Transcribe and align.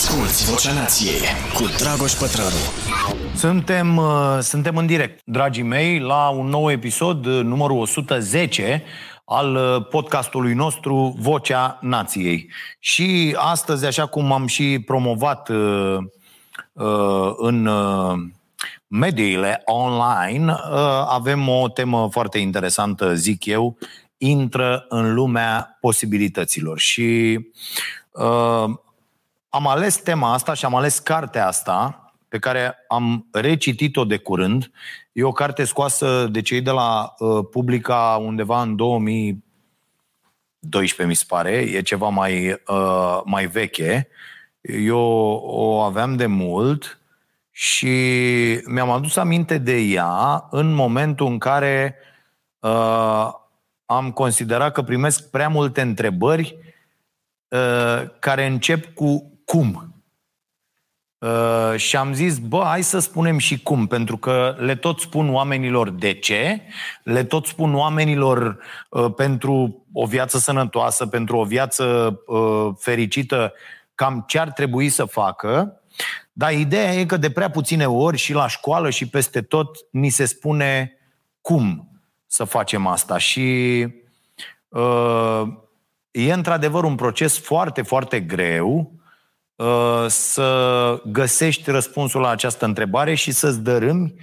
Asculți 0.00 0.50
Vocea 0.50 0.72
Nației 0.72 1.20
cu 1.54 1.64
Dragoș 1.78 2.12
Pătrălu. 2.12 2.62
Suntem, 3.34 3.96
uh, 3.96 4.38
suntem 4.40 4.76
în 4.76 4.86
direct, 4.86 5.20
dragii 5.24 5.62
mei, 5.62 5.98
la 5.98 6.28
un 6.28 6.46
nou 6.46 6.70
episod, 6.70 7.26
uh, 7.26 7.40
numărul 7.42 7.78
110, 7.78 8.82
al 9.24 9.54
uh, 9.54 9.86
podcastului 9.86 10.54
nostru 10.54 11.16
Vocea 11.18 11.78
Nației. 11.80 12.50
Și 12.78 13.36
astăzi, 13.38 13.86
așa 13.86 14.06
cum 14.06 14.32
am 14.32 14.46
și 14.46 14.82
promovat 14.86 15.48
uh, 15.48 15.96
uh, 16.72 17.32
în 17.36 17.66
uh, 17.66 18.18
mediile 18.86 19.62
online, 19.64 20.52
uh, 20.52 21.04
avem 21.08 21.48
o 21.48 21.68
temă 21.68 22.08
foarte 22.10 22.38
interesantă, 22.38 23.14
zic 23.14 23.44
eu, 23.44 23.78
intră 24.16 24.84
în 24.88 25.14
lumea 25.14 25.78
posibilităților. 25.80 26.78
Și 26.78 27.38
uh, 28.10 28.64
am 29.50 29.66
ales 29.66 29.96
tema 29.96 30.32
asta 30.32 30.54
și 30.54 30.64
am 30.64 30.74
ales 30.74 30.98
cartea 30.98 31.46
asta 31.46 32.04
pe 32.28 32.38
care 32.38 32.74
am 32.88 33.28
recitit-o 33.32 34.04
de 34.04 34.16
curând. 34.16 34.70
E 35.12 35.22
o 35.22 35.32
carte 35.32 35.64
scoasă 35.64 36.28
de 36.30 36.42
cei 36.42 36.60
de 36.60 36.70
la 36.70 37.14
uh, 37.18 37.46
Publica 37.50 38.20
undeva 38.22 38.62
în 38.62 38.76
2012, 38.76 41.08
mi 41.08 41.14
se 41.14 41.24
pare. 41.28 41.50
E 41.50 41.82
ceva 41.82 42.08
mai, 42.08 42.62
uh, 42.66 43.20
mai 43.24 43.46
veche. 43.46 44.08
Eu 44.60 44.98
o 45.44 45.80
aveam 45.80 46.16
de 46.16 46.26
mult 46.26 47.00
și 47.50 47.88
mi-am 48.66 48.90
adus 48.90 49.16
aminte 49.16 49.58
de 49.58 49.76
ea 49.76 50.46
în 50.50 50.72
momentul 50.72 51.26
în 51.26 51.38
care 51.38 51.96
uh, 52.58 53.28
am 53.86 54.12
considerat 54.12 54.72
că 54.72 54.82
primesc 54.82 55.30
prea 55.30 55.48
multe 55.48 55.80
întrebări 55.80 56.56
uh, 57.48 58.02
care 58.18 58.46
încep 58.46 58.94
cu 58.94 59.30
cum. 59.50 59.94
Uh, 61.18 61.76
și 61.76 61.96
am 61.96 62.12
zis, 62.12 62.38
bă, 62.38 62.62
hai 62.64 62.82
să 62.82 62.98
spunem 62.98 63.38
și 63.38 63.62
cum, 63.62 63.86
pentru 63.86 64.16
că 64.16 64.56
le 64.58 64.74
tot 64.74 65.00
spun 65.00 65.32
oamenilor 65.32 65.90
de 65.90 66.12
ce, 66.12 66.62
le 67.02 67.24
tot 67.24 67.46
spun 67.46 67.74
oamenilor 67.74 68.58
uh, 68.90 69.12
pentru 69.16 69.84
o 69.92 70.06
viață 70.06 70.38
sănătoasă, 70.38 71.06
pentru 71.06 71.36
o 71.36 71.44
viață 71.44 72.16
uh, 72.26 72.68
fericită, 72.78 73.52
cam 73.94 74.24
ce 74.26 74.38
ar 74.38 74.50
trebui 74.50 74.88
să 74.88 75.04
facă, 75.04 75.80
dar 76.32 76.52
ideea 76.52 76.92
e 76.92 77.06
că 77.06 77.16
de 77.16 77.30
prea 77.30 77.50
puține 77.50 77.86
ori 77.86 78.16
și 78.16 78.32
la 78.32 78.48
școală 78.48 78.90
și 78.90 79.08
peste 79.08 79.42
tot 79.42 79.78
ni 79.90 80.08
se 80.08 80.24
spune 80.24 80.92
cum 81.40 81.88
să 82.26 82.44
facem 82.44 82.86
asta 82.86 83.18
și 83.18 83.86
uh, 84.68 85.42
e 86.10 86.32
într-adevăr 86.32 86.84
un 86.84 86.94
proces 86.94 87.38
foarte, 87.38 87.82
foarte 87.82 88.20
greu 88.20 88.94
Uh, 88.94 88.99
să 90.08 91.02
găsești 91.06 91.70
răspunsul 91.70 92.20
la 92.20 92.28
această 92.28 92.64
întrebare 92.64 93.14
și 93.14 93.30
să-ți 93.30 93.60
dărâmi 93.60 94.14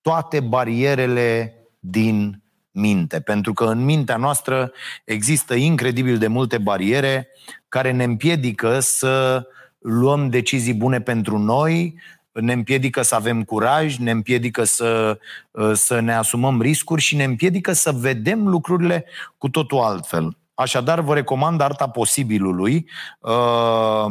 toate 0.00 0.40
barierele 0.40 1.54
din 1.78 2.42
minte. 2.70 3.20
Pentru 3.20 3.52
că 3.52 3.64
în 3.64 3.84
mintea 3.84 4.16
noastră 4.16 4.72
există 5.04 5.54
incredibil 5.54 6.18
de 6.18 6.26
multe 6.26 6.58
bariere 6.58 7.28
care 7.68 7.92
ne 7.92 8.04
împiedică 8.04 8.80
să 8.80 9.46
luăm 9.78 10.28
decizii 10.28 10.74
bune 10.74 11.00
pentru 11.00 11.38
noi, 11.38 12.00
ne 12.32 12.52
împiedică 12.52 13.02
să 13.02 13.14
avem 13.14 13.42
curaj, 13.42 13.96
ne 13.96 14.10
împiedică 14.10 14.64
să, 14.64 15.18
uh, 15.50 15.70
să 15.74 16.00
ne 16.00 16.14
asumăm 16.14 16.60
riscuri 16.60 17.02
și 17.02 17.16
ne 17.16 17.24
împiedică 17.24 17.72
să 17.72 17.92
vedem 17.92 18.48
lucrurile 18.48 19.04
cu 19.38 19.48
totul 19.48 19.78
altfel. 19.78 20.37
Așadar, 20.60 21.00
vă 21.00 21.14
recomand 21.14 21.60
Arta 21.60 21.88
Posibilului, 21.88 22.90
uh, 23.20 24.04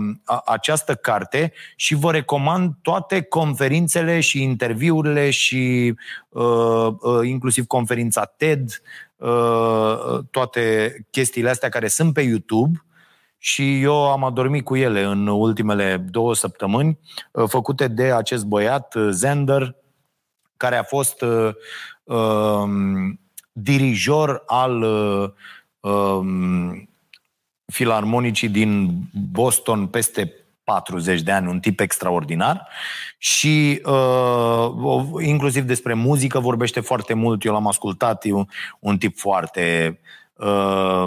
această 0.45 0.95
carte 0.95 1.53
și 1.75 1.95
vă 1.95 2.11
recomand 2.11 2.73
toate 2.81 3.21
conferințele 3.21 4.19
și 4.19 4.43
interviurile 4.43 5.29
și 5.29 5.93
uh, 6.29 6.87
uh, 6.99 7.27
inclusiv 7.27 7.65
conferința 7.65 8.25
TED, 8.25 8.81
toate 10.31 10.95
chestiile 11.09 11.49
astea 11.49 11.69
care 11.69 11.87
sunt 11.87 12.13
pe 12.13 12.21
YouTube 12.21 12.83
și 13.37 13.81
eu 13.81 14.11
am 14.11 14.23
adormit 14.23 14.63
cu 14.63 14.75
ele 14.75 15.03
în 15.03 15.27
ultimele 15.27 16.05
două 16.09 16.35
săptămâni, 16.35 16.99
făcute 17.47 17.87
de 17.87 18.11
acest 18.11 18.45
băiat, 18.45 18.95
Zender, 19.09 19.75
care 20.57 20.75
a 20.75 20.83
fost 20.83 21.25
dirijor 23.51 24.43
al 24.45 24.85
um, 25.87 26.89
filarmonicii 27.65 28.49
din 28.49 29.01
Boston 29.31 29.87
peste 29.87 30.33
40 30.63 31.21
de 31.21 31.31
ani, 31.31 31.47
un 31.47 31.59
tip 31.59 31.79
extraordinar 31.79 32.67
și 33.17 33.81
uh, 33.85 34.71
inclusiv 35.19 35.63
despre 35.63 35.93
muzică 35.93 36.39
vorbește 36.39 36.79
foarte 36.79 37.13
mult, 37.13 37.43
eu 37.43 37.53
l-am 37.53 37.67
ascultat, 37.67 38.25
e 38.25 38.31
un, 38.31 38.45
un 38.79 38.97
tip 38.97 39.17
foarte 39.17 39.99
uh, 40.33 41.05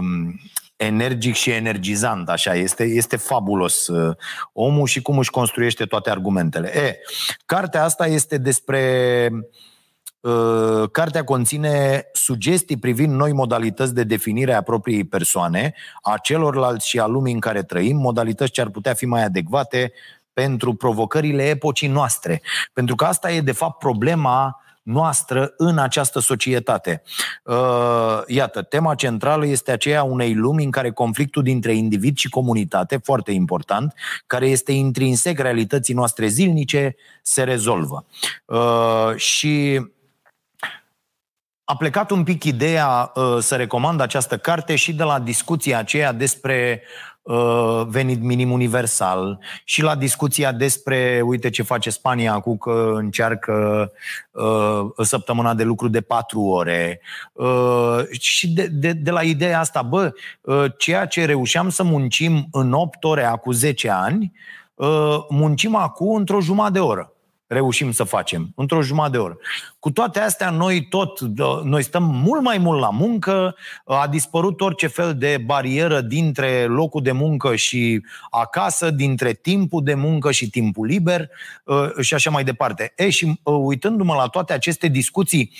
energic 0.76 1.34
și 1.34 1.50
energizant, 1.50 2.28
așa, 2.28 2.54
este, 2.54 2.84
este 2.84 3.16
fabulos 3.16 3.86
uh, 3.86 4.16
omul 4.52 4.86
și 4.86 5.02
cum 5.02 5.18
își 5.18 5.30
construiește 5.30 5.84
toate 5.84 6.10
argumentele. 6.10 6.76
E, 6.76 6.96
cartea 7.46 7.84
asta 7.84 8.06
este 8.06 8.38
despre 8.38 9.28
uh, 9.32 9.38
Uh, 9.38 9.69
cartea 10.90 11.24
conține 11.24 12.04
sugestii 12.12 12.76
privind 12.76 13.12
noi 13.12 13.32
modalități 13.32 13.94
de 13.94 14.02
definire 14.02 14.52
a 14.54 14.62
propriei 14.62 15.04
persoane, 15.04 15.74
a 16.02 16.16
celorlalți 16.22 16.88
și 16.88 16.98
a 16.98 17.06
lumii 17.06 17.32
în 17.32 17.40
care 17.40 17.62
trăim, 17.62 17.96
modalități 17.96 18.50
ce 18.50 18.60
ar 18.60 18.68
putea 18.68 18.94
fi 18.94 19.06
mai 19.06 19.24
adecvate 19.24 19.92
pentru 20.32 20.74
provocările 20.74 21.48
epocii 21.48 21.88
noastre. 21.88 22.42
Pentru 22.72 22.94
că 22.94 23.04
asta 23.04 23.32
e, 23.32 23.40
de 23.40 23.52
fapt, 23.52 23.78
problema 23.78 24.60
noastră 24.82 25.54
în 25.56 25.78
această 25.78 26.18
societate. 26.18 27.02
Uh, 27.44 28.20
iată, 28.26 28.62
tema 28.62 28.94
centrală 28.94 29.46
este 29.46 29.72
aceea 29.72 30.02
unei 30.02 30.34
lumi 30.34 30.64
în 30.64 30.70
care 30.70 30.90
conflictul 30.90 31.42
dintre 31.42 31.74
individ 31.74 32.16
și 32.16 32.28
comunitate, 32.28 32.96
foarte 32.96 33.32
important, 33.32 33.94
care 34.26 34.48
este 34.48 34.72
intrinsec 34.72 35.38
realității 35.38 35.94
noastre 35.94 36.26
zilnice, 36.26 36.96
se 37.22 37.42
rezolvă. 37.42 38.06
Uh, 38.44 39.14
și 39.16 39.80
a 41.70 41.76
plecat 41.76 42.10
un 42.10 42.22
pic 42.22 42.44
ideea 42.44 43.12
uh, 43.14 43.36
să 43.40 43.56
recomand 43.56 44.00
această 44.00 44.38
carte 44.38 44.76
și 44.76 44.92
de 44.92 45.02
la 45.02 45.18
discuția 45.18 45.78
aceea 45.78 46.12
despre 46.12 46.82
uh, 47.22 47.82
venit 47.88 48.22
minim 48.22 48.50
universal 48.50 49.38
și 49.64 49.82
la 49.82 49.94
discuția 49.94 50.52
despre, 50.52 51.22
uite 51.24 51.50
ce 51.50 51.62
face 51.62 51.90
Spania 51.90 52.32
acum 52.32 52.56
că 52.56 52.92
încearcă 52.94 53.92
uh, 54.30 54.80
săptămâna 54.96 55.54
de 55.54 55.62
lucru 55.62 55.88
de 55.88 56.00
patru 56.00 56.40
ore. 56.40 57.00
Uh, 57.32 58.00
și 58.18 58.48
de, 58.48 58.66
de, 58.66 58.92
de 58.92 59.10
la 59.10 59.22
ideea 59.22 59.60
asta, 59.60 59.82
bă, 59.82 60.12
uh, 60.40 60.64
ceea 60.78 61.06
ce 61.06 61.24
reușeam 61.24 61.68
să 61.68 61.82
muncim 61.82 62.48
în 62.52 62.72
8 62.72 63.04
ore 63.04 63.24
acum 63.24 63.52
10 63.52 63.90
ani, 63.90 64.32
uh, 64.74 65.16
muncim 65.28 65.76
acum 65.76 66.14
într-o 66.14 66.40
jumătate 66.40 66.72
de 66.72 66.80
oră 66.80 67.12
reușim 67.52 67.92
să 67.92 68.04
facem, 68.04 68.52
într-o 68.56 68.82
jumătate 68.82 69.10
de 69.10 69.18
oră. 69.18 69.36
Cu 69.78 69.90
toate 69.90 70.20
astea, 70.20 70.50
noi 70.50 70.86
tot, 70.88 71.20
noi 71.64 71.82
stăm 71.82 72.02
mult 72.02 72.42
mai 72.42 72.58
mult 72.58 72.80
la 72.80 72.90
muncă, 72.90 73.56
a 73.84 74.08
dispărut 74.08 74.60
orice 74.60 74.86
fel 74.86 75.14
de 75.14 75.42
barieră 75.44 76.00
dintre 76.00 76.64
locul 76.64 77.02
de 77.02 77.12
muncă 77.12 77.54
și 77.54 78.02
acasă, 78.30 78.90
dintre 78.90 79.32
timpul 79.32 79.84
de 79.84 79.94
muncă 79.94 80.30
și 80.30 80.50
timpul 80.50 80.86
liber 80.86 81.28
ă, 81.66 81.92
și 82.00 82.14
așa 82.14 82.30
mai 82.30 82.44
departe. 82.44 82.92
E, 82.96 83.10
și 83.10 83.40
ă, 83.46 83.50
uitându-mă 83.50 84.14
la 84.14 84.26
toate 84.26 84.52
aceste 84.52 84.88
discuții, 84.88 85.52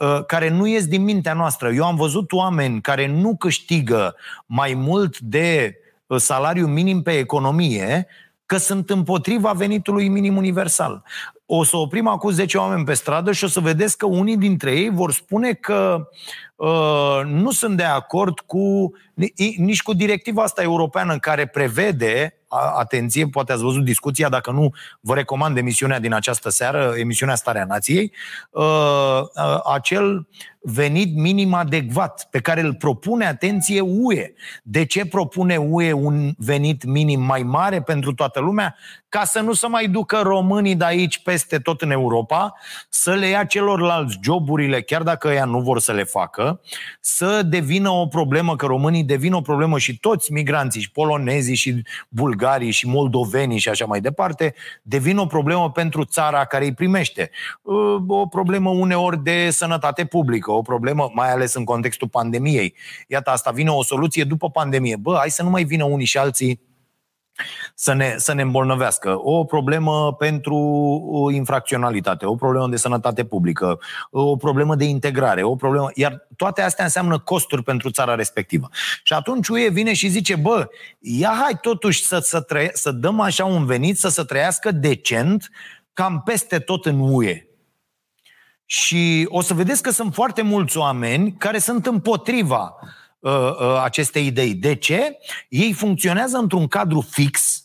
ă, 0.00 0.22
care 0.22 0.48
nu 0.50 0.66
ies 0.66 0.86
din 0.86 1.02
mintea 1.02 1.32
noastră. 1.32 1.70
Eu 1.70 1.84
am 1.84 1.96
văzut 1.96 2.32
oameni 2.32 2.80
care 2.80 3.06
nu 3.06 3.36
câștigă 3.36 4.14
mai 4.46 4.74
mult 4.74 5.18
de 5.18 5.76
salariu 6.16 6.66
minim 6.66 7.02
pe 7.02 7.18
economie 7.18 8.06
că 8.46 8.56
sunt 8.56 8.90
împotriva 8.90 9.52
venitului 9.52 10.08
minim 10.08 10.36
universal. 10.36 11.02
O 11.46 11.64
să 11.64 11.76
oprim 11.76 12.06
acum 12.06 12.30
10 12.30 12.58
oameni 12.58 12.84
pe 12.84 12.94
stradă 12.94 13.32
și 13.32 13.44
o 13.44 13.46
să 13.46 13.60
vedeți 13.60 13.96
că 13.98 14.06
unii 14.06 14.36
dintre 14.36 14.72
ei 14.72 14.90
vor 14.90 15.12
spune 15.12 15.52
că 15.52 16.08
uh, 16.56 17.20
nu 17.24 17.50
sunt 17.50 17.76
de 17.76 17.84
acord 17.84 18.40
cu 18.40 18.92
nici 19.56 19.82
cu 19.82 19.92
directiva 19.92 20.42
asta 20.42 20.62
europeană 20.62 21.18
care 21.18 21.46
prevede 21.46 22.36
atenție, 22.76 23.26
poate 23.26 23.52
ați 23.52 23.62
văzut 23.62 23.84
discuția, 23.84 24.28
dacă 24.28 24.50
nu, 24.50 24.70
vă 25.00 25.14
recomand 25.14 25.56
emisiunea 25.56 26.00
din 26.00 26.12
această 26.12 26.48
seară, 26.48 26.92
emisiunea 26.96 27.34
Starea 27.34 27.64
Nației, 27.64 28.12
uh, 28.50 29.20
uh, 29.20 29.60
acel 29.72 30.26
venit 30.62 31.16
minim 31.16 31.54
adecvat 31.54 32.26
pe 32.30 32.40
care 32.40 32.60
îl 32.60 32.74
propune, 32.74 33.26
atenție, 33.26 33.80
UE. 33.80 34.32
De 34.62 34.84
ce 34.84 35.06
propune 35.06 35.56
UE 35.56 35.92
un 35.92 36.32
venit 36.36 36.84
minim 36.84 37.20
mai 37.20 37.42
mare 37.42 37.82
pentru 37.82 38.14
toată 38.14 38.40
lumea? 38.40 38.76
Ca 39.08 39.24
să 39.24 39.40
nu 39.40 39.52
se 39.52 39.66
mai 39.66 39.88
ducă 39.88 40.20
românii 40.22 40.74
de 40.74 40.84
aici 40.84 41.22
peste 41.22 41.58
tot 41.58 41.80
în 41.82 41.90
Europa, 41.90 42.54
să 42.88 43.14
le 43.14 43.26
ia 43.26 43.44
celorlalți 43.44 44.18
joburile, 44.22 44.82
chiar 44.82 45.02
dacă 45.02 45.28
ea 45.28 45.44
nu 45.44 45.60
vor 45.60 45.80
să 45.80 45.92
le 45.92 46.04
facă, 46.04 46.60
să 47.00 47.42
devină 47.42 47.90
o 47.90 48.06
problemă, 48.06 48.56
că 48.56 48.66
românii 48.66 49.04
devin 49.04 49.32
o 49.32 49.40
problemă 49.40 49.78
și 49.78 49.98
toți 49.98 50.32
migranții, 50.32 50.80
și 50.80 50.90
polonezii, 50.90 51.54
și 51.54 51.82
bulgarii, 52.08 52.70
și 52.70 52.86
moldovenii 52.86 53.58
și 53.58 53.68
așa 53.68 53.84
mai 53.84 54.00
departe, 54.00 54.54
devin 54.82 55.18
o 55.18 55.26
problemă 55.26 55.70
pentru 55.70 56.04
țara 56.04 56.44
care 56.44 56.64
îi 56.64 56.74
primește. 56.74 57.30
O 58.06 58.26
problemă 58.26 58.70
uneori 58.70 59.22
de 59.22 59.50
sănătate 59.50 60.04
publică, 60.04 60.51
o 60.52 60.62
problemă, 60.62 61.10
mai 61.14 61.32
ales 61.32 61.54
în 61.54 61.64
contextul 61.64 62.08
pandemiei. 62.08 62.74
Iată, 63.08 63.30
asta 63.30 63.50
vine 63.50 63.70
o 63.70 63.82
soluție 63.82 64.24
după 64.24 64.50
pandemie. 64.50 64.96
Bă, 64.96 65.16
hai 65.18 65.30
să 65.30 65.42
nu 65.42 65.50
mai 65.50 65.64
vină 65.64 65.84
unii 65.84 66.06
și 66.06 66.18
alții 66.18 66.60
să 67.74 67.92
ne, 67.92 68.14
să 68.16 68.32
ne 68.32 68.42
îmbolnăvească. 68.42 69.14
O 69.18 69.44
problemă 69.44 70.14
pentru 70.18 70.58
infracționalitate, 71.32 72.26
o 72.26 72.34
problemă 72.34 72.68
de 72.68 72.76
sănătate 72.76 73.24
publică, 73.24 73.78
o 74.10 74.36
problemă 74.36 74.74
de 74.74 74.84
integrare, 74.84 75.42
o 75.42 75.56
problemă. 75.56 75.90
Iar 75.94 76.26
toate 76.36 76.62
astea 76.62 76.84
înseamnă 76.84 77.18
costuri 77.18 77.62
pentru 77.62 77.90
țara 77.90 78.14
respectivă. 78.14 78.68
Și 79.02 79.12
atunci 79.12 79.48
UE 79.48 79.68
vine 79.68 79.92
și 79.92 80.08
zice, 80.08 80.36
bă, 80.36 80.68
ia 80.98 81.32
hai 81.42 81.58
totuși 81.60 82.06
să, 82.06 82.18
să, 82.18 82.40
trăie, 82.40 82.70
să 82.72 82.90
dăm 82.90 83.20
așa 83.20 83.44
un 83.44 83.64
venit, 83.64 83.98
să 83.98 84.08
se 84.08 84.22
trăiască 84.22 84.70
decent, 84.72 85.50
cam 85.92 86.22
peste 86.24 86.58
tot 86.58 86.86
în 86.86 86.98
UE. 87.00 87.46
Și 88.72 89.26
o 89.28 89.40
să 89.40 89.54
vedeți 89.54 89.82
că 89.82 89.90
sunt 89.90 90.14
foarte 90.14 90.42
mulți 90.42 90.76
oameni 90.76 91.32
care 91.32 91.58
sunt 91.58 91.86
împotriva 91.86 92.74
uh, 93.18 93.32
uh, 93.32 93.80
acestei 93.82 94.26
idei. 94.26 94.54
De 94.54 94.74
ce? 94.74 95.18
Ei 95.48 95.72
funcționează 95.72 96.36
într-un 96.36 96.68
cadru 96.68 97.00
fix 97.00 97.64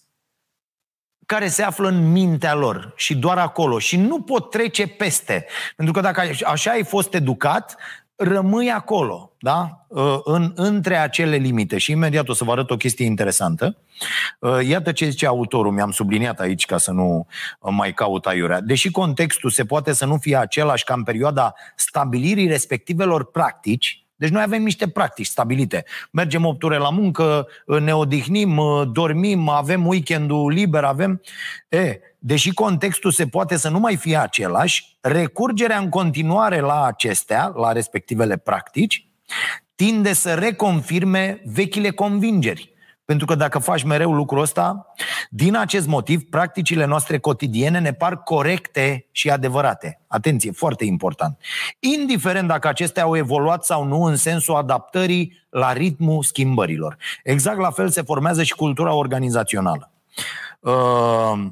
care 1.25 1.47
se 1.47 1.63
află 1.63 1.87
în 1.87 2.11
mintea 2.11 2.53
lor 2.53 2.93
și 2.95 3.15
doar 3.15 3.37
acolo 3.37 3.79
și 3.79 3.97
nu 3.97 4.21
pot 4.21 4.49
trece 4.49 4.87
peste. 4.87 5.45
Pentru 5.75 5.93
că 5.93 6.01
dacă 6.01 6.31
așa 6.45 6.71
ai 6.71 6.83
fost 6.83 7.13
educat, 7.13 7.77
rămâi 8.17 8.71
acolo, 8.71 9.31
da? 9.39 9.85
Uh, 9.87 10.19
în, 10.23 10.51
între 10.55 10.97
acele 10.97 11.35
limite. 11.35 11.77
Și 11.77 11.91
imediat 11.91 12.29
o 12.29 12.33
să 12.33 12.43
vă 12.43 12.51
arăt 12.51 12.69
o 12.69 12.77
chestie 12.77 13.05
interesantă. 13.05 13.77
Uh, 14.39 14.67
iată 14.67 14.91
ce 14.91 15.09
zice 15.09 15.25
autorul, 15.25 15.71
mi-am 15.71 15.91
subliniat 15.91 16.39
aici 16.39 16.65
ca 16.65 16.77
să 16.77 16.91
nu 16.91 17.27
mai 17.59 17.93
caut 17.93 18.25
aiurea. 18.25 18.61
Deși 18.61 18.91
contextul 18.91 19.49
se 19.49 19.65
poate 19.65 19.93
să 19.93 20.05
nu 20.05 20.17
fie 20.17 20.37
același 20.37 20.83
ca 20.83 20.93
în 20.93 21.03
perioada 21.03 21.53
stabilirii 21.75 22.47
respectivelor 22.47 23.31
practici, 23.31 24.07
deci 24.15 24.29
noi 24.29 24.41
avem 24.41 24.63
niște 24.63 24.89
practici 24.89 25.25
stabilite. 25.25 25.85
Mergem 26.11 26.45
8 26.45 26.63
ore 26.63 26.77
la 26.77 26.89
muncă, 26.89 27.47
ne 27.79 27.95
odihnim, 27.95 28.61
dormim, 28.91 29.49
avem 29.49 29.87
weekendul 29.87 30.51
liber, 30.51 30.83
avem... 30.83 31.21
E, 31.69 31.99
deși 32.27 32.53
contextul 32.53 33.11
se 33.11 33.27
poate 33.27 33.57
să 33.57 33.69
nu 33.69 33.79
mai 33.79 33.95
fie 33.95 34.17
același, 34.17 34.97
recurgerea 35.01 35.77
în 35.77 35.89
continuare 35.89 36.59
la 36.59 36.85
acestea, 36.85 37.51
la 37.55 37.71
respectivele 37.71 38.37
practici, 38.37 39.07
tinde 39.75 40.13
să 40.13 40.33
reconfirme 40.33 41.41
vechile 41.45 41.89
convingeri. 41.89 42.73
Pentru 43.05 43.25
că 43.25 43.35
dacă 43.35 43.59
faci 43.59 43.83
mereu 43.83 44.13
lucrul 44.13 44.41
ăsta, 44.41 44.93
din 45.29 45.55
acest 45.55 45.87
motiv, 45.87 46.29
practicile 46.29 46.85
noastre 46.85 47.17
cotidiene 47.17 47.79
ne 47.79 47.93
par 47.93 48.23
corecte 48.23 49.07
și 49.11 49.29
adevărate. 49.29 50.01
Atenție, 50.07 50.51
foarte 50.51 50.85
important. 50.85 51.37
Indiferent 51.79 52.47
dacă 52.47 52.67
acestea 52.67 53.03
au 53.03 53.17
evoluat 53.17 53.65
sau 53.65 53.83
nu 53.83 54.03
în 54.03 54.15
sensul 54.15 54.55
adaptării 54.55 55.45
la 55.49 55.73
ritmul 55.73 56.23
schimbărilor. 56.23 56.97
Exact 57.23 57.59
la 57.59 57.71
fel 57.71 57.89
se 57.89 58.01
formează 58.01 58.43
și 58.43 58.55
cultura 58.55 58.93
organizațională. 58.93 59.91
Uh, 60.59 61.51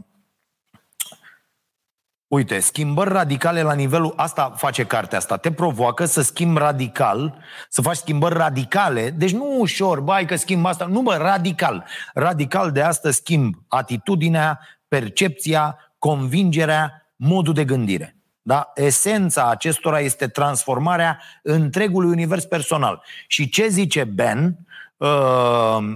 Uite, 2.27 2.60
schimbări 2.60 3.10
radicale 3.10 3.62
la 3.62 3.74
nivelul... 3.74 4.13
Asta 4.16 4.54
face 4.56 4.86
cartea 4.86 5.18
asta. 5.18 5.38
Te 5.38 5.51
provoacă 5.51 6.06
să 6.06 6.22
schimbi 6.22 6.60
radical, 6.60 7.38
să 7.69 7.81
faci 7.81 7.95
schimbări 7.95 8.38
radicale. 8.38 9.10
Deci 9.10 9.33
nu 9.33 9.56
ușor, 9.60 10.00
bai 10.00 10.25
că 10.25 10.36
schimb 10.36 10.66
asta. 10.66 10.86
Nu, 10.86 11.01
bă, 11.01 11.16
radical. 11.16 11.86
Radical 12.13 12.72
de 12.72 12.81
asta 12.81 13.12
schimb 13.12 13.56
atitudinea, 13.68 14.60
percepția, 14.88 15.77
convingerea, 16.00 17.12
modul 17.16 17.54
de 17.54 17.66
gândire. 17.66 18.16
Da? 18.42 18.72
Esența 18.75 19.50
acestora 19.50 20.00
este 20.00 20.27
transformarea 20.27 21.22
întregului 21.44 22.10
univers 22.10 22.45
personal. 22.45 23.04
Și 23.27 23.50
ce 23.50 23.68
zice 23.68 24.04
Ben? 24.04 24.45
Uh, 24.45 24.66
Uh, 24.98 25.95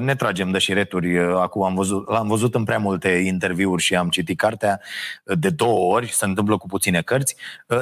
ne 0.00 0.14
tragem 0.14 0.50
de 0.50 0.58
șireturi. 0.58 1.18
Uh, 1.18 1.36
acum 1.40 1.62
am 1.62 1.74
văzut, 1.74 2.08
l-am 2.08 2.28
văzut 2.28 2.54
în 2.54 2.64
prea 2.64 2.78
multe 2.78 3.08
interviuri 3.08 3.82
și 3.82 3.96
am 3.96 4.08
citit 4.08 4.38
cartea 4.38 4.80
uh, 5.24 5.38
de 5.38 5.50
două 5.50 5.94
ori, 5.94 6.12
se 6.12 6.24
întâmplă 6.24 6.56
cu 6.56 6.66
puține 6.66 7.02
cărți. 7.02 7.36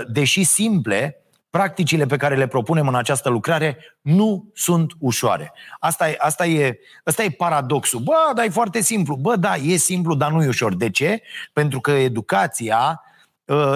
Deși 0.08 0.44
simple, 0.44 1.16
practicile 1.50 2.06
pe 2.06 2.16
care 2.16 2.36
le 2.36 2.46
propunem 2.46 2.88
în 2.88 2.94
această 2.94 3.28
lucrare 3.28 3.78
nu 4.00 4.50
sunt 4.54 4.92
ușoare. 4.98 5.52
Asta 5.78 6.08
e, 6.08 6.14
asta 6.18 6.46
e, 6.46 6.78
asta 7.04 7.22
e 7.22 7.30
paradoxul. 7.30 8.00
Bă, 8.00 8.32
dar 8.34 8.44
e 8.44 8.48
foarte 8.48 8.80
simplu. 8.80 9.16
Bă, 9.16 9.36
da, 9.36 9.54
e 9.54 9.76
simplu, 9.76 10.14
dar 10.14 10.30
nu 10.30 10.42
e 10.42 10.48
ușor. 10.48 10.74
De 10.74 10.90
ce? 10.90 11.22
Pentru 11.52 11.80
că 11.80 11.90
educația 11.90 13.02
Uh, 13.06 13.10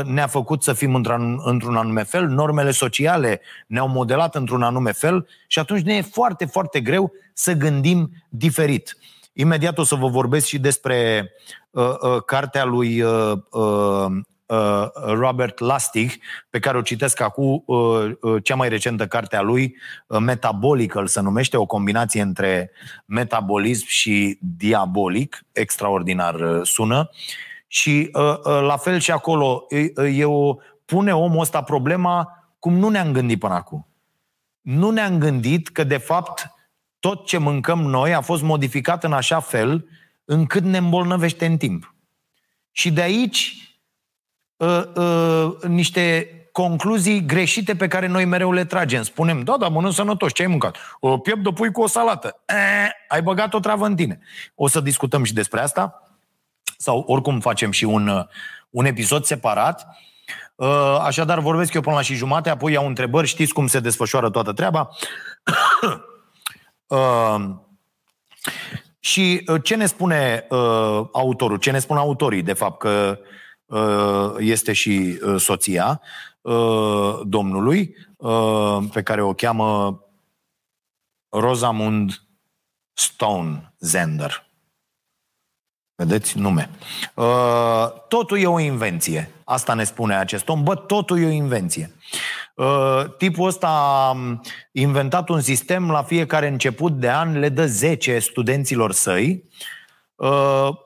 ne-a 0.05 0.27
făcut 0.27 0.63
să 0.63 0.73
fim 0.73 0.95
într-un, 0.95 1.41
într-un 1.45 1.77
anume 1.77 2.03
fel, 2.03 2.27
normele 2.27 2.71
sociale 2.71 3.41
ne-au 3.67 3.89
modelat 3.89 4.35
într-un 4.35 4.63
anume 4.63 4.93
fel 4.93 5.29
și 5.47 5.59
atunci 5.59 5.83
ne 5.83 5.95
e 5.95 6.03
foarte, 6.03 6.45
foarte 6.45 6.81
greu 6.81 7.13
să 7.33 7.53
gândim 7.53 8.11
diferit. 8.29 8.97
Imediat 9.33 9.79
o 9.79 9.83
să 9.85 9.95
vă 9.95 10.09
vorbesc 10.09 10.47
și 10.47 10.59
despre 10.59 11.31
uh, 11.71 11.95
uh, 12.01 12.23
cartea 12.27 12.65
lui 12.65 13.03
uh, 13.03 13.33
uh, 13.51 14.07
uh, 14.47 14.87
Robert 14.95 15.61
Lustig, 15.61 16.11
pe 16.51 16.59
care 16.59 16.77
o 16.77 16.83
citesc 16.83 17.21
acum, 17.21 17.63
uh, 17.67 18.11
uh, 18.21 18.43
cea 18.43 18.55
mai 18.55 18.69
recentă 18.69 19.07
carte 19.07 19.37
a 19.37 19.41
lui, 19.43 19.77
uh, 20.07 20.19
Metabolical 20.21 21.07
se 21.07 21.21
numește, 21.21 21.57
o 21.57 21.67
combinație 21.67 22.23
între 22.23 22.71
metabolism 23.05 23.87
și 23.87 24.39
diabolic, 24.41 25.45
extraordinar 25.53 26.35
uh, 26.35 26.61
sună. 26.63 27.11
Și 27.11 27.11
uh, 27.11 27.56
uh, 28.13 28.13
la 28.43 28.77
fel 28.77 28.99
și 28.99 29.11
acolo, 29.11 29.67
eu 30.13 30.63
pune 30.85 31.15
omul 31.15 31.41
ăsta 31.41 31.63
problema 31.63 32.37
cum 32.59 32.75
nu 32.75 32.89
ne-am 32.89 33.13
gândit 33.13 33.39
până 33.39 33.55
acum. 33.55 33.87
Nu 34.61 34.91
ne-am 34.91 35.19
gândit 35.19 35.69
că, 35.69 35.85
de 35.85 35.97
fapt, 35.97 36.51
tot 36.99 37.27
ce 37.27 37.39
mâncăm 37.39 37.83
noi 37.83 38.15
a 38.15 38.21
fost 38.21 38.43
modificat 38.43 39.05
în 39.05 39.13
așa 39.13 39.41
fel 39.41 39.89
încât 40.25 40.63
ne 40.63 40.77
îmbolnăvește 40.77 41.47
în 41.47 41.57
timp. 41.57 41.95
Și 42.71 42.93
de 42.93 43.01
aici 43.01 43.57
uh, 44.57 44.83
uh, 44.95 45.63
niște 45.63 46.31
concluzii 46.53 47.27
greșite 47.27 47.77
pe 47.77 47.89
care 47.89 48.07
noi 48.07 48.25
mereu 48.25 48.53
le 48.53 48.65
tragem. 48.65 49.03
Spunem, 49.03 49.43
da, 49.43 49.57
da, 49.57 49.69
mănânc 49.69 49.95
sănătos, 49.95 50.33
ce 50.33 50.43
ai 50.43 50.49
mâncat? 50.49 50.77
O 51.01 51.19
piept 51.19 51.43
de 51.43 51.51
pui 51.51 51.73
cu 51.73 51.83
o 51.83 51.87
salată. 51.87 52.43
E, 52.47 52.55
ai 53.09 53.23
băgat 53.23 53.55
o 53.55 53.61
travă 53.61 53.87
în 53.87 53.97
tine. 53.97 54.21
O 54.55 54.69
să 54.69 54.81
discutăm 54.81 55.25
și 55.25 55.33
despre 55.33 55.61
asta 55.61 56.06
sau 56.77 57.05
oricum 57.07 57.41
facem 57.41 57.71
și 57.71 57.85
un, 57.85 58.27
un 58.71 58.85
episod 58.85 59.25
separat. 59.25 59.87
Uh, 60.57 60.99
așadar, 61.01 61.39
vorbesc 61.39 61.75
eu 61.75 61.81
până 61.81 61.95
la 61.95 62.03
și 62.03 62.15
jumate, 62.15 62.51
apoi 62.51 62.73
iau 62.73 62.87
întrebări, 62.87 63.27
știți 63.27 63.53
cum 63.53 63.67
se 63.67 63.81
desfășoară 63.81 64.31
toată 64.31 64.53
treaba. 64.53 64.89
Uh, 66.89 67.45
și 68.99 69.45
uh, 69.47 69.63
ce 69.63 69.75
ne 69.75 69.87
spune 69.87 70.47
autorul, 71.13 71.57
ce 71.57 71.71
ne 71.71 71.79
spun 71.79 71.97
autorii, 71.97 72.43
de 72.43 72.53
fapt, 72.53 72.79
că 72.79 73.19
este 74.39 74.73
și 74.73 75.19
soția 75.37 76.01
domnului, 77.23 77.97
pe 78.93 79.03
care 79.03 79.23
o 79.23 79.33
cheamă 79.33 80.01
Rosamund 81.29 82.23
Stone 82.93 83.73
Zender. 83.79 84.46
Vedeți 85.97 86.39
nume. 86.39 86.71
Uh, 87.15 87.93
totul 88.09 88.39
e 88.39 88.47
o 88.47 88.61
invenție. 88.61 89.31
Asta 89.45 89.75
ne 89.75 89.85
spune 89.85 90.17
acest 90.17 90.49
om. 90.49 90.63
Bă, 90.63 90.75
totul 90.75 91.23
e 91.23 91.27
o 91.27 91.31
invenție. 91.31 91.91
Uh, 92.55 93.05
tipul 93.19 93.47
ăsta 93.47 93.69
a 93.69 94.17
inventat 94.73 95.29
un 95.29 95.41
sistem 95.41 95.91
la 95.91 96.03
fiecare 96.03 96.49
început 96.49 96.93
de 96.93 97.11
an, 97.11 97.39
le 97.39 97.49
dă 97.49 97.67
10 97.67 98.19
studenților 98.19 98.93
săi 98.93 99.43
uh, 99.43 99.76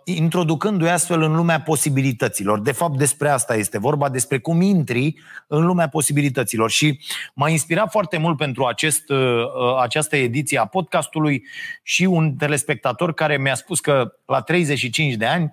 introducându-i 0.05 0.91
astfel 0.91 1.23
în 1.23 1.37
lumea 1.37 1.61
posibilităților. 1.61 2.61
De 2.61 2.73
fapt, 2.73 2.97
despre 2.97 3.29
asta 3.29 3.57
este 3.57 3.79
vorba, 3.79 4.09
despre 4.09 4.39
cum 4.39 4.61
intri 4.61 5.15
în 5.47 5.67
lumea 5.67 5.89
posibilităților. 5.89 6.71
Și 6.71 7.01
m-a 7.35 7.49
inspirat 7.49 7.91
foarte 7.91 8.19
mult 8.19 8.37
pentru 8.37 8.65
acest, 8.65 9.11
uh, 9.11 9.19
uh, 9.19 9.79
această 9.81 10.17
ediție 10.17 10.59
a 10.59 10.67
podcastului 10.67 11.45
și 11.83 12.05
un 12.05 12.35
telespectator 12.35 13.15
care 13.15 13.39
mi-a 13.39 13.55
spus 13.55 13.81
că 13.81 14.13
la 14.27 14.41
35 14.41 15.15
de 15.15 15.27
ani 15.27 15.53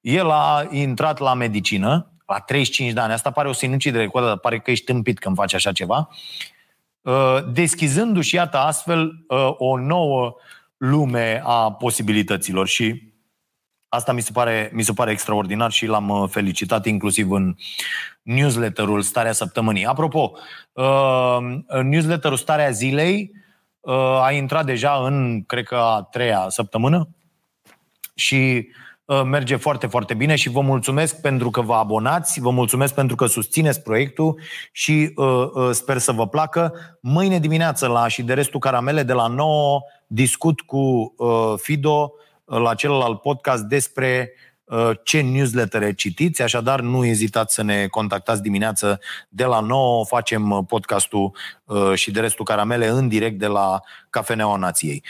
el 0.00 0.30
a 0.30 0.66
intrat 0.70 1.18
la 1.18 1.34
medicină, 1.34 2.10
la 2.26 2.38
35 2.38 2.92
de 2.92 3.00
ani, 3.00 3.12
asta 3.12 3.30
pare 3.30 3.48
o 3.48 3.52
sinucidere, 3.52 4.06
cu 4.06 4.20
dar 4.20 4.38
pare 4.38 4.58
că 4.58 4.70
ești 4.70 4.84
tâmpit 4.84 5.18
când 5.18 5.36
faci 5.36 5.54
așa 5.54 5.72
ceva, 5.72 6.08
uh, 7.02 7.38
deschizându-și, 7.52 8.34
iată, 8.34 8.58
astfel 8.58 9.24
uh, 9.28 9.48
o 9.56 9.78
nouă 9.78 10.34
lume 10.76 11.42
a 11.44 11.72
posibilităților 11.72 12.66
și 12.66 13.12
asta 13.88 14.12
mi 14.12 14.20
se 14.20 14.30
pare, 14.32 14.70
mi 14.72 14.82
se 14.82 14.92
pare 14.92 15.10
extraordinar 15.10 15.70
și 15.70 15.86
l-am 15.86 16.08
uh, 16.08 16.28
felicitat 16.30 16.86
inclusiv 16.86 17.30
în 17.30 17.56
newsletterul 18.22 19.02
Starea 19.02 19.32
Săptămânii. 19.32 19.86
Apropo, 19.86 20.32
newsletterul 21.82 22.36
Starea 22.36 22.70
Zilei 22.70 23.32
a 24.22 24.32
intrat 24.32 24.64
deja 24.64 24.92
în, 24.92 25.44
cred 25.46 25.64
că, 25.64 25.76
a 25.76 26.02
treia 26.02 26.46
săptămână 26.48 27.08
și 28.14 28.68
Uh, 28.68 28.85
merge 29.06 29.56
foarte, 29.56 29.86
foarte 29.86 30.14
bine 30.14 30.34
și 30.34 30.48
vă 30.48 30.60
mulțumesc 30.60 31.20
pentru 31.20 31.50
că 31.50 31.60
vă 31.60 31.74
abonați, 31.74 32.40
vă 32.40 32.50
mulțumesc 32.50 32.94
pentru 32.94 33.16
că 33.16 33.26
susțineți 33.26 33.82
proiectul 33.82 34.40
și 34.72 35.12
uh, 35.14 35.48
uh, 35.54 35.70
sper 35.72 35.98
să 35.98 36.12
vă 36.12 36.28
placă. 36.28 36.72
Mâine 37.00 37.38
dimineață 37.38 37.86
la 37.86 38.08
și 38.08 38.22
de 38.22 38.34
restul 38.34 38.60
caramele 38.60 39.02
de 39.02 39.12
la 39.12 39.26
9 39.26 39.80
discut 40.06 40.60
cu 40.60 41.14
uh, 41.16 41.54
Fido 41.56 42.12
uh, 42.44 42.58
la 42.58 42.74
celălalt 42.74 43.20
podcast 43.20 43.62
despre 43.62 44.32
uh, 44.64 44.90
ce 45.02 45.20
newsletter 45.20 45.94
citiți, 45.94 46.42
așadar 46.42 46.80
nu 46.80 47.04
ezitați 47.04 47.54
să 47.54 47.62
ne 47.62 47.86
contactați 47.86 48.42
dimineață 48.42 49.00
de 49.28 49.44
la 49.44 49.60
9, 49.60 50.04
facem 50.04 50.50
uh, 50.50 50.58
podcastul 50.66 51.36
și 51.94 52.10
de 52.10 52.20
restul 52.20 52.44
caramele 52.44 52.86
în 52.86 53.08
direct 53.08 53.38
de 53.38 53.46
la 53.46 53.80
Cafeneaua 54.10 54.56
Nației. 54.56 55.02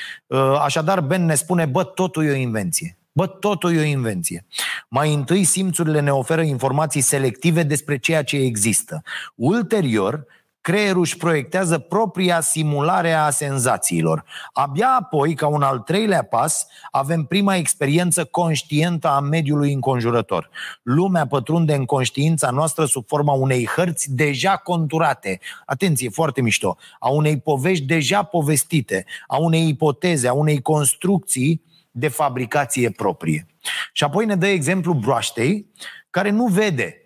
Așadar, 0.60 1.00
Ben 1.00 1.24
ne 1.24 1.34
spune, 1.34 1.64
bă, 1.64 1.84
totul 1.84 2.24
e 2.24 2.30
o 2.30 2.34
invenție. 2.34 2.98
Bă, 3.16 3.26
totul 3.26 3.76
e 3.76 3.80
o 3.80 3.85
invenție. 3.85 4.46
Mai 4.88 5.14
întâi, 5.14 5.44
simțurile 5.44 6.00
ne 6.00 6.11
oferă 6.12 6.42
informații 6.42 7.00
selective 7.00 7.62
despre 7.62 7.99
ceea 7.99 8.25
ce 8.25 8.37
există. 8.37 9.02
Ulterior, 9.35 10.26
creierul 10.61 11.00
își 11.00 11.16
proiectează 11.16 11.78
propria 11.78 12.40
simulare 12.40 13.12
a 13.12 13.30
senzațiilor. 13.30 14.25
Abia 14.52 14.96
apoi, 15.00 15.35
ca 15.35 15.46
un 15.46 15.62
al 15.62 15.78
treilea 15.78 16.23
pas, 16.23 16.66
avem 16.90 17.23
prima 17.23 17.56
experiență 17.56 18.25
conștientă 18.25 19.08
a 19.08 19.20
mediului 19.20 19.73
înconjurător. 19.73 20.50
Lumea 20.82 21.26
pătrunde 21.26 21.75
în 21.75 21.85
conștiința 21.85 22.50
noastră 22.50 22.85
sub 22.85 23.06
forma 23.06 23.32
unei 23.32 23.66
hărți 23.66 24.14
deja 24.14 24.56
conturate. 24.56 25.40
Atenție, 25.66 26.08
foarte 26.08 26.40
mișto. 26.40 26.76
A 26.99 27.08
unei 27.08 27.40
povești 27.40 27.85
deja 27.85 28.23
povestite, 28.23 29.04
a 29.26 29.37
unei 29.37 29.68
ipoteze, 29.68 30.28
a 30.28 30.32
unei 30.32 30.62
construcții 30.62 31.64
de 31.98 32.08
fabricație 32.08 32.90
proprie. 32.90 33.46
Și 33.92 34.04
apoi 34.04 34.26
ne 34.26 34.36
dă 34.36 34.46
exemplu 34.46 34.92
broaștei, 34.92 35.66
care 36.10 36.30
nu 36.30 36.46
vede 36.46 36.96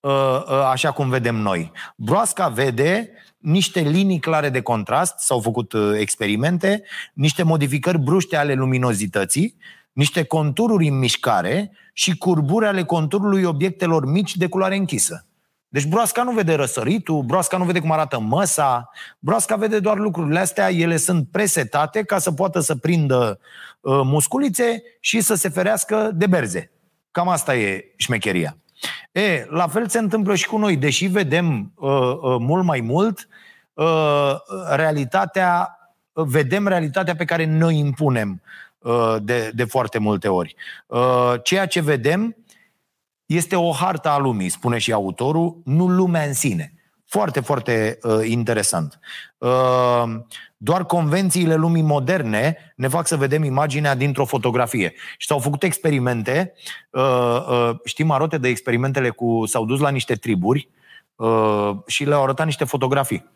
uh, 0.00 0.10
uh, 0.12 0.68
așa 0.70 0.90
cum 0.90 1.08
vedem 1.08 1.36
noi. 1.36 1.72
Broasca 1.96 2.48
vede 2.48 3.10
niște 3.38 3.80
linii 3.80 4.18
clare 4.18 4.48
de 4.48 4.60
contrast, 4.60 5.18
s-au 5.18 5.40
făcut 5.40 5.72
uh, 5.72 5.98
experimente, 5.98 6.82
niște 7.14 7.42
modificări 7.42 7.98
bruște 7.98 8.36
ale 8.36 8.54
luminozității, 8.54 9.56
niște 9.92 10.24
contururi 10.24 10.88
în 10.88 10.98
mișcare 10.98 11.70
și 11.92 12.16
curburi 12.16 12.66
ale 12.66 12.84
conturului 12.84 13.42
obiectelor 13.42 14.06
mici 14.06 14.36
de 14.36 14.46
culoare 14.46 14.76
închisă. 14.76 15.26
Deci 15.68 15.86
broasca 15.86 16.22
nu 16.22 16.32
vede 16.32 16.54
răsăritul, 16.54 17.22
broasca 17.22 17.56
nu 17.56 17.64
vede 17.64 17.80
cum 17.80 17.92
arată 17.92 18.20
măsa, 18.20 18.90
broasca 19.18 19.56
vede 19.56 19.80
doar 19.80 19.96
lucrurile 19.98 20.38
astea, 20.38 20.70
ele 20.70 20.96
sunt 20.96 21.28
presetate 21.30 22.02
ca 22.02 22.18
să 22.18 22.32
poată 22.32 22.60
să 22.60 22.76
prindă 22.76 23.38
uh, 23.40 23.46
musculițe 23.82 24.82
și 25.00 25.20
să 25.20 25.34
se 25.34 25.48
ferească 25.48 26.10
de 26.14 26.26
berze. 26.26 26.70
Cam 27.10 27.28
asta 27.28 27.56
e 27.56 27.84
șmecheria. 27.96 28.56
E, 29.12 29.46
la 29.48 29.68
fel 29.68 29.88
se 29.88 29.98
întâmplă 29.98 30.34
și 30.34 30.46
cu 30.46 30.56
noi, 30.56 30.76
deși 30.76 31.06
vedem 31.06 31.72
uh, 31.74 31.90
uh, 31.90 32.36
mult 32.38 32.64
mai 32.64 32.80
mult, 32.80 33.28
uh, 33.72 34.34
realitatea, 34.74 35.76
vedem 36.12 36.66
realitatea 36.66 37.16
pe 37.16 37.24
care 37.24 37.44
noi 37.44 37.78
impunem 37.78 38.42
uh, 38.78 39.16
de, 39.22 39.50
de 39.54 39.64
foarte 39.64 39.98
multe 39.98 40.28
ori. 40.28 40.54
Uh, 40.86 41.34
ceea 41.42 41.66
ce 41.66 41.80
vedem 41.80 42.36
este 43.26 43.56
o 43.56 43.70
hartă 43.70 44.08
a 44.08 44.18
lumii, 44.18 44.48
spune 44.48 44.78
și 44.78 44.92
autorul, 44.92 45.60
nu 45.64 45.88
lumea 45.88 46.22
în 46.22 46.34
sine. 46.34 46.72
Foarte, 47.06 47.40
foarte 47.40 47.98
uh, 48.02 48.20
interesant. 48.24 48.98
Uh, 49.38 50.04
doar 50.64 50.84
convențiile 50.84 51.54
lumii 51.54 51.82
moderne 51.82 52.56
ne 52.76 52.88
fac 52.88 53.06
să 53.06 53.16
vedem 53.16 53.44
imaginea 53.44 53.94
dintr-o 53.94 54.24
fotografie. 54.24 54.94
Și 55.16 55.26
s-au 55.26 55.38
făcut 55.38 55.62
experimente, 55.62 56.52
uh, 56.90 57.46
uh, 57.48 57.70
știm 57.84 58.10
arote 58.10 58.38
de 58.38 58.48
experimentele 58.48 59.10
cu, 59.10 59.42
s-au 59.46 59.64
dus 59.64 59.80
la 59.80 59.88
niște 59.88 60.14
triburi 60.14 60.68
uh, 61.14 61.70
și 61.86 62.04
le-au 62.04 62.22
arătat 62.22 62.46
niște 62.46 62.64
fotografii. 62.64 63.30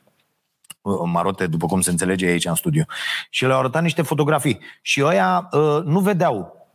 Uh, 0.81 1.01
marote, 1.05 1.47
după 1.47 1.67
cum 1.67 1.81
se 1.81 1.91
înțelege 1.91 2.27
aici 2.27 2.45
în 2.45 2.55
studio. 2.55 2.85
Și 3.31 3.47
le-au 3.47 3.59
arătat 3.59 3.83
niște 3.83 4.03
fotografii. 4.03 4.61
Și 4.83 5.03
ăia 5.05 5.49
uh, 5.53 5.83
nu 5.85 6.01
vedeau 6.01 6.69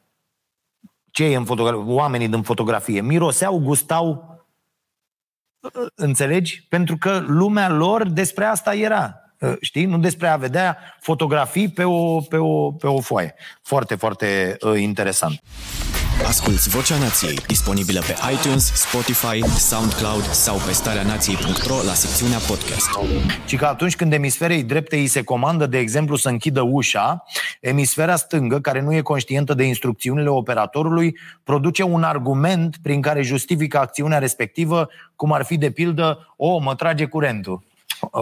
ce 1.11 1.23
e 1.23 1.35
în 1.35 1.45
fotografie, 1.45 1.93
oamenii 1.93 2.27
din 2.27 2.41
fotografie, 2.41 3.01
miroseau, 3.01 3.59
gustau, 3.59 4.29
înțelegi? 5.95 6.65
Pentru 6.69 6.97
că 6.97 7.19
lumea 7.19 7.69
lor 7.69 8.07
despre 8.07 8.45
asta 8.45 8.75
era. 8.75 9.20
Știi? 9.61 9.85
Nu 9.85 9.97
despre 9.97 10.27
a 10.27 10.35
vedea 10.35 10.77
fotografii 10.99 11.69
pe 11.69 11.83
o, 11.83 12.19
pe 12.19 12.37
o, 12.37 12.71
pe 12.71 12.87
o 12.87 12.99
foaie. 12.99 13.35
Foarte, 13.61 13.95
foarte 13.95 14.57
uh, 14.61 14.79
interesant. 14.79 15.41
Asculți 16.27 16.69
Vocea 16.69 16.97
Nației, 16.97 17.35
disponibilă 17.47 17.99
pe 17.99 18.15
iTunes, 18.33 18.73
Spotify, 18.73 19.43
SoundCloud 19.45 20.23
sau 20.23 20.55
pe 20.55 20.71
starea 20.71 21.03
nației.ro 21.03 21.75
la 21.85 21.93
secțiunea 21.93 22.37
podcast. 22.37 22.89
Și 23.45 23.55
că 23.55 23.65
atunci 23.65 23.95
când 23.95 24.13
emisferei 24.13 24.63
drepte 24.63 24.95
îi 24.95 25.07
se 25.07 25.23
comandă, 25.23 25.65
de 25.65 25.77
exemplu, 25.77 26.15
să 26.15 26.29
închidă 26.29 26.61
ușa, 26.61 27.23
emisfera 27.59 28.15
stângă, 28.15 28.59
care 28.59 28.81
nu 28.81 28.93
e 28.93 29.01
conștientă 29.01 29.53
de 29.53 29.63
instrucțiunile 29.63 30.29
operatorului, 30.29 31.17
produce 31.43 31.83
un 31.83 32.03
argument 32.03 32.75
prin 32.81 33.01
care 33.01 33.21
justifică 33.21 33.79
acțiunea 33.79 34.17
respectivă, 34.17 34.89
cum 35.15 35.31
ar 35.31 35.43
fi, 35.43 35.57
de 35.57 35.71
pildă, 35.71 36.33
o, 36.37 36.57
mă 36.57 36.75
trage 36.75 37.05
curentul 37.05 37.69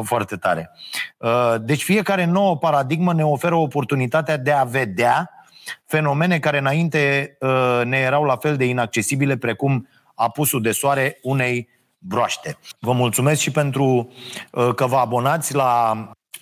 foarte 0.03 0.35
tare. 0.35 0.71
Uh, 1.17 1.55
deci 1.61 1.83
fiecare 1.83 2.25
nouă 2.25 2.57
paradigmă 2.57 3.13
ne 3.13 3.25
oferă 3.25 3.55
oportunitatea 3.55 4.37
de 4.37 4.51
a 4.51 4.63
vedea 4.63 5.29
fenomene 5.85 6.39
care 6.39 6.57
înainte 6.57 7.35
uh, 7.39 7.81
ne 7.83 7.97
erau 7.97 8.23
la 8.23 8.35
fel 8.35 8.57
de 8.57 8.65
inaccesibile 8.65 9.37
precum 9.37 9.87
apusul 10.15 10.61
de 10.61 10.71
soare 10.71 11.17
unei 11.21 11.69
broaște. 11.97 12.57
Vă 12.79 12.91
mulțumesc 12.91 13.41
și 13.41 13.51
pentru 13.51 14.13
uh, 14.51 14.73
că 14.75 14.85
vă 14.85 14.95
abonați 14.95 15.55
la 15.55 15.93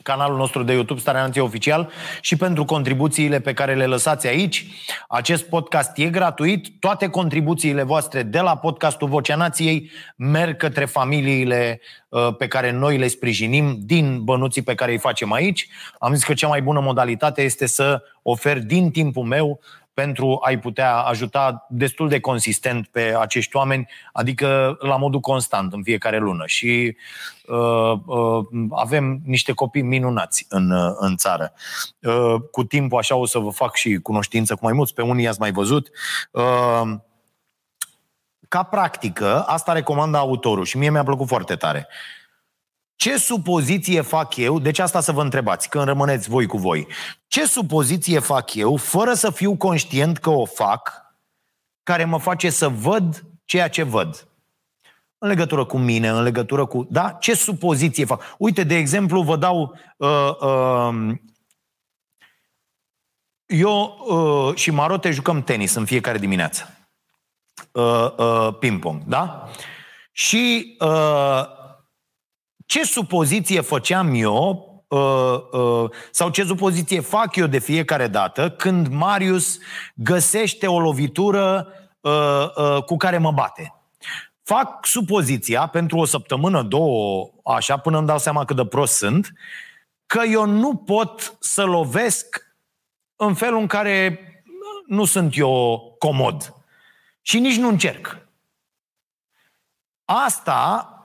canalul 0.03 0.37
nostru 0.37 0.63
de 0.63 0.73
YouTube 0.73 0.99
Starea 0.99 1.21
Nației 1.21 1.43
Oficial 1.43 1.91
și 2.21 2.35
pentru 2.35 2.65
contribuțiile 2.65 3.39
pe 3.39 3.53
care 3.53 3.75
le 3.75 3.85
lăsați 3.85 4.27
aici. 4.27 4.65
Acest 5.07 5.43
podcast 5.43 5.97
e 5.97 6.09
gratuit. 6.09 6.67
Toate 6.79 7.09
contribuțiile 7.09 7.83
voastre 7.83 8.23
de 8.23 8.39
la 8.39 8.57
podcastul 8.57 9.07
Vocea 9.07 9.35
Nației 9.35 9.91
merg 10.15 10.57
către 10.57 10.85
familiile 10.85 11.81
uh, 12.09 12.35
pe 12.37 12.47
care 12.47 12.71
noi 12.71 12.97
le 12.97 13.07
sprijinim 13.07 13.77
din 13.79 14.23
bănuții 14.23 14.61
pe 14.61 14.75
care 14.75 14.91
îi 14.91 14.97
facem 14.97 15.31
aici. 15.31 15.67
Am 15.99 16.13
zis 16.13 16.23
că 16.23 16.33
cea 16.33 16.47
mai 16.47 16.61
bună 16.61 16.79
modalitate 16.79 17.41
este 17.41 17.65
să 17.65 18.01
ofer 18.21 18.59
din 18.59 18.91
timpul 18.91 19.23
meu 19.23 19.59
pentru 19.97 20.39
a-i 20.41 20.59
putea 20.59 20.95
ajuta 20.95 21.65
destul 21.69 22.09
de 22.09 22.19
consistent 22.19 22.87
pe 22.87 23.15
acești 23.19 23.55
oameni, 23.55 23.87
adică 24.13 24.77
la 24.79 24.97
modul 24.97 25.19
constant 25.19 25.73
în 25.73 25.83
fiecare 25.83 26.17
lună. 26.17 26.43
Și 26.45 26.97
uh, 27.47 27.99
uh, 28.05 28.45
avem 28.71 29.19
niște 29.25 29.51
copii 29.51 29.81
minunați 29.81 30.45
în, 30.49 30.71
uh, 30.71 30.93
în 30.97 31.15
țară. 31.15 31.53
Uh, 32.01 32.35
cu 32.51 32.63
timpul 32.63 32.97
așa 32.97 33.15
o 33.15 33.25
să 33.25 33.39
vă 33.39 33.49
fac 33.49 33.75
și 33.75 33.95
cunoștință 33.95 34.53
cu 34.53 34.59
mai 34.63 34.73
mulți, 34.73 34.93
pe 34.93 35.01
unii 35.01 35.23
i-ați 35.23 35.39
mai 35.39 35.51
văzut. 35.51 35.89
Uh, 36.31 36.81
ca 38.47 38.63
practică, 38.63 39.43
asta 39.43 39.73
recomandă 39.73 40.17
autorul 40.17 40.65
și 40.65 40.77
mie 40.77 40.89
mi-a 40.89 41.03
plăcut 41.03 41.27
foarte 41.27 41.55
tare. 41.55 41.87
Ce 42.97 43.17
supoziție 43.17 44.01
fac 44.01 44.35
eu, 44.35 44.59
deci 44.59 44.79
asta 44.79 44.99
să 44.99 45.11
vă 45.11 45.21
întrebați, 45.21 45.69
când 45.69 45.83
rămâneți 45.83 46.29
voi 46.29 46.45
cu 46.45 46.57
voi, 46.57 46.87
ce 47.27 47.45
supoziție 47.45 48.19
fac 48.19 48.53
eu, 48.53 48.75
fără 48.75 49.13
să 49.13 49.31
fiu 49.31 49.55
conștient 49.55 50.17
că 50.17 50.29
o 50.29 50.45
fac, 50.45 51.05
care 51.83 52.05
mă 52.05 52.19
face 52.19 52.49
să 52.49 52.67
văd 52.67 53.23
ceea 53.45 53.69
ce 53.69 53.83
văd? 53.83 54.27
În 55.17 55.27
legătură 55.27 55.65
cu 55.65 55.77
mine, 55.77 56.09
în 56.09 56.23
legătură 56.23 56.65
cu... 56.65 56.87
Da? 56.89 57.11
Ce 57.11 57.33
supoziție 57.33 58.05
fac? 58.05 58.35
Uite, 58.37 58.63
de 58.63 58.75
exemplu, 58.75 59.21
vă 59.21 59.35
dau... 59.35 59.77
Uh, 59.97 60.35
uh, 60.39 61.11
eu 63.45 63.97
uh, 64.07 64.55
și 64.55 64.71
Marote 64.71 65.11
jucăm 65.11 65.43
tenis 65.43 65.73
în 65.73 65.85
fiecare 65.85 66.17
dimineață. 66.17 66.77
Uh, 67.71 68.13
uh, 68.17 68.55
ping-pong, 68.59 69.03
da? 69.03 69.49
Și 70.11 70.75
uh, 70.79 71.56
ce 72.67 72.83
supoziție 72.83 73.61
făceam 73.61 74.13
eu 74.13 74.67
Uh, 74.87 75.37
uh, 75.51 75.89
sau 76.11 76.29
ce 76.29 76.43
supoziție 76.43 76.99
fac 76.99 77.35
eu 77.35 77.47
de 77.47 77.59
fiecare 77.59 78.07
dată 78.07 78.49
când 78.49 78.87
Marius 78.87 79.57
găsește 79.93 80.67
o 80.67 80.79
lovitură 80.79 81.73
uh, 81.99 82.45
uh, 82.55 82.83
cu 82.83 82.97
care 82.97 83.17
mă 83.17 83.31
bate. 83.31 83.73
fac 84.43 84.85
supoziția 84.85 85.67
pentru 85.67 85.97
o 85.97 86.05
săptămână, 86.05 86.61
două, 86.61 87.29
așa, 87.43 87.77
până 87.77 87.97
îmi 87.97 88.07
dau 88.07 88.17
seama 88.17 88.45
cât 88.45 88.55
de 88.55 88.65
prost 88.65 88.93
sunt, 88.95 89.33
că 90.05 90.21
eu 90.29 90.45
nu 90.45 90.75
pot 90.75 91.37
să 91.39 91.63
lovesc 91.63 92.55
în 93.15 93.33
felul 93.33 93.59
în 93.59 93.67
care 93.67 94.19
nu 94.85 95.05
sunt 95.05 95.37
eu 95.37 95.95
comod. 95.99 96.53
Și 97.21 97.39
nici 97.39 97.57
nu 97.57 97.67
încerc. 97.67 98.27
Asta 100.05 100.89
ă, 100.91 100.96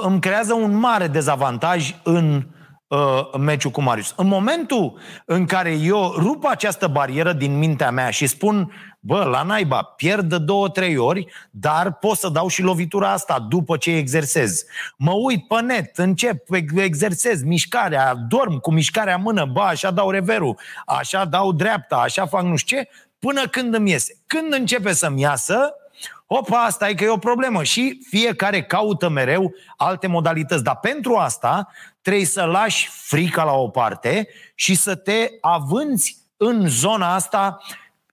îmi 0.00 0.20
creează 0.20 0.54
un 0.54 0.78
mare 0.78 1.06
dezavantaj 1.06 1.94
în 2.02 2.46
uh, 2.86 3.38
meciul 3.38 3.70
cu 3.70 3.82
Marius. 3.82 4.12
În 4.16 4.26
momentul 4.26 4.98
în 5.24 5.46
care 5.46 5.70
eu 5.70 6.14
rup 6.16 6.44
această 6.44 6.86
barieră 6.86 7.32
din 7.32 7.58
mintea 7.58 7.90
mea 7.90 8.10
și 8.10 8.26
spun, 8.26 8.72
bă, 9.00 9.24
la 9.24 9.42
naiba, 9.42 9.82
pierd 9.82 10.28
de 10.28 10.38
două, 10.38 10.68
trei 10.68 10.96
ori, 10.96 11.26
dar 11.50 11.92
pot 11.92 12.16
să 12.16 12.28
dau 12.28 12.48
și 12.48 12.62
lovitura 12.62 13.12
asta 13.12 13.46
după 13.48 13.76
ce 13.76 13.90
exersez. 13.90 14.64
Mă 14.96 15.12
uit 15.12 15.46
pe 15.46 15.60
net, 15.60 15.98
încep, 15.98 16.46
exersez 16.74 17.42
mișcarea, 17.42 18.14
dorm 18.28 18.58
cu 18.58 18.72
mișcarea 18.72 19.16
mână, 19.16 19.44
bă, 19.44 19.60
așa 19.60 19.90
dau 19.90 20.10
reverul, 20.10 20.58
așa 20.86 21.24
dau 21.24 21.52
dreapta, 21.52 21.96
așa 21.96 22.26
fac 22.26 22.42
nu 22.42 22.56
știu 22.56 22.76
ce, 22.76 22.88
până 23.18 23.46
când 23.46 23.74
îmi 23.74 23.90
iese. 23.90 24.22
Când 24.26 24.52
începe 24.52 24.92
să-mi 24.92 25.20
iasă, 25.20 25.74
Opa, 26.26 26.64
asta 26.64 26.88
e 26.88 26.94
că 26.94 27.04
e 27.04 27.08
o 27.08 27.18
problemă 27.18 27.62
și 27.62 27.98
fiecare 28.08 28.62
caută 28.62 29.08
mereu 29.08 29.54
alte 29.76 30.06
modalități. 30.06 30.62
Dar 30.62 30.78
pentru 30.78 31.14
asta 31.14 31.68
trebuie 32.02 32.24
să 32.24 32.44
lași 32.44 32.88
frica 32.88 33.44
la 33.44 33.52
o 33.52 33.68
parte 33.68 34.28
și 34.54 34.74
să 34.74 34.94
te 34.94 35.28
avânți 35.40 36.16
în 36.36 36.68
zona 36.68 37.14
asta 37.14 37.58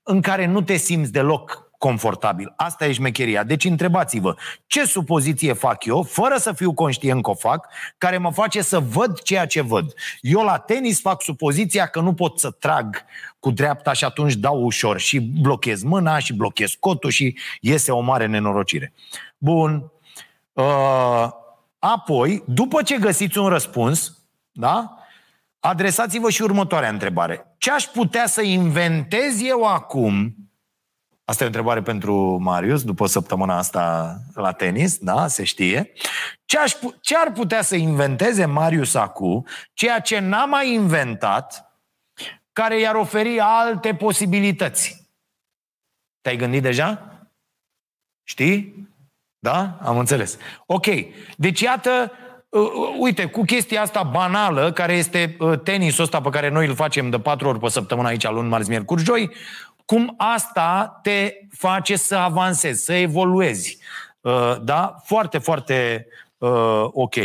în 0.03 0.21
care 0.21 0.45
nu 0.45 0.61
te 0.61 0.75
simți 0.75 1.11
deloc 1.11 1.62
confortabil. 1.83 2.53
Asta 2.55 2.85
e 2.85 2.91
șmecheria. 2.91 3.43
Deci 3.43 3.65
întrebați-vă, 3.65 4.35
ce 4.67 4.85
supoziție 4.85 5.53
fac 5.53 5.85
eu, 5.85 6.03
fără 6.03 6.37
să 6.37 6.53
fiu 6.53 6.73
conștient 6.73 7.23
că 7.23 7.29
o 7.29 7.33
fac, 7.33 7.67
care 7.97 8.17
mă 8.17 8.31
face 8.31 8.61
să 8.61 8.79
văd 8.79 9.21
ceea 9.21 9.45
ce 9.45 9.61
văd. 9.61 9.93
Eu 10.21 10.43
la 10.43 10.57
tenis 10.57 11.01
fac 11.01 11.21
supoziția 11.21 11.85
că 11.85 11.99
nu 11.99 12.13
pot 12.13 12.39
să 12.39 12.51
trag 12.51 13.05
cu 13.39 13.51
dreapta 13.51 13.93
și 13.93 14.03
atunci 14.03 14.33
dau 14.33 14.63
ușor 14.63 14.99
și 14.99 15.19
blochez 15.19 15.83
mâna 15.83 16.19
și 16.19 16.33
blochez 16.33 16.73
cotul 16.79 17.09
și 17.09 17.37
iese 17.61 17.91
o 17.91 17.99
mare 17.99 18.25
nenorocire. 18.25 18.93
Bun. 19.37 19.91
Uh, 20.53 21.27
apoi, 21.79 22.43
după 22.47 22.81
ce 22.81 22.97
găsiți 22.97 23.37
un 23.37 23.47
răspuns, 23.47 24.17
da? 24.51 24.97
Adresați-vă 25.59 26.29
și 26.29 26.41
următoarea 26.41 26.89
întrebare. 26.89 27.55
Ce 27.57 27.71
aș 27.71 27.83
putea 27.83 28.27
să 28.27 28.41
inventez 28.41 29.41
eu 29.41 29.63
acum 29.63 30.35
Asta 31.25 31.43
e 31.43 31.45
o 31.45 31.49
întrebare 31.49 31.81
pentru 31.81 32.37
Marius, 32.41 32.83
după 32.83 33.05
săptămâna 33.05 33.57
asta 33.57 34.15
la 34.33 34.51
tenis, 34.51 34.97
da, 34.97 35.27
se 35.27 35.43
știe. 35.43 35.91
Ce, 36.45 36.57
aș, 36.57 36.73
ce 37.01 37.17
ar 37.17 37.31
putea 37.31 37.61
să 37.61 37.75
inventeze 37.75 38.45
Marius 38.45 38.93
acum, 38.93 39.45
ceea 39.73 39.99
ce 39.99 40.19
n-a 40.19 40.45
mai 40.45 40.73
inventat, 40.73 41.73
care 42.53 42.79
i-ar 42.79 42.95
oferi 42.95 43.39
alte 43.39 43.95
posibilități? 43.95 45.09
Te-ai 46.21 46.37
gândit 46.37 46.61
deja? 46.61 47.07
Știi? 48.23 48.87
Da? 49.39 49.77
Am 49.81 49.97
înțeles. 49.97 50.37
Ok. 50.65 50.85
Deci 51.37 51.61
iată, 51.61 52.11
uh, 52.49 52.61
uh, 52.61 52.95
uite, 52.99 53.25
cu 53.25 53.43
chestia 53.43 53.81
asta 53.81 54.03
banală, 54.03 54.71
care 54.71 54.93
este 54.93 55.35
uh, 55.39 55.59
tenisul 55.59 56.03
ăsta 56.03 56.21
pe 56.21 56.29
care 56.29 56.49
noi 56.49 56.67
îl 56.67 56.75
facem 56.75 57.09
de 57.09 57.19
patru 57.19 57.47
ori 57.47 57.59
pe 57.59 57.69
săptămână 57.69 58.07
aici, 58.07 58.29
luni, 58.29 58.49
marți, 58.49 58.69
miercuri, 58.69 59.03
joi, 59.03 59.31
cum 59.93 60.13
asta 60.17 60.99
te 61.01 61.33
face 61.49 61.95
să 61.95 62.15
avansezi, 62.15 62.83
să 62.83 62.93
evoluezi. 62.93 63.77
Uh, 64.21 64.55
da? 64.61 64.95
Foarte, 65.03 65.37
foarte 65.37 66.07
uh, 66.37 66.83
ok. 66.91 67.15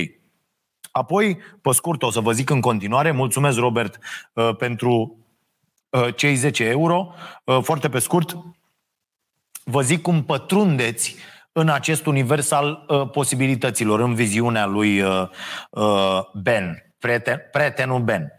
Apoi, 0.91 1.39
pe 1.63 1.73
scurt, 1.73 2.03
o 2.03 2.11
să 2.11 2.21
vă 2.21 2.33
zic 2.33 2.51
în 2.51 2.61
continuare, 2.61 3.11
mulțumesc, 3.11 3.59
Robert, 3.59 3.99
uh, 4.33 4.57
pentru 4.57 5.19
cei 6.17 6.35
10 6.35 6.65
euro. 6.65 7.15
Foarte 7.63 7.89
pe 7.89 7.99
scurt, 7.99 8.37
vă 9.65 9.81
zic 9.81 10.03
cum 10.03 10.25
pătrundeți 10.25 11.17
în 11.53 11.69
acest 11.69 12.07
univers 12.07 12.51
al 12.51 12.75
posibilităților, 13.13 14.01
în 14.01 14.15
viziunea 14.15 14.67
lui 14.67 15.03
Ben, 16.35 16.93
prieten, 16.99 17.49
prietenul 17.53 18.01
Ben 18.01 18.33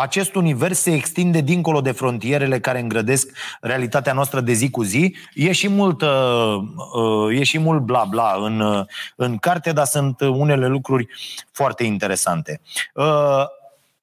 acest 0.00 0.34
univers 0.34 0.78
se 0.78 0.94
extinde 0.94 1.40
dincolo 1.40 1.80
de 1.80 1.92
frontierele 1.92 2.60
care 2.60 2.80
îngrădesc 2.80 3.36
realitatea 3.60 4.12
noastră 4.12 4.40
de 4.40 4.52
zi 4.52 4.70
cu 4.70 4.82
zi. 4.82 5.16
E 5.34 5.52
și 5.52 5.68
mult, 5.68 6.02
uh, 6.02 6.56
uh, 6.94 7.38
e 7.38 7.42
și 7.42 7.58
mult 7.58 7.80
bla 7.80 8.04
bla 8.04 8.34
în, 8.38 8.60
uh, 8.60 8.86
în 9.16 9.38
carte, 9.38 9.72
dar 9.72 9.86
sunt 9.86 10.20
unele 10.20 10.66
lucruri 10.66 11.08
foarte 11.52 11.84
interesante. 11.84 12.60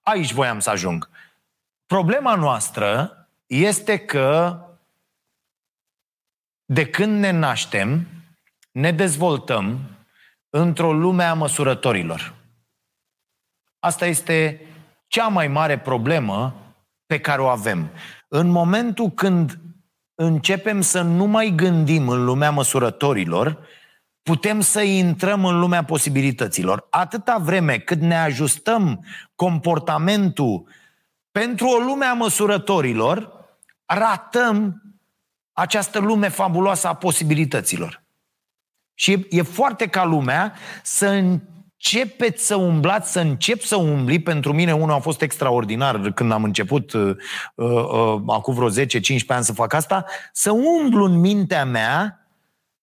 Aici 0.01 0.33
voiam 0.33 0.59
să 0.59 0.69
ajung. 0.69 1.09
Problema 1.85 2.35
noastră 2.35 3.11
este 3.47 3.97
că 3.97 4.57
de 6.65 6.85
când 6.85 7.19
ne 7.19 7.31
naștem, 7.31 8.07
ne 8.71 8.91
dezvoltăm 8.91 9.79
într-o 10.49 10.93
lume 10.93 11.23
a 11.23 11.33
măsurătorilor. 11.33 12.33
Asta 13.79 14.05
este 14.05 14.61
cea 15.07 15.27
mai 15.27 15.47
mare 15.47 15.79
problemă 15.79 16.55
pe 17.05 17.19
care 17.19 17.41
o 17.41 17.47
avem. 17.47 17.89
În 18.27 18.47
momentul 18.47 19.09
când 19.09 19.59
începem 20.15 20.81
să 20.81 21.01
nu 21.01 21.25
mai 21.25 21.53
gândim 21.55 22.09
în 22.09 22.23
lumea 22.23 22.51
măsurătorilor, 22.51 23.67
putem 24.21 24.61
să 24.61 24.81
intrăm 24.81 25.45
în 25.45 25.59
lumea 25.59 25.83
posibilităților. 25.83 26.87
Atâta 26.89 27.37
vreme 27.37 27.77
cât 27.77 27.99
ne 27.99 28.17
ajustăm 28.17 29.05
comportamentul 29.35 30.67
pentru 31.31 31.67
o 31.67 31.77
lume 31.77 32.05
a 32.05 32.13
măsurătorilor, 32.13 33.31
ratăm 33.85 34.81
această 35.53 35.99
lume 35.99 36.27
fabuloasă 36.27 36.87
a 36.87 36.93
posibilităților. 36.93 38.03
Și 38.93 39.27
e 39.29 39.41
foarte 39.41 39.87
ca 39.87 40.05
lumea 40.05 40.53
să 40.83 41.37
începeți 41.77 42.45
să 42.45 42.55
umblați, 42.55 43.11
să 43.11 43.19
încep 43.19 43.61
să 43.61 43.75
umbli. 43.75 44.19
Pentru 44.19 44.53
mine 44.53 44.73
unul 44.73 44.91
a 44.91 44.99
fost 44.99 45.21
extraordinar 45.21 46.11
când 46.11 46.31
am 46.31 46.43
început 46.43 46.93
uh, 46.93 47.15
uh, 47.55 47.67
uh 47.67 48.21
acum 48.27 48.53
vreo 48.53 48.69
10-15 48.69 48.73
ani 49.27 49.43
să 49.43 49.53
fac 49.53 49.73
asta, 49.73 50.05
să 50.31 50.51
umblu 50.51 51.03
în 51.03 51.19
mintea 51.19 51.65
mea 51.65 52.26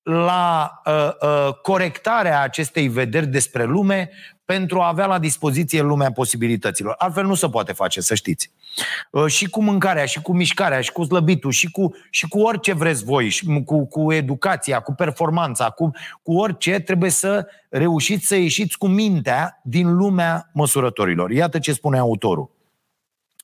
la 0.04 0.72
uh, 0.86 1.08
uh, 1.20 1.54
corectarea 1.62 2.40
acestei 2.40 2.88
vederi 2.88 3.26
despre 3.26 3.64
lume 3.64 4.10
pentru 4.44 4.80
a 4.80 4.88
avea 4.88 5.06
la 5.06 5.18
dispoziție 5.18 5.82
lumea 5.82 6.12
posibilităților. 6.12 6.94
Altfel 6.98 7.26
nu 7.26 7.34
se 7.34 7.48
poate 7.48 7.72
face, 7.72 8.00
să 8.00 8.14
știți. 8.14 8.50
Uh, 9.10 9.26
și 9.26 9.48
cu 9.48 9.62
mâncarea, 9.62 10.04
și 10.04 10.22
cu 10.22 10.32
mișcarea, 10.32 10.80
și 10.80 10.92
cu 10.92 11.04
slăbitul, 11.04 11.50
și 11.50 11.70
cu, 11.70 11.94
și 12.10 12.28
cu 12.28 12.40
orice 12.40 12.72
vreți 12.72 13.04
voi, 13.04 13.28
și 13.28 13.62
cu, 13.64 13.86
cu 13.86 14.12
educația, 14.12 14.80
cu 14.80 14.94
performanța, 14.94 15.70
cu, 15.70 15.90
cu 16.22 16.32
orice, 16.32 16.78
trebuie 16.78 17.10
să 17.10 17.46
reușiți 17.68 18.26
să 18.26 18.34
ieșiți 18.36 18.78
cu 18.78 18.86
mintea 18.86 19.60
din 19.62 19.96
lumea 19.96 20.50
măsurătorilor. 20.52 21.30
Iată 21.30 21.58
ce 21.58 21.72
spune 21.72 21.98
autorul. 21.98 22.50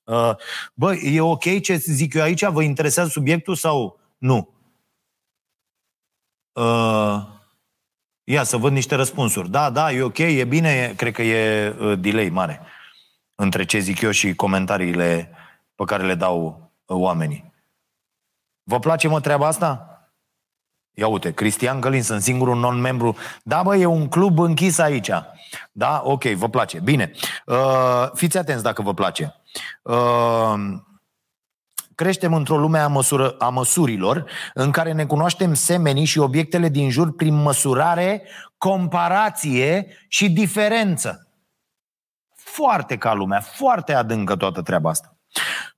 Uh, 0.05 0.31
bă, 0.75 0.94
e 0.94 1.20
ok 1.20 1.61
ce 1.61 1.75
zic 1.75 2.14
eu 2.14 2.23
aici? 2.23 2.44
Vă 2.44 2.62
interesează 2.62 3.09
subiectul 3.09 3.55
sau 3.55 4.01
nu? 4.18 4.60
Uh, 6.53 7.23
ia 8.25 8.43
să 8.43 8.57
văd 8.57 8.73
niște 8.73 8.95
răspunsuri. 8.95 9.51
Da, 9.51 9.71
da, 9.71 9.93
e 9.93 10.03
ok, 10.03 10.19
e 10.19 10.45
bine, 10.45 10.95
cred 10.97 11.13
că 11.13 11.23
e 11.23 11.69
uh, 11.69 11.99
delay 11.99 12.29
mare 12.29 12.61
între 13.35 13.65
ce 13.65 13.79
zic 13.79 14.01
eu 14.01 14.11
și 14.11 14.35
comentariile 14.35 15.31
pe 15.75 15.85
care 15.85 16.07
le 16.07 16.15
dau 16.15 16.71
uh, 16.85 16.97
oamenii. 16.97 17.53
Vă 18.63 18.79
place 18.79 19.09
mă 19.09 19.21
treaba 19.21 19.47
asta? 19.47 19.85
Ia 20.95 21.07
uite, 21.07 21.33
Cristian 21.33 21.81
Gălin, 21.81 22.03
sunt 22.03 22.23
singurul 22.23 22.57
non-membru. 22.57 23.17
Da, 23.43 23.63
bă, 23.63 23.77
e 23.77 23.87
un 23.87 24.09
club 24.09 24.39
închis 24.39 24.79
aici. 24.79 25.11
Da? 25.73 26.03
Ok, 26.05 26.25
vă 26.25 26.49
place. 26.49 26.81
Bine. 26.81 27.13
Uh, 27.47 28.11
fiți 28.15 28.39
atenți 28.39 28.63
dacă 28.63 28.83
vă 28.83 28.95
place. 28.95 29.35
Uh, 29.83 30.55
creștem 32.01 32.35
într-o 32.35 32.59
lume 32.59 32.79
a, 32.79 32.89
măsură, 32.89 33.35
a 33.39 33.49
măsurilor 33.49 34.25
în 34.55 34.71
care 34.71 34.93
ne 34.93 35.07
cunoaștem 35.07 35.55
semenii 35.55 36.05
și 36.05 36.19
obiectele 36.19 36.69
din 36.69 36.91
jur 36.91 37.15
prin 37.15 37.35
măsurare, 37.35 38.23
comparație 38.59 39.87
și 40.09 40.31
diferență. 40.31 41.29
Foarte 42.35 42.97
ca 42.97 43.15
lumea, 43.15 43.41
foarte 43.41 43.95
adâncă 43.95 44.37
toată 44.37 44.63
treaba 44.63 44.91
asta. 44.91 45.17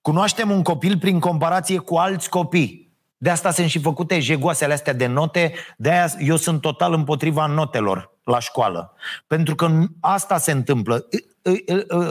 Cunoaștem 0.00 0.50
un 0.50 0.62
copil 0.62 0.98
prin 0.98 1.20
comparație 1.20 1.78
cu 1.78 1.96
alți 1.96 2.28
copii. 2.28 2.92
De 3.16 3.30
asta 3.30 3.50
sunt 3.50 3.68
și 3.68 3.80
făcute 3.80 4.20
jegoasele 4.20 4.72
astea 4.72 4.92
de 4.92 5.06
note, 5.06 5.54
de 5.76 5.90
aia 5.90 6.06
eu 6.18 6.36
sunt 6.36 6.60
total 6.60 6.92
împotriva 6.92 7.46
notelor 7.46 8.18
la 8.24 8.38
școală. 8.38 8.94
Pentru 9.26 9.54
că 9.54 9.70
asta 10.00 10.38
se 10.38 10.50
întâmplă. 10.50 11.06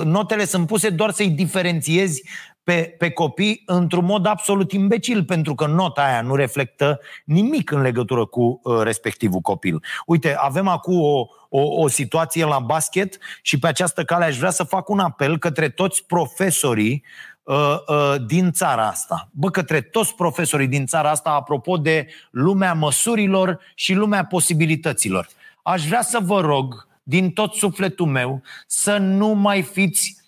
Notele 0.04 0.46
sunt 0.46 0.68
puse 0.68 0.90
doar 0.90 1.12
să-i 1.12 1.30
diferențiezi 1.30 2.24
pe, 2.64 2.96
pe 2.98 3.10
copii 3.10 3.64
într-un 3.66 4.06
mod 4.06 4.26
absolut 4.26 4.72
imbecil, 4.72 5.24
pentru 5.24 5.56
că 5.56 5.66
nota 5.66 6.04
aia 6.04 6.22
nu 6.22 6.36
reflectă 6.36 7.00
nimic 7.26 7.72
în 7.72 7.82
legătură 7.82 8.26
cu 8.26 8.60
uh, 8.64 8.82
respectivul 8.82 9.40
copil. 9.40 9.84
Uite, 10.06 10.36
avem 10.38 10.68
acum 10.68 11.00
o, 11.00 11.26
o, 11.50 11.82
o 11.82 11.88
situație 11.88 12.46
la 12.46 12.60
basket 12.60 13.18
și 13.42 13.60
pe 13.60 13.68
această 13.68 14.04
cale 14.04 14.26
aș 14.26 14.38
vrea 14.38 14.50
să 14.50 14.64
fac 14.64 14.90
un 14.90 15.00
apel 15.00 15.38
către 15.38 15.70
toți 15.70 16.06
profesorii 16.06 17.04
uh, 17.44 17.76
uh, 17.88 18.16
din 18.26 18.52
țara 18.52 18.88
asta. 18.88 19.30
Bă, 19.32 19.50
către 19.50 19.82
toți 19.82 20.16
profesorii 20.16 20.68
din 20.68 20.86
țara 20.86 21.10
asta, 21.10 21.30
apropo 21.30 21.78
de 21.78 22.08
lumea 22.32 22.74
măsurilor 22.74 23.60
și 23.76 23.94
lumea 23.94 24.26
posibilităților. 24.26 25.28
Aș 25.64 25.86
vrea 25.86 26.02
să 26.02 26.20
vă 26.22 26.40
rog, 26.40 26.88
din 27.04 27.32
tot 27.32 27.54
sufletul 27.54 28.06
meu, 28.06 28.42
să 28.68 28.98
nu 28.98 29.28
mai 29.28 29.62
fiți 29.62 30.16
Uh, 30.16 30.18
uh, 30.18 30.21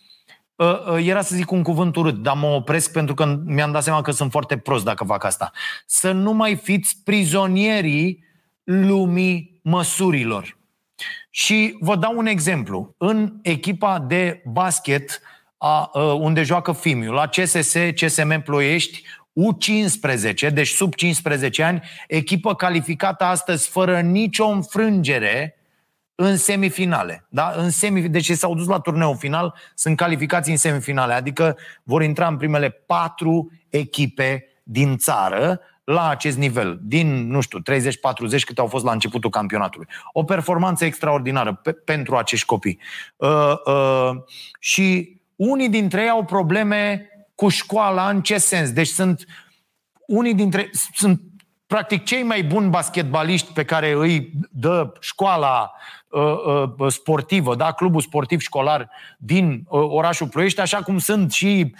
era 0.97 1.21
să 1.21 1.35
zic 1.35 1.51
un 1.51 1.63
cuvânt 1.63 1.95
urât, 1.95 2.15
dar 2.15 2.35
mă 2.35 2.47
opresc 2.47 2.91
pentru 2.91 3.13
că 3.13 3.39
mi-am 3.45 3.71
dat 3.71 3.83
seama 3.83 4.01
că 4.01 4.11
sunt 4.11 4.31
foarte 4.31 4.57
prost 4.57 4.83
dacă 4.83 5.03
fac 5.03 5.23
asta. 5.23 5.51
Să 5.85 6.11
nu 6.11 6.31
mai 6.31 6.55
fiți 6.55 6.97
prizonierii 7.03 8.23
lumii 8.63 9.59
măsurilor. 9.63 10.57
Și 11.29 11.77
vă 11.79 11.95
dau 11.95 12.17
un 12.17 12.25
exemplu. 12.25 12.95
În 12.97 13.33
echipa 13.41 13.99
de 13.99 14.41
basket 14.45 15.21
a, 15.57 15.89
uh, 15.93 16.01
unde 16.19 16.43
joacă 16.43 16.71
Fimiu, 16.71 17.11
la 17.11 17.27
CSS, 17.27 17.75
CSM 17.95 18.41
Ploiești, 18.41 19.03
U15, 19.33 20.53
deci 20.53 20.67
sub 20.67 20.93
15 20.93 21.63
ani, 21.63 21.81
echipă 22.07 22.55
calificată 22.55 23.23
astăzi 23.23 23.69
fără 23.69 23.99
nicio 23.99 24.45
înfrângere 24.45 25.57
în 26.15 26.37
semifinale. 26.37 27.25
Da? 27.29 27.53
În 27.55 27.69
semi... 27.69 28.09
Deci 28.09 28.31
s-au 28.31 28.55
dus 28.55 28.67
la 28.67 28.79
turneul 28.79 29.17
final, 29.17 29.55
sunt 29.75 29.97
calificați 29.97 30.49
în 30.49 30.57
semifinale, 30.57 31.13
adică 31.13 31.57
vor 31.83 32.03
intra 32.03 32.27
în 32.27 32.37
primele 32.37 32.69
patru 32.69 33.51
echipe 33.69 34.45
din 34.63 34.97
țară 34.97 35.59
la 35.83 36.09
acest 36.09 36.37
nivel, 36.37 36.79
din, 36.81 37.27
nu 37.27 37.41
știu, 37.41 37.59
30-40 37.59 37.61
câte 38.45 38.61
au 38.61 38.67
fost 38.67 38.85
la 38.85 38.91
începutul 38.91 39.29
campionatului. 39.29 39.87
O 40.11 40.23
performanță 40.23 40.85
extraordinară 40.85 41.53
pe, 41.53 41.71
pentru 41.71 42.15
acești 42.15 42.45
copii. 42.45 42.79
Uh, 43.15 43.53
uh, 43.65 44.11
și 44.59 45.17
unii 45.35 45.69
dintre 45.69 46.01
ei 46.01 46.09
au 46.09 46.23
probleme 46.23 47.07
cu 47.35 47.49
școala, 47.49 48.09
în 48.09 48.21
ce 48.21 48.37
sens? 48.37 48.71
Deci 48.71 48.87
sunt 48.87 49.25
unii 50.07 50.33
dintre 50.33 50.69
sunt 50.93 51.21
practic 51.67 52.03
cei 52.03 52.23
mai 52.23 52.43
buni 52.43 52.69
basketbaliști 52.69 53.53
pe 53.53 53.63
care 53.63 53.91
îi 53.91 54.31
dă 54.51 54.93
școala 54.99 55.71
Uh, 55.71 55.71
uh, 55.73 56.02
sportivă, 56.87 57.55
da? 57.55 57.71
clubul 57.71 58.01
sportiv 58.01 58.39
școlar 58.39 58.89
din 59.17 59.63
uh, 59.67 59.81
orașul 59.89 60.27
Ploiești, 60.27 60.59
așa 60.59 60.77
cum 60.77 60.97
sunt 60.97 61.31
și, 61.31 61.73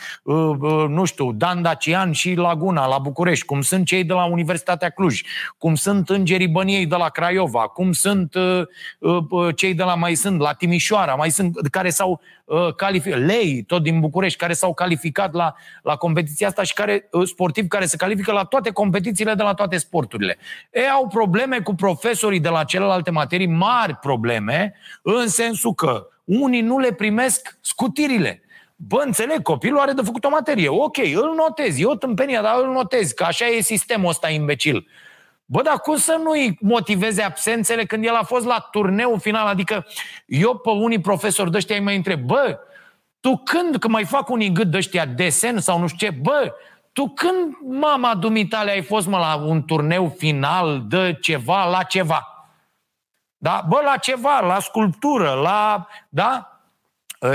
nu 0.87 1.05
știu, 1.05 1.31
Dan 1.31 1.61
Dacian 1.61 2.11
și 2.11 2.33
Laguna 2.33 2.87
la 2.87 2.97
București, 2.97 3.45
cum 3.45 3.61
sunt 3.61 3.85
cei 3.85 4.03
de 4.03 4.13
la 4.13 4.25
Universitatea 4.25 4.89
Cluj, 4.89 5.21
cum 5.57 5.75
sunt 5.75 6.09
îngerii 6.09 6.47
Băniei 6.47 6.85
de 6.85 6.95
la 6.95 7.09
Craiova, 7.09 7.61
cum 7.61 7.91
sunt 7.91 8.35
cei 9.55 9.73
de 9.73 9.83
la 9.83 9.95
mai 9.95 10.15
sunt, 10.15 10.39
la 10.39 10.53
Timișoara, 10.53 11.15
mai 11.15 11.29
sunt, 11.29 11.67
care 11.67 11.89
s-au 11.89 12.21
calificat, 12.75 13.19
lei, 13.19 13.63
tot 13.67 13.83
din 13.83 13.99
București, 13.99 14.37
care 14.37 14.53
s-au 14.53 14.73
calificat 14.73 15.33
la, 15.33 15.55
la 15.81 15.95
competiția 15.95 16.47
asta 16.47 16.63
și 16.63 16.73
care, 16.73 17.09
sportivi 17.23 17.67
care 17.67 17.85
se 17.85 17.97
califică 17.97 18.31
la 18.31 18.43
toate 18.43 18.71
competițiile 18.71 19.33
de 19.33 19.43
la 19.43 19.53
toate 19.53 19.77
sporturile. 19.77 20.37
Ei 20.71 20.89
au 20.89 21.07
probleme 21.07 21.59
cu 21.59 21.75
profesorii 21.75 22.39
de 22.39 22.49
la 22.49 22.63
celelalte 22.63 23.11
materii, 23.11 23.47
mari 23.47 23.95
probleme 23.95 24.21
probleme, 24.23 24.73
în 25.01 25.27
sensul 25.27 25.73
că 25.73 26.07
unii 26.23 26.61
nu 26.61 26.79
le 26.79 26.93
primesc 26.93 27.57
scutirile. 27.61 28.41
Bă, 28.75 29.01
înțeleg, 29.05 29.41
copilul 29.41 29.79
are 29.79 29.91
de 29.91 30.01
făcut 30.01 30.23
o 30.23 30.29
materie. 30.29 30.67
Ok, 30.67 30.97
îl 30.97 31.33
notezi, 31.35 31.81
eu 31.81 31.95
tâmpenia, 31.95 32.41
dar 32.41 32.55
îl 32.63 32.71
notezi, 32.71 33.15
că 33.15 33.23
așa 33.23 33.45
e 33.45 33.61
sistemul 33.61 34.09
ăsta 34.09 34.29
imbecil. 34.29 34.87
Bă, 35.53 35.61
dar 35.61 35.79
cum 35.79 35.95
să 35.95 36.19
nu-i 36.23 36.57
motiveze 36.61 37.21
absențele 37.21 37.85
când 37.85 38.05
el 38.05 38.15
a 38.15 38.23
fost 38.23 38.45
la 38.45 38.59
turneu 38.71 39.17
final? 39.17 39.47
Adică 39.47 39.85
eu 40.25 40.57
pe 40.57 40.69
unii 40.69 41.01
profesori 41.01 41.51
de 41.51 41.57
ăștia 41.57 41.75
îi 41.75 41.81
mai 41.81 41.95
întreb, 41.95 42.19
bă, 42.19 42.59
tu 43.19 43.37
când, 43.37 43.77
că 43.77 43.87
mai 43.87 44.05
fac 44.05 44.29
unii 44.29 44.51
gât 44.51 44.71
de 44.71 44.77
ăștia 44.77 45.05
desen 45.05 45.59
sau 45.59 45.79
nu 45.79 45.87
știu 45.87 46.07
ce, 46.07 46.13
bă, 46.21 46.53
tu 46.93 47.09
când, 47.09 47.57
mama 47.79 48.15
dumitale, 48.15 48.71
ai 48.71 48.81
fost 48.81 49.07
mă 49.07 49.17
la 49.17 49.35
un 49.35 49.63
turneu 49.63 50.13
final 50.17 50.83
de 50.87 51.17
ceva 51.21 51.69
la 51.69 51.83
ceva? 51.83 52.47
Da? 53.37 53.65
Bă, 53.67 53.81
la 53.83 53.97
ceva, 53.97 54.39
la 54.39 54.59
sculptură, 54.59 55.33
la... 55.33 55.87
Da? 56.09 56.52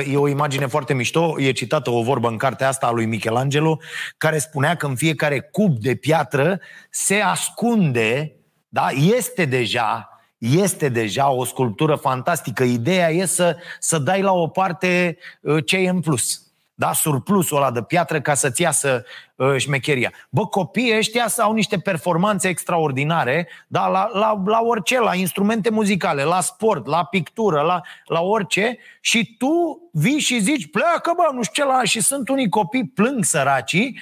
E 0.07 0.16
o 0.16 0.29
imagine 0.29 0.66
foarte 0.66 0.94
mișto, 0.94 1.35
e 1.40 1.51
citată 1.51 1.90
o 1.90 2.03
vorbă 2.03 2.29
în 2.29 2.37
cartea 2.37 2.68
asta 2.68 2.87
a 2.87 2.90
lui 2.90 3.07
Michelangelo, 3.07 3.79
care 4.16 4.38
spunea 4.38 4.74
că 4.74 4.87
în 4.87 4.96
fiecare 4.96 5.40
cub 5.40 5.79
de 5.79 5.94
piatră 5.94 6.61
se 6.90 7.20
ascunde, 7.20 8.37
da? 8.68 8.88
este 8.90 9.44
deja 9.44 10.12
este 10.38 10.88
deja 10.88 11.31
o 11.31 11.44
sculptură 11.44 11.94
fantastică. 11.94 12.64
Ideea 12.64 13.11
e 13.11 13.24
să, 13.24 13.57
să 13.79 13.98
dai 13.98 14.22
la 14.22 14.33
o 14.33 14.48
parte 14.48 15.18
uh, 15.40 15.64
ce 15.64 15.77
e 15.77 15.88
în 15.88 16.01
plus 16.01 16.47
da, 16.78 16.92
surplusul 16.92 17.56
ăla 17.56 17.70
de 17.70 17.82
piatră 17.82 18.20
ca 18.20 18.34
să-ți 18.34 18.62
iasă 18.62 19.04
uh, 19.36 19.54
șmecheria. 19.56 20.12
Bă, 20.28 20.46
copiii 20.46 20.96
ăștia 20.96 21.26
au 21.38 21.52
niște 21.52 21.78
performanțe 21.78 22.48
extraordinare, 22.48 23.48
da, 23.66 23.86
la, 23.86 24.10
la, 24.12 24.42
la 24.46 24.60
orice, 24.62 25.00
la 25.00 25.14
instrumente 25.14 25.70
muzicale, 25.70 26.22
la 26.22 26.40
sport, 26.40 26.86
la 26.86 27.04
pictură, 27.04 27.60
la, 27.60 27.80
la 28.04 28.20
orice 28.20 28.78
și 29.00 29.34
tu 29.38 29.80
vii 29.92 30.18
și 30.18 30.40
zici, 30.40 30.70
pleacă 30.70 31.12
bă, 31.16 31.34
nu 31.34 31.42
știu 31.42 31.64
ce 31.64 31.70
la... 31.70 31.84
și 31.84 32.00
sunt 32.00 32.28
unii 32.28 32.48
copii, 32.48 32.86
plâng 32.86 33.24
săracii. 33.24 34.00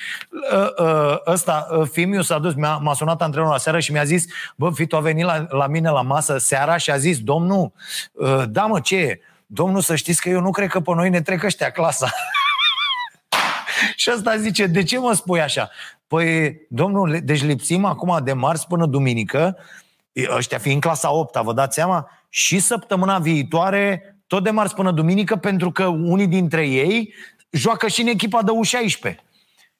Uh, 0.52 0.86
uh, 0.86 1.16
ăsta, 1.26 1.66
uh, 1.70 1.88
Fimiu 1.92 2.22
s-a 2.22 2.38
dus, 2.38 2.54
m-a, 2.54 2.78
m-a 2.82 2.94
sunat 2.94 3.22
antrenorul 3.22 3.52
la 3.52 3.58
seară 3.58 3.78
și 3.78 3.92
mi-a 3.92 4.04
zis, 4.04 4.24
bă, 4.56 4.70
Fito 4.70 4.96
a 4.96 5.00
venit 5.00 5.24
la, 5.24 5.46
la 5.48 5.66
mine 5.66 5.90
la 5.90 6.02
masă 6.02 6.38
seara 6.38 6.76
și 6.76 6.90
a 6.90 6.96
zis, 6.96 7.18
domnul, 7.18 7.72
uh, 8.12 8.42
da 8.48 8.66
mă, 8.66 8.80
ce 8.80 8.96
e? 8.96 9.20
Domnul, 9.46 9.80
să 9.80 9.94
știți 9.94 10.20
că 10.20 10.28
eu 10.28 10.40
nu 10.40 10.50
cred 10.50 10.68
că 10.68 10.80
pe 10.80 10.94
noi 10.94 11.10
ne 11.10 11.20
trec 11.20 11.42
ăștia 11.42 11.70
clasa. 11.70 12.10
și 13.96 14.10
ăsta 14.14 14.36
zice, 14.36 14.66
de 14.66 14.82
ce 14.82 14.98
mă 14.98 15.12
spui 15.12 15.40
așa? 15.40 15.70
Păi, 16.06 16.56
domnul, 16.68 17.18
deci 17.22 17.42
lipsim 17.42 17.84
acum 17.84 18.18
de 18.24 18.32
marți 18.32 18.66
până 18.66 18.86
duminică, 18.86 19.56
ăștia 20.36 20.58
fiind 20.58 20.80
clasa 20.80 21.12
8 21.12 21.36
vă 21.36 21.52
dați 21.52 21.74
seama? 21.74 22.10
Și 22.28 22.58
săptămâna 22.58 23.18
viitoare, 23.18 24.16
tot 24.26 24.44
de 24.44 24.50
marți 24.50 24.74
până 24.74 24.90
duminică, 24.90 25.36
pentru 25.36 25.70
că 25.70 25.84
unii 25.86 26.26
dintre 26.26 26.66
ei 26.68 27.14
joacă 27.50 27.88
și 27.88 28.00
în 28.00 28.06
echipa 28.06 28.42
de 28.42 28.50
U16 28.50 29.25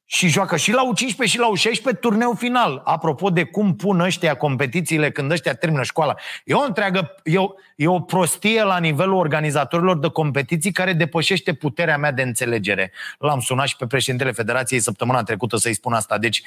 și 0.09 0.29
joacă 0.29 0.57
și 0.57 0.73
la 0.73 0.83
U15 0.92 1.25
și 1.25 1.38
la 1.38 1.47
U16 1.47 2.01
turneu 2.01 2.33
final. 2.33 2.83
Apropo 2.85 3.31
de 3.31 3.45
cum 3.45 3.77
pun 3.77 4.01
ăștia 4.01 4.35
competițiile 4.35 5.11
când 5.11 5.31
ăștia 5.31 5.55
termină 5.55 5.83
școala. 5.83 6.14
E 6.45 6.55
o 6.55 6.61
întreagă, 6.61 7.14
e 7.25 7.38
o, 7.38 7.49
e 7.77 7.87
o 7.87 8.01
prostie 8.01 8.62
la 8.62 8.79
nivelul 8.79 9.14
organizatorilor 9.14 9.99
de 9.99 10.09
competiții 10.09 10.73
care 10.73 10.92
depășește 10.92 11.53
puterea 11.53 11.99
mea 11.99 12.12
de 12.12 12.23
înțelegere. 12.23 12.92
L-am 13.19 13.40
sunat 13.40 13.66
și 13.66 13.77
pe 13.77 13.87
președintele 13.87 14.33
Federației 14.33 14.81
săptămâna 14.81 15.23
trecută 15.23 15.57
să-i 15.57 15.75
spun 15.75 15.92
asta. 15.92 16.19
Deci 16.19 16.42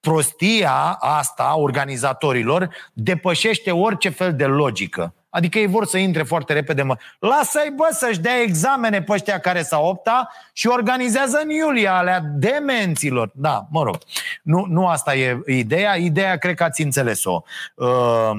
prostia 0.00 0.96
asta 1.00 1.56
organizatorilor 1.56 2.68
depășește 2.92 3.70
orice 3.70 4.08
fel 4.08 4.34
de 4.34 4.44
logică. 4.44 5.14
Adică 5.34 5.58
ei 5.58 5.66
vor 5.66 5.86
să 5.86 5.98
intre 5.98 6.22
foarte 6.22 6.52
repede. 6.52 6.82
Mă. 6.82 6.96
Lasă-i, 7.18 7.72
bă, 7.76 7.88
să-și 7.92 8.20
dea 8.20 8.40
examene 8.40 9.02
pe 9.02 9.12
ăștia 9.12 9.38
care 9.38 9.62
s-au 9.62 9.86
opta 9.86 10.30
și 10.52 10.66
organizează 10.66 11.40
în 11.42 11.50
iulie 11.50 11.88
alea 11.88 12.20
demenților. 12.20 13.30
Da, 13.34 13.66
mă 13.70 13.82
rog. 13.82 13.98
Nu, 14.42 14.64
nu 14.68 14.86
asta 14.86 15.14
e 15.14 15.42
ideea. 15.46 15.96
Ideea 15.96 16.36
cred 16.36 16.54
că 16.54 16.64
ați 16.64 16.82
înțeles-o. 16.82 17.42
Uh, 17.74 18.30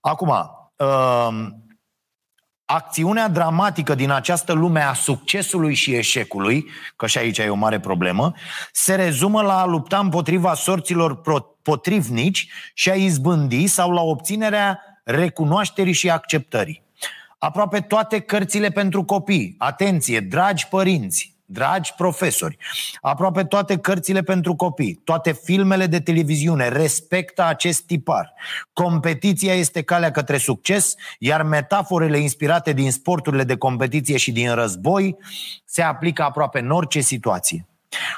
acum, 0.00 0.28
uh, 0.76 1.46
acțiunea 2.64 3.28
dramatică 3.28 3.94
din 3.94 4.10
această 4.10 4.52
lume 4.52 4.80
a 4.80 4.92
succesului 4.92 5.74
și 5.74 5.94
eșecului, 5.94 6.66
că 6.96 7.06
și 7.06 7.18
aici 7.18 7.38
e 7.38 7.48
o 7.48 7.54
mare 7.54 7.80
problemă, 7.80 8.32
se 8.72 8.94
rezumă 8.94 9.42
la 9.42 9.60
a 9.60 9.66
lupta 9.66 9.98
împotriva 9.98 10.54
sorților 10.54 11.20
potrivnici 11.62 12.48
și 12.74 12.90
a 12.90 12.94
izbândi 12.94 13.66
sau 13.66 13.90
la 13.90 14.00
obținerea 14.00 14.80
recunoașterii 15.06 15.92
și 15.92 16.10
acceptării. 16.10 16.82
Aproape 17.38 17.80
toate 17.80 18.20
cărțile 18.20 18.68
pentru 18.68 19.04
copii, 19.04 19.54
atenție, 19.58 20.20
dragi 20.20 20.68
părinți, 20.68 21.34
dragi 21.44 21.92
profesori, 21.96 22.56
aproape 23.00 23.44
toate 23.44 23.78
cărțile 23.78 24.22
pentru 24.22 24.54
copii, 24.54 25.00
toate 25.04 25.32
filmele 25.32 25.86
de 25.86 26.00
televiziune 26.00 26.68
respectă 26.68 27.44
acest 27.44 27.82
tipar. 27.82 28.34
Competiția 28.72 29.54
este 29.54 29.82
calea 29.82 30.10
către 30.10 30.36
succes, 30.36 30.94
iar 31.18 31.42
metaforele 31.42 32.18
inspirate 32.18 32.72
din 32.72 32.90
sporturile 32.90 33.44
de 33.44 33.56
competiție 33.56 34.16
și 34.16 34.32
din 34.32 34.54
război 34.54 35.16
se 35.64 35.82
aplică 35.82 36.22
aproape 36.22 36.58
în 36.58 36.70
orice 36.70 37.00
situație. 37.00 37.66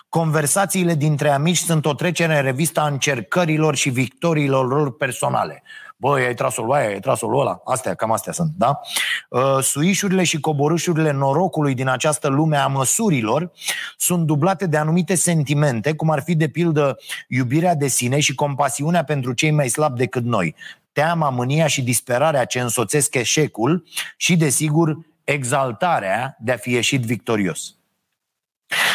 Conversațiile 0.08 0.94
dintre 0.94 1.30
amici 1.30 1.56
sunt 1.56 1.86
o 1.86 1.94
trecere 1.94 2.36
în 2.36 2.42
revista 2.42 2.86
încercărilor 2.86 3.76
și 3.76 3.90
victoriilor 3.90 4.66
lor 4.68 4.96
personale. 4.96 5.62
Băi, 6.00 6.24
ai 6.24 6.34
tras-o 6.34 6.62
lui 6.62 6.76
aia, 6.76 6.88
ai 6.88 7.00
tras-o 7.00 7.28
lui 7.28 7.40
ăla. 7.40 7.60
Astea, 7.64 7.94
cam 7.94 8.12
astea 8.12 8.32
sunt, 8.32 8.52
da? 8.56 8.80
Uh, 9.28 9.58
suișurile 9.60 10.24
și 10.24 10.40
coborâșurile 10.40 11.10
norocului 11.10 11.74
din 11.74 11.88
această 11.88 12.28
lume 12.28 12.56
a 12.56 12.66
măsurilor 12.66 13.52
sunt 13.96 14.26
dublate 14.26 14.66
de 14.66 14.76
anumite 14.76 15.14
sentimente, 15.14 15.94
cum 15.94 16.10
ar 16.10 16.22
fi, 16.22 16.34
de 16.34 16.48
pildă, 16.48 16.98
iubirea 17.28 17.74
de 17.74 17.86
sine 17.86 18.20
și 18.20 18.34
compasiunea 18.34 19.04
pentru 19.04 19.32
cei 19.32 19.50
mai 19.50 19.68
slabi 19.68 19.98
decât 19.98 20.24
noi, 20.24 20.54
teama, 20.92 21.30
mânia 21.30 21.66
și 21.66 21.82
disperarea 21.82 22.44
ce 22.44 22.60
însoțesc 22.60 23.14
eșecul 23.14 23.84
și, 24.16 24.36
desigur, 24.36 24.98
exaltarea 25.24 26.36
de 26.40 26.52
a 26.52 26.56
fi 26.56 26.70
ieșit 26.70 27.02
victorios. 27.02 27.77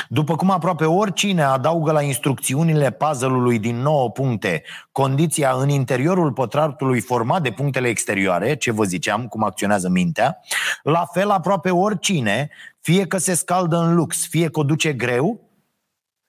După 0.08 0.36
cum 0.36 0.50
aproape 0.52 0.86
oricine 0.86 1.44
adaugă 1.44 1.92
la 1.92 2.02
instrucțiunile 2.02 2.92
puzzle-ului 2.92 3.60
din 3.60 3.82
9 3.82 4.10
puncte 4.10 4.64
condiția 4.92 5.52
în 5.52 5.70
interiorul 5.70 6.32
pătratului 6.32 7.00
format 7.00 7.42
de 7.42 7.52
punctele 7.52 7.88
exterioare, 7.88 8.56
ce 8.56 8.72
vă 8.72 8.84
ziceam, 8.84 9.28
cum 9.28 9.44
acționează 9.44 9.90
mintea, 9.90 10.40
la 10.84 11.06
fel 11.14 11.30
aproape 11.30 11.70
oricine, 11.70 12.50
fie 12.82 13.08
că 13.08 13.18
se 13.18 13.34
scaldă 13.34 13.78
în 13.78 13.96
lux, 13.96 14.28
fie 14.28 14.50
că 14.50 14.60
o 14.60 14.64
duce 14.64 14.94
greu, 14.94 15.40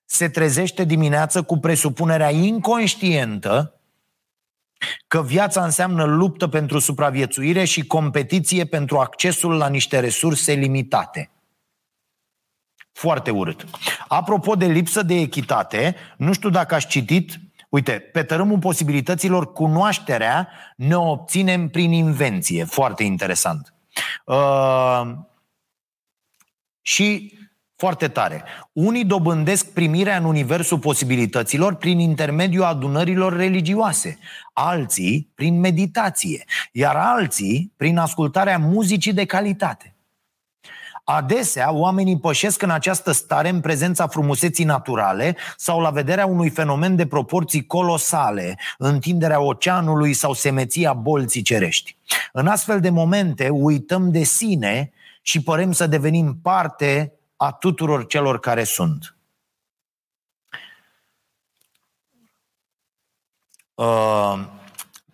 se 0.04 0.28
trezește 0.28 0.84
dimineață 0.84 1.42
cu 1.42 1.58
presupunerea 1.58 2.30
inconștientă 2.30 3.78
că 5.06 5.22
viața 5.22 5.64
înseamnă 5.64 6.04
luptă 6.04 6.48
pentru 6.48 6.78
supraviețuire 6.78 7.64
și 7.64 7.86
competiție 7.86 8.64
pentru 8.64 8.98
accesul 8.98 9.56
la 9.56 9.68
niște 9.68 10.00
resurse 10.00 10.52
limitate. 10.52 11.33
Foarte 12.94 13.30
urât. 13.30 13.64
Apropo 14.08 14.54
de 14.54 14.66
lipsă 14.66 15.02
de 15.02 15.14
echitate, 15.14 15.96
nu 16.16 16.32
știu 16.32 16.50
dacă 16.50 16.74
aș 16.74 16.86
citit, 16.86 17.40
uite, 17.68 17.92
pe 17.92 18.22
tărâmul 18.22 18.58
posibilităților, 18.58 19.52
cunoașterea 19.52 20.48
ne 20.76 20.96
obținem 20.96 21.68
prin 21.68 21.92
invenție. 21.92 22.64
Foarte 22.64 23.02
interesant. 23.02 23.74
Uh, 24.24 25.02
și 26.80 27.38
foarte 27.76 28.08
tare. 28.08 28.44
Unii 28.72 29.04
dobândesc 29.04 29.72
primirea 29.72 30.16
în 30.16 30.24
universul 30.24 30.78
posibilităților 30.78 31.74
prin 31.74 31.98
intermediul 31.98 32.64
adunărilor 32.64 33.36
religioase, 33.36 34.18
alții 34.52 35.32
prin 35.34 35.60
meditație, 35.60 36.44
iar 36.72 36.96
alții 36.96 37.72
prin 37.76 37.98
ascultarea 37.98 38.58
muzicii 38.58 39.12
de 39.12 39.24
calitate. 39.24 39.93
Adesea, 41.04 41.72
oamenii 41.72 42.18
pășesc 42.18 42.62
în 42.62 42.70
această 42.70 43.12
stare 43.12 43.48
în 43.48 43.60
prezența 43.60 44.06
frumuseții 44.06 44.64
naturale 44.64 45.36
sau 45.56 45.80
la 45.80 45.90
vederea 45.90 46.26
unui 46.26 46.50
fenomen 46.50 46.96
de 46.96 47.06
proporții 47.06 47.66
colosale, 47.66 48.58
întinderea 48.78 49.40
oceanului 49.40 50.12
sau 50.12 50.32
semeția 50.32 50.92
bolții 50.92 51.42
cerești. 51.42 51.96
În 52.32 52.46
astfel 52.46 52.80
de 52.80 52.90
momente 52.90 53.48
uităm 53.48 54.10
de 54.10 54.22
sine 54.22 54.92
și 55.22 55.42
părem 55.42 55.72
să 55.72 55.86
devenim 55.86 56.38
parte 56.42 57.12
a 57.36 57.52
tuturor 57.52 58.06
celor 58.06 58.40
care 58.40 58.64
sunt. 58.64 59.16
Uh, 63.74 64.38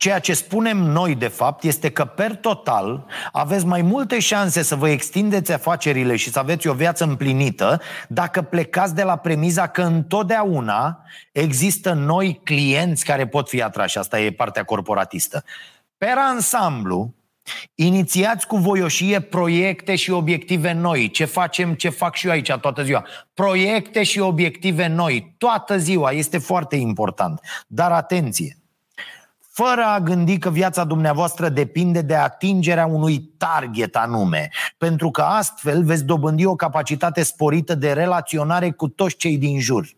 Ceea 0.01 0.19
ce 0.19 0.33
spunem 0.33 0.77
noi, 0.77 1.15
de 1.15 1.29
fapt, 1.29 1.65
este 1.65 1.91
că, 1.91 2.05
per 2.05 2.37
total, 2.37 3.07
aveți 3.33 3.67
mai 3.67 3.83
multe 3.83 4.19
șanse 4.19 4.63
să 4.63 4.75
vă 4.75 4.89
extindeți 4.89 5.53
afacerile 5.53 6.17
și 6.17 6.31
să 6.31 6.39
aveți 6.39 6.69
o 6.69 6.73
viață 6.73 7.05
împlinită 7.05 7.81
dacă 8.09 8.43
plecați 8.43 8.95
de 8.95 9.03
la 9.03 9.17
premiza 9.17 9.67
că 9.67 9.83
întotdeauna 9.83 11.05
există 11.33 11.93
noi 11.93 12.41
clienți 12.45 13.05
care 13.05 13.27
pot 13.27 13.49
fi 13.49 13.63
atrași. 13.63 13.99
Asta 13.99 14.21
e 14.21 14.33
partea 14.33 14.65
corporatistă. 14.65 15.45
Per 15.99 16.15
ansamblu, 16.17 17.15
Inițiați 17.75 18.47
cu 18.47 18.57
voioșie 18.57 19.21
proiecte 19.21 19.97
și 19.97 20.11
obiective 20.11 20.73
noi. 20.73 21.11
Ce 21.11 21.25
facem, 21.25 21.75
ce 21.75 21.89
fac 21.89 22.15
și 22.15 22.27
eu 22.27 22.33
aici 22.33 22.53
toată 22.53 22.83
ziua. 22.83 23.07
Proiecte 23.35 24.03
și 24.03 24.19
obiective 24.19 24.87
noi. 24.87 25.35
Toată 25.39 25.79
ziua. 25.79 26.11
Este 26.11 26.39
foarte 26.39 26.77
important. 26.77 27.41
Dar 27.67 27.93
atenție! 27.93 28.60
Fără 29.53 29.85
a 29.85 30.01
gândi 30.01 30.39
că 30.39 30.51
viața 30.51 30.85
dumneavoastră 30.85 31.49
depinde 31.49 32.01
de 32.01 32.15
atingerea 32.15 32.87
unui 32.87 33.19
target 33.37 33.97
anume, 33.97 34.51
pentru 34.79 35.11
că 35.11 35.23
astfel 35.23 35.85
veți 35.85 36.05
dobândi 36.05 36.45
o 36.45 36.55
capacitate 36.55 37.23
sporită 37.23 37.75
de 37.75 37.93
relaționare 37.93 38.71
cu 38.71 38.89
toți 38.89 39.17
cei 39.17 39.39
din 39.39 39.61
jur. 39.61 39.89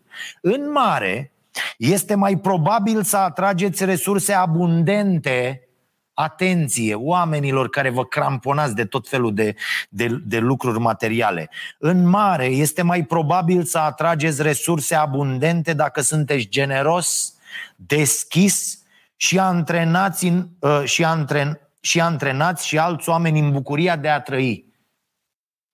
În 0.41 0.71
mare, 0.71 1.31
este 1.77 2.15
mai 2.15 2.37
probabil 2.37 3.03
să 3.03 3.17
atrageți 3.17 3.85
resurse 3.85 4.33
abundente 4.33 5.67
Atenție, 6.15 6.95
oamenilor 6.95 7.69
care 7.69 7.89
vă 7.89 8.05
cramponați 8.05 8.75
de 8.75 8.85
tot 8.85 9.07
felul 9.07 9.33
de, 9.33 9.55
de, 9.89 10.07
de 10.25 10.39
lucruri 10.39 10.79
materiale. 10.79 11.49
În 11.79 12.07
mare, 12.07 12.45
este 12.45 12.81
mai 12.81 13.03
probabil 13.03 13.63
să 13.63 13.77
atrageți 13.77 14.41
resurse 14.41 14.95
abundente 14.95 15.73
dacă 15.73 16.01
sunteți 16.01 16.47
generos, 16.47 17.33
deschis 17.75 18.82
și 19.23 19.39
antrenați, 19.39 20.25
în, 20.27 20.47
uh, 20.59 20.83
și, 20.83 21.03
antren, 21.03 21.59
și 21.81 22.01
antrenați 22.01 22.67
și 22.67 22.77
alți 22.77 23.09
oameni 23.09 23.39
în 23.39 23.51
bucuria 23.51 23.95
de 23.95 24.09
a 24.09 24.21
trăi. 24.21 24.65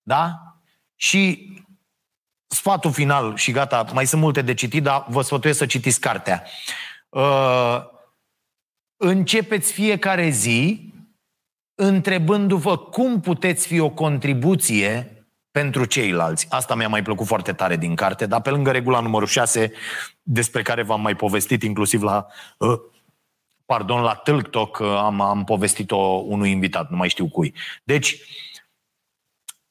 Da? 0.02 0.40
Și 0.96 1.54
sfatul 2.48 2.92
final 2.92 3.36
și 3.36 3.52
gata, 3.52 3.86
mai 3.94 4.08
sunt 4.08 4.22
multe 4.22 4.42
de 4.42 4.54
citit, 4.54 4.84
dar 4.84 5.06
vă 5.08 5.22
sfătuiesc 5.22 5.58
să 5.60 5.66
citiți 5.66 6.00
cartea. 6.00 6.44
Uh, 7.10 7.82
începeți 8.98 9.72
fiecare 9.72 10.30
zi 10.30 10.94
întrebându-vă 11.76 12.78
cum 12.78 13.22
puteți 13.22 13.68
fi 13.68 13.80
o 13.80 13.90
contribuție 13.90 15.14
pentru 15.52 15.86
ceilalți. 15.86 16.48
Asta 16.50 16.76
mi-a 16.76 16.88
mai 16.88 17.02
plăcut 17.02 17.28
foarte 17.28 17.54
tare 17.54 17.78
din 17.78 17.96
carte, 17.96 18.26
dar 18.26 18.42
pe 18.42 18.50
lângă 18.50 18.72
regula 18.72 19.00
numărul 19.00 19.28
6, 19.28 19.72
despre 20.22 20.62
care 20.62 20.84
v-am 20.84 21.02
mai 21.02 21.16
povestit 21.16 21.64
inclusiv 21.64 22.02
la 22.02 22.28
uh, 22.58 22.80
pardon, 23.70 24.02
la 24.02 24.16
TikTok 24.16 24.82
am, 24.82 25.22
am 25.22 25.44
povestit-o 25.44 25.98
unui 26.28 26.52
invitat, 26.52 26.90
nu 26.90 26.98
mai 26.98 27.10
știu 27.10 27.28
cui. 27.28 27.54
Deci, 27.84 28.18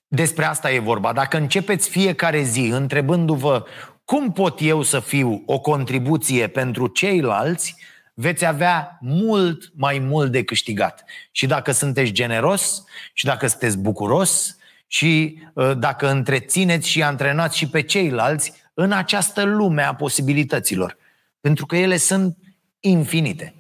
despre 0.06 0.44
asta 0.44 0.70
e 0.70 0.78
vorba. 0.78 1.12
Dacă 1.12 1.36
începeți 1.36 1.88
fiecare 1.88 2.42
zi 2.42 2.60
întrebându-vă 2.60 3.64
cum 4.04 4.32
pot 4.32 4.60
eu 4.60 4.82
să 4.82 5.00
fiu 5.00 5.42
o 5.46 5.60
contribuție 5.60 6.46
pentru 6.46 6.86
ceilalți, 6.86 7.76
veți 8.14 8.44
avea 8.44 8.98
mult 9.00 9.72
mai 9.74 9.98
mult 9.98 10.32
de 10.32 10.44
câștigat. 10.44 11.04
Și 11.30 11.46
dacă 11.46 11.72
sunteți 11.72 12.10
generos 12.10 12.84
și 13.12 13.24
dacă 13.24 13.46
sunteți 13.46 13.78
bucuros 13.78 14.56
și 14.86 15.42
ă, 15.56 15.74
dacă 15.74 16.08
întrețineți 16.10 16.88
și 16.88 17.02
antrenați 17.02 17.56
și 17.56 17.68
pe 17.68 17.82
ceilalți 17.82 18.52
în 18.74 18.92
această 18.92 19.42
lume 19.42 19.82
a 19.82 19.94
posibilităților. 19.94 20.96
Pentru 21.40 21.66
că 21.66 21.76
ele 21.76 21.96
sunt 21.96 22.36
infinite. 22.80 23.57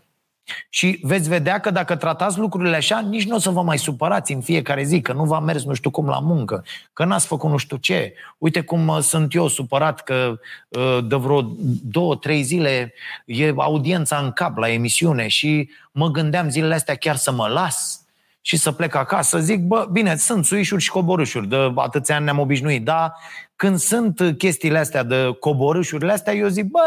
Și 0.68 0.98
veți 1.02 1.28
vedea 1.28 1.58
că 1.58 1.70
dacă 1.70 1.96
tratați 1.96 2.38
lucrurile 2.38 2.76
așa, 2.76 3.00
nici 3.00 3.26
nu 3.26 3.34
o 3.34 3.38
să 3.38 3.50
vă 3.50 3.62
mai 3.62 3.78
supărați 3.78 4.32
în 4.32 4.40
fiecare 4.40 4.82
zi, 4.82 5.00
că 5.00 5.12
nu 5.12 5.24
v-a 5.24 5.40
mers 5.40 5.64
nu 5.64 5.74
știu 5.74 5.90
cum 5.90 6.06
la 6.06 6.18
muncă, 6.18 6.64
că 6.92 7.04
n-ați 7.04 7.26
făcut 7.26 7.50
nu 7.50 7.56
știu 7.56 7.76
ce. 7.76 8.14
Uite 8.38 8.60
cum 8.60 8.88
uh, 8.88 8.98
sunt 8.98 9.34
eu 9.34 9.48
supărat 9.48 10.02
că 10.02 10.38
uh, 10.68 10.98
de 11.08 11.16
vreo 11.16 11.50
două, 11.82 12.16
trei 12.16 12.42
zile 12.42 12.92
e 13.24 13.52
audiența 13.56 14.16
în 14.16 14.32
cap 14.32 14.56
la 14.56 14.68
emisiune 14.68 15.28
și 15.28 15.70
mă 15.92 16.10
gândeam 16.10 16.48
zilele 16.50 16.74
astea 16.74 16.94
chiar 16.94 17.16
să 17.16 17.32
mă 17.32 17.46
las 17.46 18.02
și 18.40 18.56
să 18.56 18.72
plec 18.72 18.94
acasă, 18.94 19.38
zic, 19.38 19.60
bă, 19.60 19.88
bine, 19.92 20.16
sunt 20.16 20.44
suișuri 20.44 20.82
și 20.82 20.90
coborâșuri, 20.90 21.48
de 21.48 21.72
atâția 21.74 22.14
ani 22.14 22.24
ne-am 22.24 22.38
obișnuit, 22.38 22.84
dar 22.84 23.14
când 23.58 23.78
sunt 23.78 24.34
chestiile 24.36 24.78
astea 24.78 25.02
de 25.02 25.36
coborâșurile 25.40 26.12
astea, 26.12 26.34
eu 26.34 26.48
zic, 26.48 26.64
bă, 26.64 26.80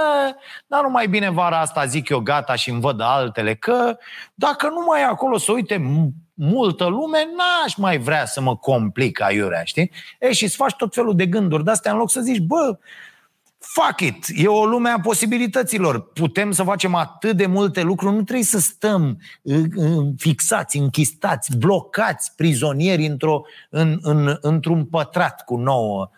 dar 0.68 0.82
nu 0.82 0.90
mai 0.90 1.08
bine 1.08 1.30
vara 1.30 1.60
asta, 1.60 1.86
zic 1.86 2.10
eu, 2.10 2.20
gata 2.20 2.56
și 2.56 2.70
îmi 2.70 2.82
văd 2.82 3.02
altele, 3.02 3.56
că 3.56 3.98
dacă 4.34 4.68
nu 4.68 4.84
mai 4.88 5.02
e 5.02 5.04
acolo 5.04 5.38
să 5.38 5.52
uite 5.52 5.82
multă 6.34 6.86
lume, 6.86 7.18
n-aș 7.38 7.76
mai 7.76 7.98
vrea 7.98 8.26
să 8.26 8.42
mă 8.42 8.56
complic 8.56 9.22
aiurea, 9.22 9.64
știi? 9.64 9.92
E, 10.20 10.32
și 10.32 10.44
îți 10.44 10.56
faci 10.56 10.74
tot 10.74 10.94
felul 10.94 11.16
de 11.16 11.26
gânduri 11.26 11.64
de 11.64 11.72
astea 11.72 11.92
în 11.92 11.98
loc 11.98 12.12
să 12.12 12.22
zici, 12.22 12.40
bă, 12.40 12.78
fuck 13.58 14.00
it, 14.00 14.26
e 14.36 14.48
o 14.48 14.66
lume 14.66 14.90
a 14.90 15.00
posibilităților. 15.00 16.12
Putem 16.12 16.52
să 16.52 16.64
facem 16.64 16.96
atât 16.96 17.38
de 17.38 17.46
multe 17.46 17.82
lucruri, 17.82 18.16
nu 18.16 18.24
trebuie 18.24 18.46
să 18.46 18.60
stăm 18.60 19.18
fixați, 20.18 20.78
închistați, 20.78 21.58
blocați, 21.58 22.36
prizonieri 22.36 23.06
într-o, 23.06 23.42
în, 23.70 24.00
în, 24.02 24.38
într-un 24.42 24.86
pătrat 24.86 25.44
cu 25.46 25.56
nouă 25.56 26.10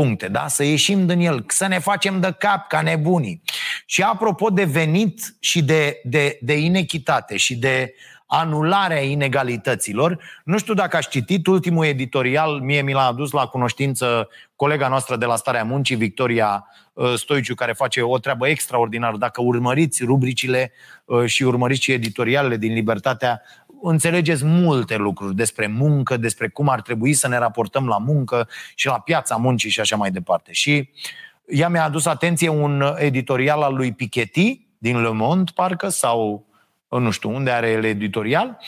puncte, 0.00 0.28
da? 0.28 0.48
Să 0.48 0.64
ieșim 0.64 1.06
din 1.06 1.20
el, 1.20 1.44
să 1.48 1.66
ne 1.66 1.78
facem 1.78 2.20
de 2.20 2.34
cap 2.38 2.68
ca 2.68 2.80
nebunii. 2.82 3.42
Și 3.86 4.02
apropo 4.02 4.48
de 4.48 4.64
venit 4.64 5.36
și 5.40 5.62
de, 5.62 6.00
de, 6.04 6.38
de 6.40 6.58
inechitate 6.58 7.36
și 7.36 7.56
de 7.56 7.94
anularea 8.26 9.02
inegalităților. 9.02 10.18
Nu 10.44 10.58
știu 10.58 10.74
dacă 10.74 10.96
aș 10.96 11.08
citit 11.08 11.46
ultimul 11.46 11.84
editorial, 11.84 12.60
mie 12.60 12.82
mi 12.82 12.92
l-a 12.92 13.06
adus 13.06 13.30
la 13.30 13.46
cunoștință 13.46 14.28
colega 14.56 14.88
noastră 14.88 15.16
de 15.16 15.26
la 15.26 15.36
Starea 15.36 15.64
Muncii, 15.64 15.96
Victoria 15.96 16.66
uh, 16.92 17.14
Stoiciu, 17.16 17.54
care 17.54 17.72
face 17.72 18.02
o 18.02 18.18
treabă 18.18 18.48
extraordinară. 18.48 19.16
Dacă 19.16 19.42
urmăriți 19.42 20.04
rubricile 20.04 20.72
uh, 21.04 21.24
și 21.24 21.42
urmăriți 21.42 21.82
și 21.82 21.92
editorialele 21.92 22.56
din 22.56 22.72
Libertatea, 22.72 23.42
înțelegeți 23.82 24.44
multe 24.44 24.96
lucruri 24.96 25.34
despre 25.34 25.66
muncă, 25.66 26.16
despre 26.16 26.48
cum 26.48 26.68
ar 26.68 26.80
trebui 26.80 27.12
să 27.12 27.28
ne 27.28 27.38
raportăm 27.38 27.86
la 27.86 27.98
muncă 27.98 28.48
și 28.74 28.86
la 28.86 29.00
piața 29.00 29.36
muncii 29.36 29.70
și 29.70 29.80
așa 29.80 29.96
mai 29.96 30.10
departe. 30.10 30.52
Și 30.52 30.90
ea 31.46 31.68
mi-a 31.68 31.84
adus 31.84 32.06
atenție 32.06 32.48
un 32.48 32.94
editorial 32.96 33.62
al 33.62 33.74
lui 33.74 33.92
Piketty 33.92 34.66
din 34.78 35.02
Le 35.02 35.10
Monde, 35.10 35.50
parcă, 35.54 35.88
sau 35.88 36.48
nu 36.88 37.10
știu 37.10 37.30
unde 37.30 37.50
are 37.50 37.70
el 37.70 37.84
editorial, 37.84 38.58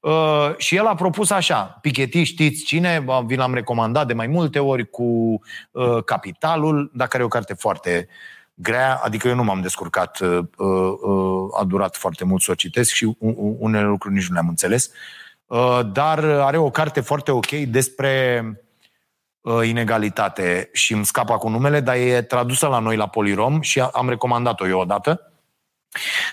uh, 0.00 0.56
și 0.56 0.76
el 0.76 0.86
a 0.86 0.94
propus 0.94 1.30
așa, 1.30 1.78
Piketty, 1.80 2.22
știți 2.22 2.64
cine, 2.64 3.04
vi 3.26 3.36
l-am 3.36 3.54
recomandat 3.54 4.06
de 4.06 4.12
mai 4.12 4.26
multe 4.26 4.58
ori 4.58 4.90
cu 4.90 5.02
uh, 5.70 6.04
Capitalul, 6.04 6.90
dar 6.94 7.08
care 7.08 7.22
e 7.22 7.26
o 7.26 7.28
carte 7.28 7.54
foarte 7.54 8.08
grea, 8.62 9.00
adică 9.02 9.28
eu 9.28 9.34
nu 9.34 9.44
m-am 9.44 9.60
descurcat, 9.60 10.18
uh, 10.20 11.58
a 11.60 11.64
durat 11.64 11.96
foarte 11.96 12.24
mult 12.24 12.42
să 12.42 12.50
o 12.50 12.54
citesc 12.54 12.92
și 12.92 13.16
unele 13.58 13.84
lucruri 13.86 14.14
nici 14.14 14.26
nu 14.26 14.34
le-am 14.34 14.48
înțeles, 14.48 14.90
dar 15.92 16.24
are 16.24 16.56
o 16.56 16.70
carte 16.70 17.00
foarte 17.00 17.30
ok 17.30 17.50
despre 17.50 18.44
inegalitate 19.62 20.70
și 20.72 20.92
îmi 20.92 21.04
scapă 21.04 21.38
cu 21.38 21.48
numele, 21.48 21.80
dar 21.80 21.96
e 21.96 22.22
tradusă 22.22 22.66
la 22.66 22.78
noi 22.78 22.96
la 22.96 23.08
Polirom 23.08 23.60
și 23.60 23.80
am 23.80 24.08
recomandat-o 24.08 24.68
eu 24.68 24.78
odată. 24.78 25.32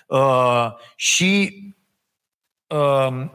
Uh, 0.07 0.71
și 0.95 1.63
uh, 2.67 3.25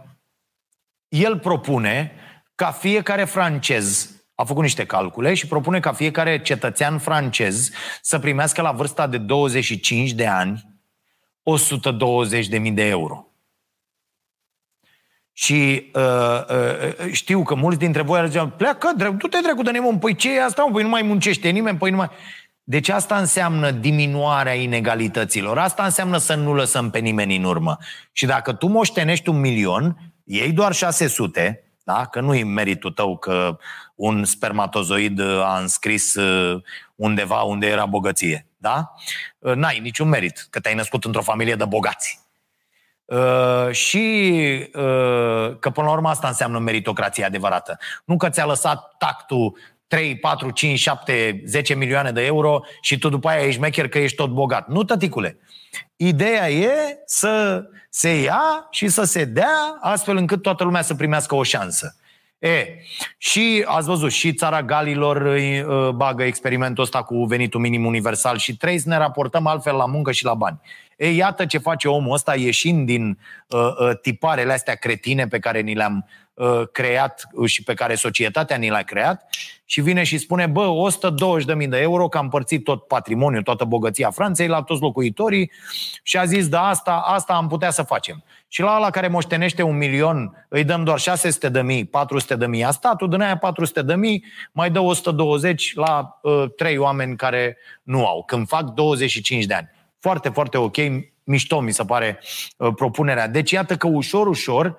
el 1.08 1.38
propune 1.38 2.12
ca 2.54 2.70
fiecare 2.70 3.24
francez 3.24 4.13
a 4.34 4.44
făcut 4.44 4.62
niște 4.62 4.84
calcule 4.84 5.34
și 5.34 5.46
propune 5.46 5.80
ca 5.80 5.92
fiecare 5.92 6.42
cetățean 6.42 6.98
francez 6.98 7.70
să 8.02 8.18
primească 8.18 8.62
la 8.62 8.72
vârsta 8.72 9.06
de 9.06 9.18
25 9.18 10.10
de 10.10 10.26
ani 10.26 10.72
120.000 12.62 12.72
de 12.72 12.84
euro. 12.88 13.26
Și 15.36 15.90
uh, 15.94 16.02
uh, 16.48 17.12
știu 17.12 17.42
că 17.42 17.54
mulți 17.54 17.78
dintre 17.78 18.02
voi 18.02 18.18
ar 18.18 18.26
zice, 18.26 18.52
pleacă, 18.56 18.92
du-te 18.96 19.38
dracu 19.42 19.62
de 19.62 19.70
nemon, 19.70 19.98
păi 19.98 20.14
ce 20.14 20.34
e 20.34 20.44
asta? 20.44 20.68
Păi 20.72 20.82
nu 20.82 20.88
mai 20.88 21.02
muncește 21.02 21.48
nimeni, 21.48 21.78
păi 21.78 21.90
nu 21.90 21.96
mai... 21.96 22.10
Deci 22.66 22.88
asta 22.88 23.18
înseamnă 23.18 23.70
diminuarea 23.70 24.54
inegalităților. 24.54 25.58
Asta 25.58 25.84
înseamnă 25.84 26.16
să 26.16 26.34
nu 26.34 26.54
lăsăm 26.54 26.90
pe 26.90 26.98
nimeni 26.98 27.36
în 27.36 27.44
urmă. 27.44 27.78
Și 28.12 28.26
dacă 28.26 28.52
tu 28.52 28.66
moștenești 28.66 29.28
un 29.28 29.40
milion, 29.40 30.12
iei 30.24 30.52
doar 30.52 30.72
600, 30.72 31.73
da? 31.84 32.06
că 32.06 32.20
nu-i 32.20 32.42
meritul 32.42 32.90
tău 32.90 33.16
că 33.16 33.58
un 33.94 34.24
spermatozoid 34.24 35.20
a 35.20 35.58
înscris 35.58 36.14
uh, 36.14 36.62
undeva 36.94 37.42
unde 37.42 37.66
era 37.66 37.86
bogăție. 37.86 38.46
Da? 38.56 38.94
Uh, 39.38 39.54
n-ai 39.54 39.78
niciun 39.78 40.08
merit, 40.08 40.46
că 40.50 40.60
te-ai 40.60 40.74
născut 40.74 41.04
într-o 41.04 41.22
familie 41.22 41.54
de 41.54 41.64
bogați. 41.64 42.22
Uh, 43.04 43.70
și 43.70 44.36
uh, 44.74 45.58
că 45.58 45.70
până 45.70 45.86
la 45.86 45.92
urmă 45.92 46.08
asta 46.08 46.28
înseamnă 46.28 46.58
meritocrație 46.58 47.24
adevărată. 47.24 47.78
Nu 48.04 48.16
că 48.16 48.28
ți-a 48.28 48.46
lăsat 48.46 48.94
tactul 48.98 49.58
3, 49.86 50.16
4, 50.16 50.50
5, 50.50 50.78
7, 50.78 51.42
10 51.46 51.74
milioane 51.74 52.12
de 52.12 52.24
euro 52.24 52.60
și 52.80 52.98
tu 52.98 53.08
după 53.08 53.28
aia 53.28 53.46
ești 53.46 53.60
mecher 53.60 53.88
că 53.88 53.98
ești 53.98 54.16
tot 54.16 54.30
bogat. 54.30 54.68
Nu, 54.68 54.84
tăticule. 54.84 55.38
Ideea 55.96 56.50
e 56.50 56.72
să 57.06 57.64
se 57.90 58.20
ia 58.20 58.66
și 58.70 58.88
să 58.88 59.04
se 59.04 59.24
dea 59.24 59.78
astfel 59.80 60.16
încât 60.16 60.42
toată 60.42 60.64
lumea 60.64 60.82
să 60.82 60.94
primească 60.94 61.34
o 61.34 61.42
șansă. 61.42 61.96
E, 62.38 62.66
și 63.18 63.64
ați 63.66 63.86
văzut, 63.86 64.10
și 64.10 64.32
țara 64.32 64.62
Galilor 64.62 65.16
uh, 65.16 65.88
bagă 65.88 66.22
experimentul 66.22 66.82
ăsta 66.82 67.02
cu 67.02 67.24
venitul 67.24 67.60
minim 67.60 67.84
universal 67.84 68.38
și 68.38 68.56
trei 68.56 68.78
să 68.78 68.88
ne 68.88 68.96
raportăm 68.96 69.46
altfel 69.46 69.74
la 69.74 69.86
muncă 69.86 70.12
și 70.12 70.24
la 70.24 70.34
bani. 70.34 70.60
E, 70.96 71.10
iată 71.10 71.46
ce 71.46 71.58
face 71.58 71.88
omul 71.88 72.12
ăsta 72.12 72.36
ieșind 72.36 72.86
din 72.86 73.18
uh, 73.48 73.58
uh, 73.60 73.98
tiparele 74.02 74.52
astea 74.52 74.74
cretine 74.74 75.26
pe 75.26 75.38
care 75.38 75.60
ni 75.60 75.74
le-am 75.74 76.06
uh, 76.08 76.23
creat 76.72 77.28
și 77.44 77.62
pe 77.62 77.74
care 77.74 77.94
societatea 77.94 78.56
ni 78.56 78.70
le-a 78.70 78.82
creat 78.82 79.26
și 79.64 79.80
vine 79.80 80.02
și 80.02 80.18
spune, 80.18 80.46
bă, 80.46 80.88
120.000 81.62 81.68
de 81.68 81.80
euro, 81.80 82.08
că 82.08 82.18
am 82.18 82.28
părțit 82.28 82.64
tot 82.64 82.86
patrimoniul, 82.86 83.42
toată 83.42 83.64
bogăția 83.64 84.10
Franței 84.10 84.46
la 84.46 84.62
toți 84.62 84.80
locuitorii 84.80 85.50
și 86.02 86.18
a 86.18 86.24
zis, 86.24 86.48
da, 86.48 86.68
asta, 86.68 87.02
asta 87.06 87.34
am 87.34 87.48
putea 87.48 87.70
să 87.70 87.82
facem. 87.82 88.24
Și 88.48 88.60
la 88.60 88.74
ala 88.74 88.90
care 88.90 89.08
moștenește 89.08 89.62
un 89.62 89.76
milion, 89.76 90.46
îi 90.48 90.64
dăm 90.64 90.84
doar 90.84 90.98
600 90.98 91.48
de 91.48 91.62
mii, 91.62 91.84
400 91.84 92.36
de 92.36 92.46
mii 92.46 92.64
a 92.64 92.70
statul, 92.70 93.08
din 93.08 93.20
aia 93.20 93.36
400 93.36 93.82
de 93.82 93.94
mii, 93.94 94.24
mai 94.52 94.70
dă 94.70 94.80
120 94.80 95.74
la 95.74 96.18
uh, 96.22 96.44
trei 96.56 96.76
oameni 96.76 97.16
care 97.16 97.56
nu 97.82 98.06
au, 98.06 98.24
când 98.24 98.48
fac 98.48 98.62
25 98.62 99.44
de 99.44 99.54
ani. 99.54 99.70
Foarte, 100.00 100.28
foarte 100.28 100.58
ok, 100.58 100.76
mișto 101.24 101.60
mi 101.60 101.72
se 101.72 101.84
pare 101.84 102.20
uh, 102.56 102.72
propunerea. 102.74 103.28
Deci 103.28 103.50
iată 103.50 103.76
că 103.76 103.86
ușor, 103.86 104.26
ușor 104.26 104.66
uh, 104.66 104.74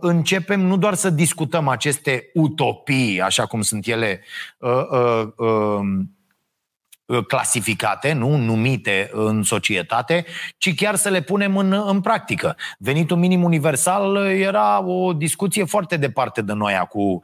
începem 0.00 0.60
nu 0.60 0.76
doar 0.76 0.94
să 0.94 1.10
discutăm 1.10 1.68
aceste 1.68 2.30
utopii, 2.34 3.20
așa 3.20 3.46
cum 3.46 3.62
sunt 3.62 3.86
ele 3.86 4.20
uh, 4.58 4.70
uh, 4.90 5.28
uh, 5.36 7.26
clasificate, 7.26 8.12
nu 8.12 8.36
numite 8.36 9.10
în 9.12 9.42
societate, 9.42 10.24
ci 10.58 10.74
chiar 10.74 10.94
să 10.94 11.08
le 11.08 11.20
punem 11.20 11.56
în, 11.56 11.72
în 11.86 12.00
practică. 12.00 12.56
Venitul 12.78 13.16
minim 13.16 13.42
universal 13.42 14.16
era 14.26 14.84
o 14.84 15.12
discuție 15.12 15.64
foarte 15.64 15.96
departe 15.96 16.42
de 16.42 16.52
noi 16.52 16.74
acum 16.74 17.22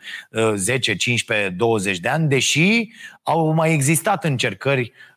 10, 0.55 0.97
15, 0.97 1.49
20 1.49 1.99
de 1.99 2.09
ani, 2.09 2.29
deși 2.29 2.89
au 3.23 3.53
mai 3.53 3.73
existat 3.73 4.25
încercări 4.25 4.81
uh, 4.81 4.89
uh, 4.91 5.08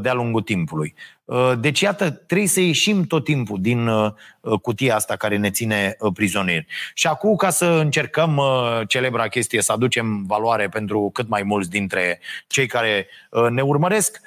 de-a 0.00 0.12
lungul 0.12 0.42
timpului. 0.42 0.94
Uh, 1.24 1.52
deci, 1.60 1.80
iată, 1.80 2.10
trebuie 2.10 2.48
să 2.48 2.60
ieșim 2.60 3.04
tot 3.04 3.24
timpul 3.24 3.58
din 3.60 3.86
uh, 3.86 4.12
uh, 4.40 4.60
cutia 4.60 4.94
asta 4.94 5.16
care 5.16 5.36
ne 5.36 5.50
ține 5.50 5.96
prizonieri. 6.14 6.66
Și 6.94 7.06
acum, 7.06 7.36
ca 7.36 7.50
să 7.50 7.66
încercăm 7.66 8.40
celebra 8.86 9.28
chestie, 9.28 9.62
să 9.62 9.72
aducem 9.72 10.24
valoare 10.26 10.68
pentru 10.68 11.10
cât 11.12 11.28
mai 11.28 11.42
mulți 11.42 11.70
dintre 11.70 12.20
cei 12.46 12.66
care 12.66 13.06
ne 13.50 13.62
urmăresc, 13.62 14.20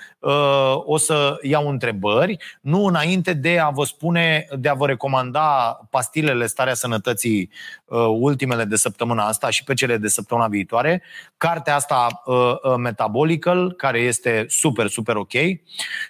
o 0.84 0.98
să 0.98 1.38
iau 1.42 1.70
întrebări, 1.70 2.38
nu 2.62 2.86
înainte 2.86 3.34
de 3.34 3.60
a 3.60 3.70
vă 3.70 3.84
spune, 3.84 4.48
de 4.60 4.70
a 4.70 4.74
vă 4.74 4.86
recomanda 4.86 5.80
pastilele 5.90 6.46
Starea 6.46 6.74
Sănătății 6.74 7.50
ultimele 8.20 8.64
de 8.64 8.76
săptămâna 8.76 9.28
asta 9.28 9.50
și 9.50 9.64
pe 9.64 9.74
cele 9.74 9.98
de 9.98 10.08
săptămâna 10.08 10.48
viitoare, 10.48 11.04
cartea 11.38 11.76
asta 11.76 12.24
Metabolical, 12.78 13.74
care 13.74 14.00
este 14.00 14.46
super, 14.48 14.88
super 14.88 15.16
ok. 15.16 15.34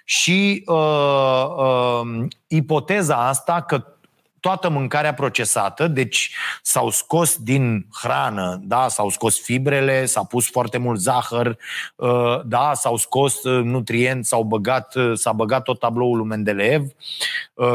Și 0.04 0.62
uh, 0.66 0.76
uh, 0.76 2.00
uh, 2.02 2.26
ipoteza 2.46 3.28
asta 3.28 3.62
că 3.62 3.84
toată 4.46 4.68
mâncarea 4.68 5.14
procesată, 5.14 5.88
deci 5.88 6.30
s-au 6.62 6.90
scos 6.90 7.36
din 7.36 7.86
hrană, 8.02 8.60
da, 8.62 8.88
s-au 8.88 9.08
scos 9.08 9.40
fibrele, 9.40 10.04
s-a 10.04 10.24
pus 10.24 10.50
foarte 10.50 10.78
mult 10.78 11.00
zahăr, 11.00 11.58
uh, 11.96 12.40
da, 12.44 12.74
s-au 12.74 12.96
scos 12.96 13.42
uh, 13.42 13.64
nutrienți, 13.64 14.28
s-au 14.28 14.42
băgat, 14.42 14.94
uh, 14.94 15.12
s-a 15.14 15.32
băgat 15.32 15.62
tot 15.62 15.78
tabloul 15.78 16.16
lui 16.16 16.26
Mendeleev 16.26 16.82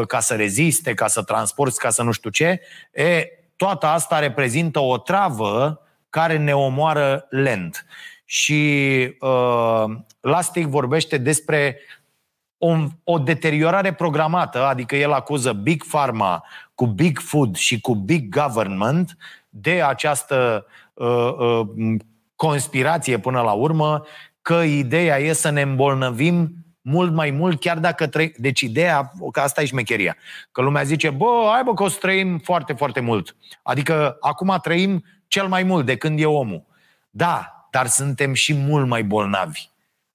ca 0.08 0.20
să 0.20 0.36
reziste, 0.36 0.94
ca 0.94 1.08
să 1.08 1.22
transporti, 1.22 1.78
ca 1.78 1.90
să 1.90 2.04
nu 2.04 2.12
știu 2.12 2.30
ce. 2.30 2.62
E, 2.92 3.26
toată 3.56 3.86
asta 3.86 4.20
reprezintă 4.20 4.80
o 4.80 4.98
travă 4.98 5.82
care 6.10 6.38
ne 6.38 6.56
omoară 6.56 7.26
lent. 7.30 7.86
Și 8.26 8.72
uh, 9.20 9.84
Lastic 10.22 10.66
vorbește 10.66 11.18
despre 11.18 11.80
o, 12.64 12.78
o 13.04 13.18
deteriorare 13.18 13.94
programată, 13.94 14.66
adică 14.66 14.96
el 14.96 15.12
acuză 15.12 15.54
Big 15.54 15.84
Pharma 15.86 16.44
cu 16.76 16.86
Big 16.86 17.20
Food 17.20 17.56
și 17.56 17.82
cu 17.82 17.96
Big 17.96 18.36
Government 18.40 19.18
de 19.50 19.82
această 19.82 20.66
uh, 20.94 21.34
uh, 21.38 21.68
conspirație 22.36 23.20
până 23.20 23.42
la 23.42 23.52
urmă, 23.52 24.04
că 24.42 24.54
ideea 24.54 25.20
e 25.20 25.34
să 25.34 25.50
ne 25.50 25.62
îmbolnăvim 25.62 26.52
mult 26.82 27.14
mai 27.14 27.30
mult, 27.30 27.60
chiar 27.60 27.80
dacă 27.80 28.08
trăim. 28.08 28.32
Deci 28.38 28.62
ideea, 28.62 29.12
că 29.32 29.40
asta 29.40 29.62
e 29.62 29.66
șmecheria, 29.66 30.16
că 30.52 30.62
lumea 30.62 30.84
zice, 30.84 31.10
bă, 31.10 31.50
hai 31.52 31.64
bă 31.64 31.74
că 31.74 31.84
o 31.84 31.88
să 31.88 31.98
trăim 32.00 32.38
foarte, 32.38 32.74
foarte 32.74 33.00
mult. 33.00 33.36
Adică 33.64 34.18
acum 34.20 34.58
trăim 34.62 35.04
cel 35.28 35.48
mai 35.48 35.64
mult 35.64 35.86
de 35.86 35.96
când 35.96 36.20
e 36.20 36.26
omul. 36.26 36.64
Da, 37.10 37.68
dar 37.72 37.88
suntem 37.88 38.34
și 38.34 38.54
mult 38.54 38.88
mai 38.88 39.04
bolnavi. 39.04 39.71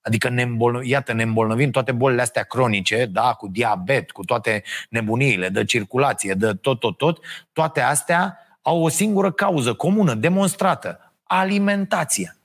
Adică 0.06 0.28
ne 0.28 0.42
îmbolnă, 0.42 0.80
iată, 0.82 1.12
ne 1.12 1.22
îmbolnăvim 1.22 1.70
toate 1.70 1.92
bolile 1.92 2.22
astea 2.22 2.42
cronice, 2.42 3.06
da, 3.06 3.32
cu 3.32 3.48
diabet, 3.48 4.10
cu 4.10 4.24
toate 4.24 4.62
nebuniile, 4.90 5.48
de 5.48 5.64
circulație, 5.64 6.34
de 6.34 6.52
tot, 6.54 6.80
tot, 6.80 6.96
tot. 6.96 7.18
Toate 7.52 7.80
astea 7.80 8.38
au 8.62 8.82
o 8.82 8.88
singură 8.88 9.32
cauză 9.32 9.74
comună, 9.74 10.14
demonstrată, 10.14 11.12
alimentația. 11.22 12.36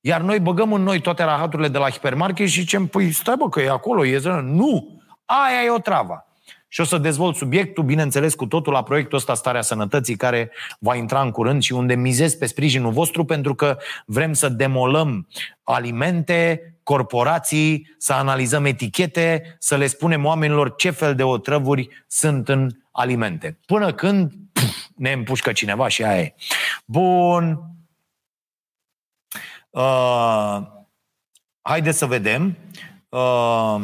Iar 0.00 0.20
noi 0.20 0.40
băgăm 0.40 0.72
în 0.72 0.82
noi 0.82 1.00
toate 1.00 1.22
rahaturile 1.22 1.68
de 1.68 1.78
la 1.78 1.90
hipermarket 1.90 2.48
și 2.48 2.60
zicem, 2.60 2.86
păi 2.86 3.12
stai 3.12 3.34
bă 3.38 3.48
că 3.48 3.60
e 3.60 3.70
acolo, 3.70 4.06
e 4.06 4.18
zână. 4.18 4.40
Nu! 4.40 5.02
Aia 5.24 5.64
e 5.64 5.70
o 5.70 5.78
travă. 5.78 6.22
și 6.68 6.80
o 6.80 6.84
să 6.84 6.98
dezvolt 6.98 7.36
subiectul, 7.36 7.84
bineînțeles, 7.84 8.34
cu 8.34 8.46
totul 8.46 8.72
la 8.72 8.82
proiectul 8.82 9.18
ăsta 9.18 9.34
Starea 9.34 9.62
Sănătății, 9.62 10.16
care 10.16 10.50
va 10.78 10.94
intra 10.94 11.20
în 11.20 11.30
curând 11.30 11.62
și 11.62 11.72
unde 11.72 11.94
mizez 11.94 12.34
pe 12.34 12.46
sprijinul 12.46 12.92
vostru, 12.92 13.24
pentru 13.24 13.54
că 13.54 13.76
vrem 14.06 14.32
să 14.32 14.48
demolăm 14.48 15.28
alimente, 15.62 16.60
corporații, 16.88 17.94
să 17.98 18.12
analizăm 18.12 18.64
etichete, 18.64 19.56
să 19.58 19.76
le 19.76 19.86
spunem 19.86 20.24
oamenilor 20.24 20.74
ce 20.74 20.90
fel 20.90 21.14
de 21.14 21.22
otrăvuri 21.22 22.04
sunt 22.06 22.48
în 22.48 22.70
alimente. 22.90 23.58
Până 23.66 23.92
când 23.92 24.32
pf, 24.52 24.86
ne 24.96 25.12
împușcă 25.12 25.52
cineva 25.52 25.88
și 25.88 26.04
aia 26.04 26.20
e. 26.20 26.34
Bun. 26.84 27.60
Uh, 29.70 30.58
haideți 31.62 31.98
să 31.98 32.06
vedem. 32.06 32.56
Uh, 33.08 33.80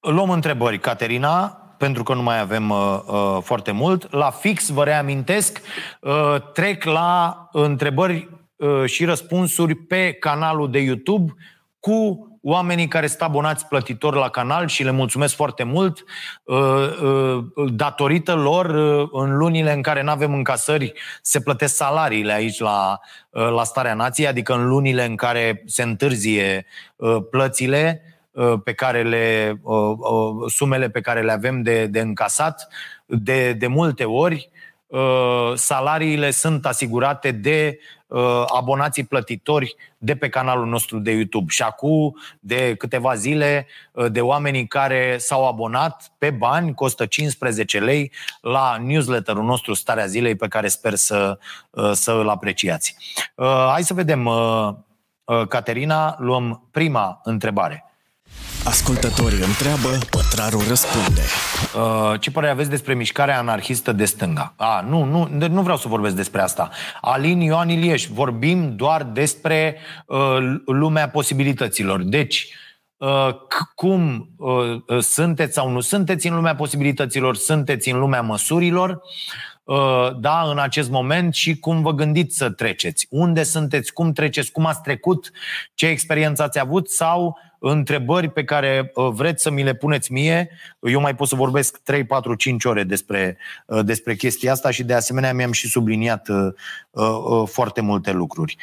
luăm 0.00 0.30
întrebări, 0.30 0.78
Caterina, 0.78 1.48
pentru 1.78 2.02
că 2.02 2.14
nu 2.14 2.22
mai 2.22 2.38
avem 2.38 2.70
uh, 2.70 3.00
uh, 3.06 3.38
foarte 3.42 3.70
mult. 3.70 4.12
La 4.12 4.30
fix, 4.30 4.68
vă 4.68 4.84
reamintesc, 4.84 5.60
uh, 6.00 6.36
trec 6.52 6.84
la 6.84 7.48
întrebări 7.52 8.28
uh, 8.30 8.33
și 8.84 9.04
răspunsuri 9.04 9.74
pe 9.74 10.12
canalul 10.12 10.70
de 10.70 10.78
YouTube 10.78 11.34
cu 11.80 12.28
oamenii 12.46 12.88
care 12.88 13.06
sunt 13.06 13.20
abonați 13.20 13.66
plătitori 13.66 14.16
la 14.16 14.28
canal 14.28 14.66
și 14.66 14.82
le 14.82 14.90
mulțumesc 14.90 15.34
foarte 15.34 15.62
mult. 15.62 16.04
Uh, 16.44 16.56
uh, 17.02 17.44
datorită 17.72 18.34
lor, 18.34 18.66
uh, 18.66 19.08
în 19.12 19.36
lunile 19.36 19.72
în 19.72 19.82
care 19.82 20.02
nu 20.02 20.10
avem 20.10 20.34
încasări, 20.34 20.92
se 21.22 21.40
plătesc 21.40 21.74
salariile 21.74 22.32
aici 22.32 22.58
la, 22.58 23.00
la 23.30 23.64
Starea 23.64 23.94
Nației, 23.94 24.26
adică 24.26 24.54
în 24.54 24.66
lunile 24.66 25.04
în 25.04 25.16
care 25.16 25.62
se 25.66 25.82
întârzie 25.82 26.66
plățile 27.30 28.02
pe 28.64 28.72
care 28.72 29.02
le, 29.02 29.60
sumele 30.46 30.90
pe 30.90 31.00
care 31.00 31.22
le 31.22 31.32
avem 31.32 31.62
de, 31.62 31.86
de 31.86 32.00
încasat, 32.00 32.68
de, 33.06 33.52
de 33.52 33.66
multe 33.66 34.04
ori 34.04 34.50
salariile 35.54 36.30
sunt 36.30 36.66
asigurate 36.66 37.30
de 37.30 37.78
uh, 38.14 38.44
abonații 38.56 39.04
plătitori 39.04 39.76
de 39.98 40.16
pe 40.16 40.28
canalul 40.28 40.66
nostru 40.66 40.98
de 40.98 41.10
YouTube. 41.10 41.50
Și 41.52 41.62
acum, 41.62 42.16
de 42.40 42.74
câteva 42.74 43.14
zile, 43.14 43.66
uh, 43.92 44.06
de 44.10 44.20
oamenii 44.20 44.66
care 44.66 45.16
s-au 45.18 45.46
abonat 45.46 46.12
pe 46.18 46.30
bani, 46.30 46.74
costă 46.74 47.06
15 47.06 47.78
lei, 47.78 48.12
la 48.40 48.76
newsletterul 48.76 49.44
nostru 49.44 49.74
Starea 49.74 50.06
Zilei, 50.06 50.36
pe 50.36 50.48
care 50.48 50.68
sper 50.68 50.94
să, 50.94 51.38
uh, 51.70 51.90
să 51.92 52.12
îl 52.12 52.28
apreciați. 52.28 52.96
Uh, 53.34 53.66
hai 53.70 53.82
să 53.82 53.94
vedem, 53.94 54.26
uh, 54.26 54.68
uh, 55.24 55.46
Caterina, 55.48 56.16
luăm 56.18 56.68
prima 56.70 57.20
întrebare. 57.22 57.93
Ascultătorii 58.64 59.42
întreabă, 59.42 59.98
pătrarul 60.10 60.62
răspunde. 60.68 61.20
Uh, 61.76 62.20
ce 62.20 62.30
părere 62.30 62.52
aveți 62.52 62.70
despre 62.70 62.94
mișcarea 62.94 63.38
anarhistă 63.38 63.92
de 63.92 64.04
stânga? 64.04 64.54
A, 64.56 64.84
nu, 64.88 65.04
nu, 65.04 65.28
nu 65.48 65.62
vreau 65.62 65.76
să 65.76 65.88
vorbesc 65.88 66.14
despre 66.14 66.40
asta. 66.40 66.70
Alin 67.00 67.40
Ioan 67.40 67.68
Ilieș, 67.68 68.06
vorbim 68.06 68.76
doar 68.76 69.02
despre 69.02 69.76
uh, 70.06 70.18
lumea 70.66 71.08
posibilităților. 71.08 72.02
Deci, 72.02 72.48
uh, 72.96 73.28
cum 73.74 74.28
uh, 74.36 75.00
sunteți 75.00 75.54
sau 75.54 75.70
nu 75.70 75.80
sunteți 75.80 76.26
în 76.26 76.34
lumea 76.34 76.54
posibilităților, 76.54 77.36
sunteți 77.36 77.90
în 77.90 77.98
lumea 77.98 78.22
măsurilor, 78.22 79.02
uh, 79.64 80.10
da, 80.20 80.42
în 80.50 80.58
acest 80.58 80.90
moment 80.90 81.34
și 81.34 81.58
cum 81.58 81.82
vă 81.82 81.92
gândiți 81.92 82.36
să 82.36 82.50
treceți. 82.50 83.06
Unde 83.10 83.42
sunteți, 83.42 83.92
cum 83.92 84.12
treceți, 84.12 84.52
cum 84.52 84.66
ați 84.66 84.80
trecut, 84.80 85.30
ce 85.74 85.86
experiență 85.86 86.42
ați 86.42 86.58
avut 86.58 86.90
sau 86.90 87.38
întrebări 87.70 88.28
pe 88.28 88.44
care 88.44 88.90
uh, 88.94 89.08
vreți 89.12 89.42
să 89.42 89.50
mi 89.50 89.62
le 89.62 89.74
puneți 89.74 90.12
mie. 90.12 90.50
Eu 90.80 91.00
mai 91.00 91.14
pot 91.14 91.28
să 91.28 91.34
vorbesc 91.34 91.78
3, 91.78 92.04
4, 92.04 92.34
5 92.34 92.64
ore 92.64 92.82
despre, 92.82 93.38
uh, 93.66 93.84
despre 93.84 94.14
chestia 94.14 94.52
asta 94.52 94.70
și 94.70 94.84
de 94.84 94.94
asemenea 94.94 95.34
mi-am 95.34 95.52
și 95.52 95.68
subliniat 95.68 96.28
uh, 96.28 97.48
foarte 97.48 97.80
multe 97.80 98.12
lucruri. 98.12 98.56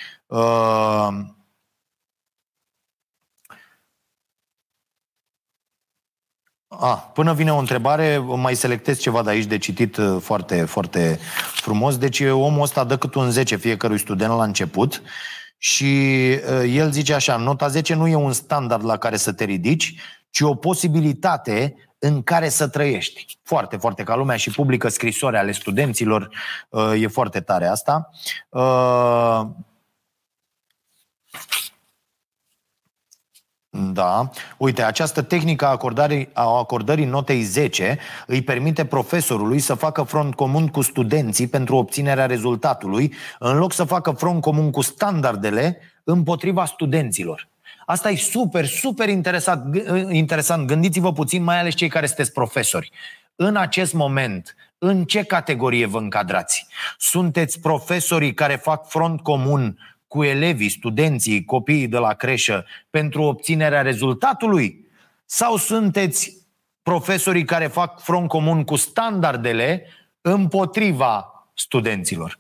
A, 6.68 6.96
până 7.14 7.34
vine 7.34 7.54
o 7.54 7.58
întrebare, 7.58 8.18
mai 8.18 8.56
selectez 8.56 9.00
ceva 9.00 9.24
de 9.24 9.30
aici 9.30 9.46
de 9.46 9.58
citit 9.58 9.98
foarte, 10.20 10.66
foarte 10.66 11.20
frumos. 11.54 11.98
Deci 11.98 12.20
omul 12.20 12.62
ăsta 12.62 12.84
dă 12.84 12.98
cât 12.98 13.16
un 13.16 13.32
10 13.32 13.56
fiecărui 13.56 13.98
student 13.98 14.34
la 14.34 14.44
început 14.44 15.02
și 15.64 15.84
uh, 15.84 16.76
el 16.76 16.92
zice 16.92 17.14
așa, 17.14 17.38
nota 17.38 17.68
10 17.68 17.94
nu 17.94 18.08
e 18.08 18.16
un 18.16 18.32
standard 18.32 18.86
la 18.86 18.98
care 18.98 19.18
să 19.18 19.34
te 19.34 19.44
ridici, 19.44 19.96
ci 20.30 20.42
o 20.42 20.56
posibilitate 20.56 21.76
în 22.00 22.24
care 22.24 22.50
să 22.50 22.68
trăiești. 22.68 23.40
Foarte, 23.44 23.78
foarte 23.78 24.04
ca 24.04 24.16
lumea 24.16 24.36
și 24.36 24.52
publică 24.52 24.88
scrisori 24.88 25.38
ale 25.38 25.52
studenților, 25.52 26.30
uh, 26.70 27.02
e 27.02 27.08
foarte 27.08 27.40
tare 27.40 27.68
asta. 27.68 28.10
Uh, 33.72 33.90
Da. 33.94 34.30
Uite, 34.58 34.84
această 34.84 35.22
tehnică 35.22 35.66
a 35.66 35.70
acordării, 35.70 36.30
a 36.34 36.58
acordării 36.58 37.06
notei 37.06 37.42
10 37.42 38.00
îi 38.28 38.42
permite 38.42 38.86
profesorului 38.86 39.60
să 39.60 39.74
facă 39.74 40.04
front 40.04 40.36
comun 40.36 40.68
cu 40.68 40.82
studenții 40.82 41.48
pentru 41.48 41.76
obținerea 41.76 42.26
rezultatului, 42.26 43.14
în 43.40 43.58
loc 43.58 43.74
să 43.74 43.84
facă 43.84 44.12
front 44.12 44.42
comun 44.42 44.72
cu 44.72 44.82
standardele 44.82 45.78
împotriva 46.04 46.66
studenților. 46.66 47.50
Asta 47.86 48.10
e 48.10 48.16
super, 48.16 48.66
super 48.66 49.10
interesant. 49.10 49.76
interesant. 50.12 50.68
Gândiți-vă 50.68 51.14
puțin, 51.14 51.44
mai 51.44 51.60
ales 51.60 51.74
cei 51.74 51.90
care 51.90 52.06
sunteți 52.06 52.32
profesori. 52.32 52.92
În 53.36 53.56
acest 53.56 53.94
moment, 53.94 54.56
în 54.78 55.04
ce 55.04 55.24
categorie 55.24 55.86
vă 55.86 55.98
încadrați? 55.98 56.68
Sunteți 56.98 57.60
profesorii 57.60 58.34
care 58.34 58.56
fac 58.56 58.90
front 58.90 59.22
comun 59.22 59.78
cu 60.12 60.24
elevii, 60.24 60.70
studenții, 60.70 61.46
copiii 61.46 61.88
de 61.88 61.98
la 61.98 62.14
creșă 62.14 62.66
pentru 62.90 63.22
obținerea 63.22 63.82
rezultatului? 63.82 64.88
Sau 65.26 65.58
sunteți 65.58 66.38
profesorii 66.82 67.46
care 67.46 67.68
fac 67.68 68.00
front 68.02 68.28
comun 68.28 68.64
cu 68.64 68.76
standardele 68.76 69.86
împotriva 70.22 71.26
studenților? 71.54 72.40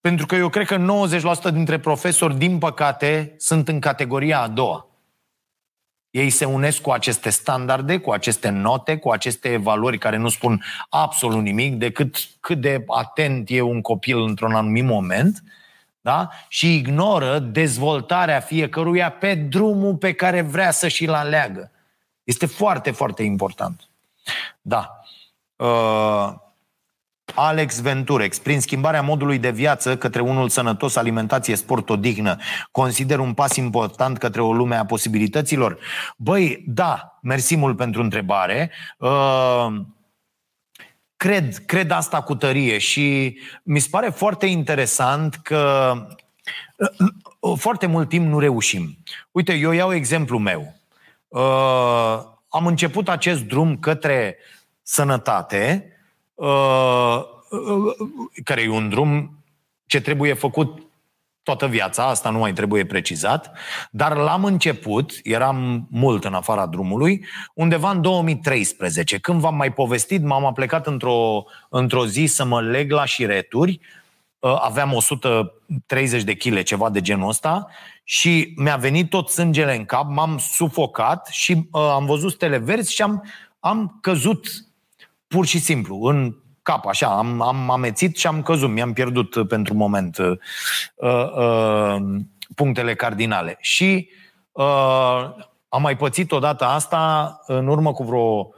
Pentru 0.00 0.26
că 0.26 0.34
eu 0.34 0.48
cred 0.48 0.66
că 0.66 1.06
90% 1.50 1.52
dintre 1.52 1.78
profesori, 1.78 2.38
din 2.38 2.58
păcate, 2.58 3.34
sunt 3.38 3.68
în 3.68 3.80
categoria 3.80 4.40
a 4.40 4.48
doua. 4.48 4.86
Ei 6.10 6.30
se 6.30 6.44
unesc 6.44 6.80
cu 6.80 6.90
aceste 6.90 7.30
standarde, 7.30 7.98
cu 7.98 8.10
aceste 8.10 8.48
note, 8.48 8.96
cu 8.96 9.10
aceste 9.10 9.48
evaluări 9.48 9.98
care 9.98 10.16
nu 10.16 10.28
spun 10.28 10.64
absolut 10.88 11.42
nimic 11.42 11.74
decât 11.74 12.16
cât 12.40 12.60
de 12.60 12.84
atent 12.86 13.50
e 13.50 13.60
un 13.60 13.80
copil 13.80 14.22
într-un 14.22 14.54
anumit 14.54 14.84
moment– 14.84 15.42
da? 16.04 16.28
și 16.48 16.74
ignoră 16.74 17.38
dezvoltarea 17.38 18.40
fiecăruia 18.40 19.10
pe 19.10 19.34
drumul 19.34 19.96
pe 19.96 20.12
care 20.12 20.40
vrea 20.40 20.70
să 20.70 20.88
și-l 20.88 21.12
aleagă. 21.12 21.70
Este 22.24 22.46
foarte, 22.46 22.90
foarte 22.90 23.22
important. 23.22 23.88
Da. 24.60 25.00
Uh, 25.56 26.32
Alex 27.34 27.80
Venturex, 27.80 28.38
prin 28.38 28.60
schimbarea 28.60 29.02
modului 29.02 29.38
de 29.38 29.50
viață 29.50 29.96
către 29.96 30.20
unul 30.20 30.48
sănătos, 30.48 30.96
alimentație, 30.96 31.56
sport, 31.56 31.90
odihnă, 31.90 32.36
consider 32.70 33.18
un 33.18 33.34
pas 33.34 33.56
important 33.56 34.18
către 34.18 34.42
o 34.42 34.52
lume 34.52 34.76
a 34.76 34.84
posibilităților? 34.84 35.78
Băi, 36.16 36.64
da, 36.66 37.18
mersi 37.22 37.56
mult 37.56 37.76
pentru 37.76 38.02
întrebare. 38.02 38.70
Uh, 38.98 39.66
cred, 41.24 41.62
cred 41.66 41.90
asta 41.90 42.22
cu 42.22 42.34
tărie 42.34 42.78
și 42.78 43.38
mi 43.62 43.78
se 43.78 43.88
pare 43.90 44.08
foarte 44.08 44.46
interesant 44.46 45.34
că 45.34 45.92
uh, 47.40 47.58
foarte 47.58 47.86
mult 47.86 48.08
timp 48.08 48.26
nu 48.26 48.38
reușim. 48.38 48.96
Uite, 49.30 49.54
eu 49.54 49.72
iau 49.72 49.94
exemplu 49.94 50.38
meu. 50.38 50.74
Uh, 51.28 52.22
am 52.48 52.66
început 52.66 53.08
acest 53.08 53.42
drum 53.42 53.76
către 53.76 54.36
sănătate, 54.82 55.92
uh, 56.34 57.24
care 58.44 58.62
e 58.62 58.68
un 58.68 58.88
drum 58.88 59.38
ce 59.86 60.00
trebuie 60.00 60.34
făcut 60.34 60.82
toată 61.44 61.66
viața, 61.66 62.04
asta 62.04 62.30
nu 62.30 62.38
mai 62.38 62.52
trebuie 62.52 62.86
precizat, 62.86 63.52
dar 63.90 64.16
l-am 64.16 64.44
început, 64.44 65.12
eram 65.22 65.86
mult 65.90 66.24
în 66.24 66.34
afara 66.34 66.66
drumului, 66.66 67.26
undeva 67.54 67.90
în 67.90 68.00
2013. 68.00 69.18
Când 69.18 69.40
v-am 69.40 69.56
mai 69.56 69.72
povestit, 69.72 70.22
m-am 70.22 70.44
aplecat 70.44 70.86
într-o, 70.86 71.44
într-o 71.68 72.06
zi 72.06 72.24
să 72.26 72.44
mă 72.44 72.60
leg 72.60 72.90
la 72.90 73.04
șireturi, 73.04 73.80
uh, 74.38 74.56
aveam 74.60 74.92
130 74.92 76.22
de 76.22 76.34
kg, 76.34 76.62
ceva 76.62 76.90
de 76.90 77.00
genul 77.00 77.28
ăsta, 77.28 77.66
și 78.04 78.52
mi-a 78.56 78.76
venit 78.76 79.10
tot 79.10 79.30
sângele 79.30 79.76
în 79.76 79.84
cap, 79.84 80.06
m-am 80.08 80.38
sufocat 80.38 81.28
și 81.30 81.52
uh, 81.52 81.80
am 81.80 82.06
văzut 82.06 82.32
stele 82.32 82.58
verzi 82.58 82.94
și 82.94 83.02
am, 83.02 83.24
am 83.60 83.98
căzut 84.00 84.46
pur 85.26 85.46
și 85.46 85.58
simplu 85.58 86.02
în 86.02 86.36
cap, 86.64 86.86
așa, 86.86 87.16
am, 87.16 87.40
am 87.40 87.70
amețit 87.70 88.16
și 88.16 88.26
am 88.26 88.42
căzut, 88.42 88.70
mi-am 88.70 88.92
pierdut 88.92 89.34
uh, 89.34 89.46
pentru 89.46 89.74
moment 89.74 90.18
uh, 90.18 90.38
uh, 90.94 91.30
uh, 91.36 92.02
punctele 92.54 92.94
cardinale. 92.94 93.56
Și 93.60 94.08
uh, 94.52 95.34
Am 95.74 95.82
mai 95.82 95.96
pățit 95.96 96.32
odată 96.32 96.64
asta 96.64 97.40
în 97.46 97.66
urmă 97.66 97.92
cu 97.92 98.02
vreo 98.02 98.50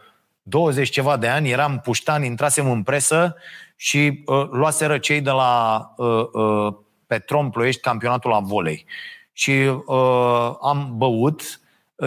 20 0.42 0.88
ceva 0.90 1.16
de 1.16 1.28
ani, 1.28 1.50
eram 1.50 1.80
puștan, 1.80 2.24
intrasem 2.24 2.70
în 2.70 2.82
presă 2.82 3.36
și 3.76 4.22
uh, 4.26 4.46
luaseră 4.50 4.98
cei 4.98 5.20
de 5.20 5.30
la 5.30 5.80
uh, 5.96 6.26
uh, 6.32 6.74
Petrom 7.06 7.50
Ploiești 7.50 7.80
campionatul 7.80 8.30
la 8.30 8.40
volei. 8.40 8.86
Și 9.32 9.50
uh, 9.86 10.50
am 10.60 10.92
băut, 10.96 11.60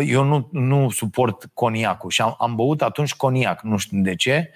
eu 0.05 0.23
nu, 0.23 0.49
nu 0.51 0.89
suport 0.89 1.49
coniacul 1.53 2.09
și 2.09 2.21
am, 2.21 2.35
am 2.39 2.55
băut 2.55 2.81
atunci 2.81 3.15
coniac, 3.15 3.61
nu 3.61 3.77
știu 3.77 4.01
de 4.01 4.15
ce, 4.15 4.51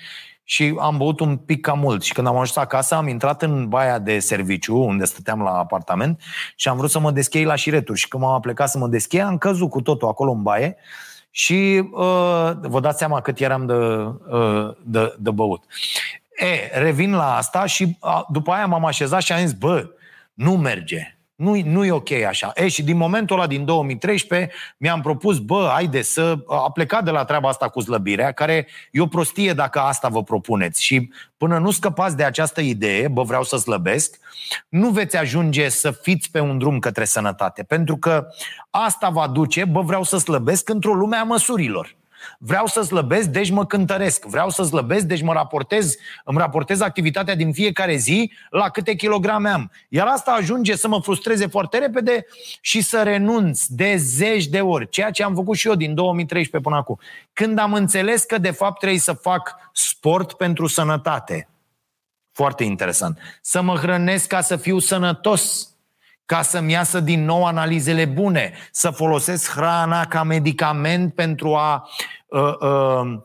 și 0.53 0.75
am 0.79 0.97
băut 0.97 1.19
un 1.19 1.37
pic 1.37 1.61
cam 1.61 1.79
mult. 1.79 2.03
Și 2.03 2.13
când 2.13 2.27
am 2.27 2.33
ajuns 2.33 2.55
acasă, 2.55 2.95
am 2.95 3.07
intrat 3.07 3.41
în 3.41 3.67
baia 3.69 3.99
de 3.99 4.19
serviciu, 4.19 4.77
unde 4.77 5.05
stăteam 5.05 5.41
la 5.41 5.51
apartament, 5.51 6.21
și 6.55 6.67
am 6.67 6.77
vrut 6.77 6.89
să 6.89 6.99
mă 6.99 7.11
deschei 7.11 7.43
la 7.43 7.55
șireturi. 7.55 7.99
Și 7.99 8.07
când 8.07 8.23
m-am 8.23 8.39
plecat 8.39 8.69
să 8.69 8.77
mă 8.77 8.87
deschei, 8.87 9.21
am 9.21 9.37
căzut 9.37 9.69
cu 9.69 9.81
totul 9.81 10.07
acolo 10.07 10.31
în 10.31 10.41
baie 10.41 10.75
și 11.29 11.89
uh, 11.91 12.51
vă 12.61 12.79
dați 12.81 12.97
seama 12.97 13.21
cât 13.21 13.39
eram 13.39 13.65
de, 13.65 13.73
uh, 13.73 14.75
de, 14.83 15.15
de 15.19 15.31
băut. 15.31 15.63
E, 16.35 16.79
revin 16.79 17.13
la 17.13 17.35
asta 17.35 17.65
și 17.65 17.97
uh, 18.01 18.21
după 18.29 18.51
aia 18.51 18.65
m-am 18.65 18.85
așezat 18.85 19.21
și 19.21 19.31
am 19.31 19.39
zis, 19.39 19.53
bă, 19.53 19.89
nu 20.33 20.57
merge. 20.57 21.12
Nu, 21.35 21.61
nu 21.63 21.85
e 21.85 21.91
ok 21.91 22.11
așa. 22.11 22.51
E, 22.55 22.67
și 22.67 22.83
din 22.83 22.97
momentul 22.97 23.37
ăla, 23.37 23.47
din 23.47 23.65
2013, 23.65 24.51
mi-am 24.77 25.01
propus, 25.01 25.39
bă, 25.39 25.69
haide 25.73 26.01
să... 26.01 26.37
A 26.47 26.71
plecat 26.71 27.03
de 27.03 27.11
la 27.11 27.25
treaba 27.25 27.49
asta 27.49 27.69
cu 27.69 27.81
slăbirea, 27.81 28.31
care 28.31 28.67
e 28.91 29.01
o 29.01 29.07
prostie 29.07 29.53
dacă 29.53 29.79
asta 29.79 30.07
vă 30.07 30.23
propuneți. 30.23 30.83
Și 30.83 31.11
până 31.37 31.57
nu 31.57 31.71
scăpați 31.71 32.17
de 32.17 32.23
această 32.23 32.61
idee, 32.61 33.07
bă, 33.07 33.23
vreau 33.23 33.43
să 33.43 33.57
slăbesc, 33.57 34.19
nu 34.69 34.89
veți 34.89 35.17
ajunge 35.17 35.69
să 35.69 35.91
fiți 35.91 36.31
pe 36.31 36.39
un 36.39 36.57
drum 36.57 36.79
către 36.79 37.05
sănătate. 37.05 37.63
Pentru 37.63 37.97
că 37.97 38.27
asta 38.69 39.09
va 39.09 39.27
duce, 39.27 39.65
bă, 39.65 39.81
vreau 39.81 40.03
să 40.03 40.17
slăbesc 40.17 40.69
într-o 40.69 40.93
lume 40.93 41.15
a 41.15 41.23
măsurilor. 41.23 41.95
Vreau 42.45 42.65
să 42.65 42.81
slăbesc, 42.81 43.27
deci 43.27 43.49
mă 43.49 43.65
cântăresc. 43.65 44.25
Vreau 44.25 44.49
să 44.49 44.63
slăbesc, 44.63 45.05
deci 45.05 45.21
mă 45.21 45.33
raportez, 45.33 45.95
îmi 46.23 46.37
raportez 46.37 46.81
activitatea 46.81 47.35
din 47.35 47.53
fiecare 47.53 47.95
zi 47.95 48.31
la 48.49 48.69
câte 48.69 48.95
kilograme 48.95 49.49
am. 49.49 49.71
Iar 49.89 50.07
asta 50.07 50.31
ajunge 50.31 50.75
să 50.75 50.87
mă 50.87 50.99
frustreze 51.01 51.47
foarte 51.47 51.77
repede 51.77 52.25
și 52.61 52.81
să 52.81 53.03
renunț 53.03 53.65
de 53.65 53.95
zeci 53.95 54.47
de 54.47 54.61
ori, 54.61 54.89
ceea 54.89 55.11
ce 55.11 55.23
am 55.23 55.35
făcut 55.35 55.57
și 55.57 55.67
eu 55.67 55.75
din 55.75 55.93
2013 55.93 56.69
până 56.69 56.81
acum. 56.81 56.99
Când 57.33 57.59
am 57.59 57.73
înțeles 57.73 58.23
că 58.23 58.37
de 58.37 58.51
fapt 58.51 58.79
trebuie 58.79 58.99
să 58.99 59.13
fac 59.13 59.55
sport 59.71 60.33
pentru 60.33 60.67
sănătate. 60.67 61.49
Foarte 62.31 62.63
interesant. 62.63 63.17
Să 63.41 63.61
mă 63.61 63.75
hrănesc 63.75 64.27
ca 64.27 64.41
să 64.41 64.55
fiu 64.55 64.79
sănătos 64.79 65.72
ca 66.25 66.41
să-mi 66.41 66.71
iasă 66.71 66.99
din 66.99 67.25
nou 67.25 67.45
analizele 67.45 68.05
bune, 68.05 68.53
să 68.71 68.89
folosesc 68.89 69.51
hrana 69.51 70.05
ca 70.05 70.23
medicament 70.23 71.13
pentru 71.13 71.55
a 71.55 71.89
uh, 72.27 72.57
uh, 72.59 73.19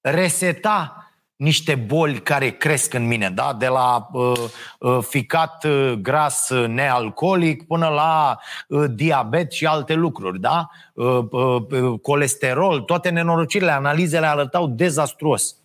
reseta 0.00 1.02
niște 1.36 1.74
boli 1.74 2.20
care 2.20 2.50
cresc 2.50 2.94
în 2.94 3.06
mine, 3.06 3.30
da? 3.30 3.56
de 3.58 3.66
la 3.66 4.08
uh, 4.12 4.32
uh, 4.78 4.98
ficat 5.00 5.64
uh, 5.64 5.92
gras 5.92 6.50
nealcoolic 6.66 7.66
până 7.66 7.88
la 7.88 8.38
uh, 8.68 8.84
diabet 8.90 9.52
și 9.52 9.66
alte 9.66 9.94
lucruri, 9.94 10.40
da? 10.40 10.68
Uh, 10.94 11.24
uh, 11.30 11.62
uh, 11.70 12.00
colesterol, 12.02 12.80
toate 12.80 13.08
nenorocirile, 13.08 13.70
analizele 13.70 14.26
arătau 14.26 14.66
dezastruos. 14.66 15.56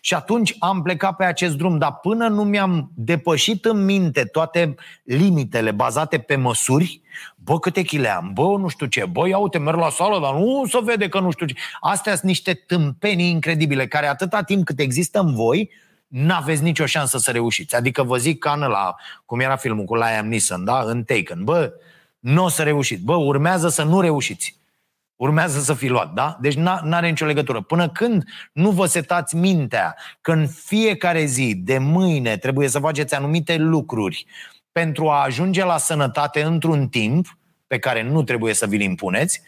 Și 0.00 0.14
atunci 0.14 0.54
am 0.58 0.82
plecat 0.82 1.16
pe 1.16 1.24
acest 1.24 1.56
drum, 1.56 1.78
dar 1.78 1.94
până 1.94 2.28
nu 2.28 2.44
mi-am 2.44 2.90
depășit 2.94 3.64
în 3.64 3.84
minte 3.84 4.24
toate 4.24 4.74
limitele 5.02 5.70
bazate 5.70 6.18
pe 6.18 6.36
măsuri, 6.36 7.00
bă, 7.36 7.58
câte 7.58 7.82
chile 7.82 8.08
am, 8.08 8.30
bă, 8.34 8.56
nu 8.58 8.68
știu 8.68 8.86
ce, 8.86 9.04
bă, 9.04 9.28
ia 9.28 9.38
uite, 9.38 9.58
merg 9.58 9.78
la 9.78 9.90
sală, 9.90 10.20
dar 10.20 10.34
nu 10.34 10.64
se 10.66 10.78
vede 10.82 11.08
că 11.08 11.20
nu 11.20 11.30
știu 11.30 11.46
ce. 11.46 11.54
Astea 11.80 12.12
sunt 12.12 12.24
niște 12.24 12.54
tâmpenii 12.54 13.30
incredibile, 13.30 13.86
care 13.86 14.06
atâta 14.06 14.42
timp 14.42 14.64
cât 14.64 14.78
există 14.78 15.20
în 15.20 15.34
voi, 15.34 15.70
n-aveți 16.06 16.62
nicio 16.62 16.86
șansă 16.86 17.18
să 17.18 17.30
reușiți. 17.30 17.76
Adică 17.76 18.02
vă 18.02 18.16
zic 18.16 18.38
ca 18.38 18.54
la, 18.54 18.94
cum 19.24 19.40
era 19.40 19.56
filmul 19.56 19.84
cu 19.84 19.94
Liam 19.94 20.28
Neeson, 20.28 20.64
da, 20.64 20.82
în 20.86 21.04
Taken, 21.04 21.44
bă, 21.44 21.72
nu 22.18 22.44
o 22.44 22.48
să 22.48 22.62
reușiți, 22.62 23.02
bă, 23.02 23.14
urmează 23.14 23.68
să 23.68 23.82
nu 23.82 24.00
reușiți 24.00 24.57
urmează 25.18 25.60
să 25.60 25.74
fi 25.74 25.88
luat, 25.88 26.12
da? 26.12 26.36
Deci 26.40 26.54
nu 26.54 26.94
are 26.94 27.08
nicio 27.08 27.24
legătură. 27.24 27.60
Până 27.60 27.88
când 27.88 28.24
nu 28.52 28.70
vă 28.70 28.86
setați 28.86 29.36
mintea 29.36 29.96
că 30.20 30.32
în 30.32 30.46
fiecare 30.46 31.24
zi, 31.24 31.54
de 31.54 31.78
mâine, 31.78 32.36
trebuie 32.36 32.68
să 32.68 32.78
faceți 32.78 33.14
anumite 33.14 33.56
lucruri 33.56 34.26
pentru 34.72 35.08
a 35.08 35.22
ajunge 35.22 35.64
la 35.64 35.78
sănătate 35.78 36.42
într-un 36.42 36.88
timp 36.88 37.38
pe 37.66 37.78
care 37.78 38.02
nu 38.02 38.22
trebuie 38.22 38.54
să 38.54 38.66
vi-l 38.66 38.80
impuneți, 38.80 39.42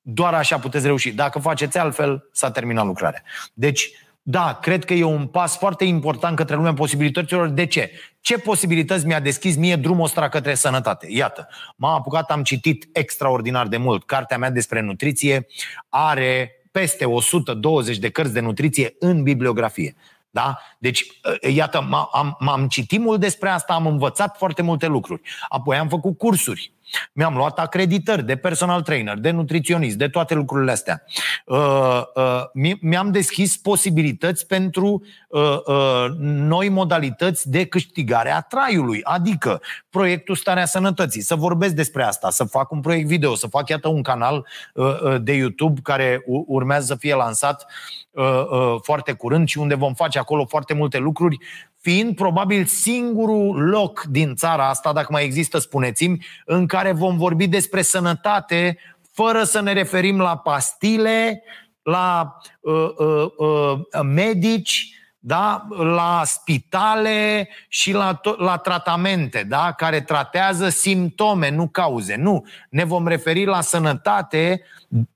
doar 0.00 0.34
așa 0.34 0.58
puteți 0.58 0.86
reuși. 0.86 1.12
Dacă 1.12 1.38
faceți 1.38 1.78
altfel, 1.78 2.28
s-a 2.32 2.50
terminat 2.50 2.84
lucrarea. 2.84 3.22
Deci, 3.52 3.90
da, 4.30 4.58
cred 4.62 4.84
că 4.84 4.94
e 4.94 5.04
un 5.04 5.26
pas 5.26 5.56
foarte 5.56 5.84
important 5.84 6.36
către 6.36 6.54
lumea 6.54 6.74
posibilităților. 6.74 7.48
De 7.48 7.66
ce? 7.66 7.90
Ce 8.20 8.38
posibilități 8.38 9.06
mi-a 9.06 9.20
deschis 9.20 9.56
mie 9.56 9.76
drumul 9.76 10.04
ăsta 10.04 10.28
către 10.28 10.54
sănătate? 10.54 11.06
Iată, 11.10 11.48
m-am 11.76 11.94
apucat, 11.94 12.30
am 12.30 12.42
citit 12.42 12.88
extraordinar 12.92 13.66
de 13.66 13.76
mult. 13.76 14.04
Cartea 14.04 14.38
mea 14.38 14.50
despre 14.50 14.80
nutriție 14.80 15.46
are 15.88 16.52
peste 16.70 17.04
120 17.04 17.98
de 17.98 18.10
cărți 18.10 18.32
de 18.32 18.40
nutriție 18.40 18.94
în 18.98 19.22
bibliografie. 19.22 19.96
Da? 20.30 20.58
Deci, 20.78 21.06
iată, 21.54 21.80
m-am, 21.80 22.36
m-am 22.38 22.68
citit 22.68 23.00
mult 23.00 23.20
despre 23.20 23.48
asta, 23.48 23.72
am 23.72 23.86
învățat 23.86 24.36
foarte 24.36 24.62
multe 24.62 24.86
lucruri. 24.86 25.22
Apoi 25.48 25.76
am 25.76 25.88
făcut 25.88 26.18
cursuri. 26.18 26.72
Mi-am 27.12 27.36
luat 27.36 27.58
acreditări 27.58 28.24
de 28.24 28.36
personal 28.36 28.82
trainer, 28.82 29.18
de 29.18 29.30
nutriționist, 29.30 29.96
de 29.96 30.08
toate 30.08 30.34
lucrurile 30.34 30.70
astea. 30.70 31.02
Uh, 31.44 32.02
uh, 32.14 32.74
mi-am 32.80 33.10
deschis 33.10 33.56
posibilități 33.56 34.46
pentru 34.46 35.02
uh, 35.28 36.06
noi 36.18 36.68
modalități 36.68 37.50
de 37.50 37.64
câștigare 37.64 38.30
a 38.30 38.40
traiului, 38.40 39.00
adică 39.02 39.60
proiectul 39.90 40.34
Starea 40.34 40.66
Sănătății, 40.66 41.20
să 41.20 41.34
vorbesc 41.34 41.74
despre 41.74 42.02
asta, 42.02 42.30
să 42.30 42.44
fac 42.44 42.70
un 42.70 42.80
proiect 42.80 43.06
video, 43.06 43.34
să 43.34 43.46
fac, 43.46 43.68
iată, 43.68 43.88
un 43.88 44.02
canal 44.02 44.46
de 45.20 45.32
YouTube 45.32 45.80
care 45.82 46.22
urmează 46.46 46.86
să 46.86 46.94
fie 46.94 47.14
lansat 47.14 47.66
foarte 48.82 49.12
curând 49.12 49.48
și 49.48 49.58
unde 49.58 49.74
vom 49.74 49.94
face 49.94 50.18
acolo 50.18 50.44
foarte 50.44 50.74
multe 50.74 50.98
lucruri 50.98 51.38
fiind 51.80 52.14
probabil 52.14 52.64
singurul 52.64 53.68
loc 53.68 54.02
din 54.02 54.34
țara 54.34 54.68
asta, 54.68 54.92
dacă 54.92 55.08
mai 55.10 55.24
există, 55.24 55.58
spuneți-mi, 55.58 56.26
în 56.44 56.66
care 56.66 56.92
vom 56.92 57.16
vorbi 57.16 57.46
despre 57.46 57.82
sănătate 57.82 58.78
fără 59.12 59.44
să 59.44 59.60
ne 59.60 59.72
referim 59.72 60.18
la 60.20 60.36
pastile, 60.36 61.42
la 61.82 62.36
uh, 62.60 62.88
uh, 62.96 63.26
uh, 63.36 63.80
medici, 64.02 64.97
da? 65.28 65.66
la 65.68 66.22
spitale 66.24 67.48
și 67.68 67.92
la, 67.92 68.20
to- 68.20 68.36
la 68.36 68.56
tratamente, 68.56 69.44
da? 69.48 69.72
care 69.76 70.00
tratează 70.00 70.68
simptome, 70.68 71.50
nu 71.50 71.68
cauze. 71.68 72.16
Nu. 72.16 72.46
Ne 72.70 72.84
vom 72.84 73.06
referi 73.06 73.44
la 73.44 73.60
sănătate 73.60 74.62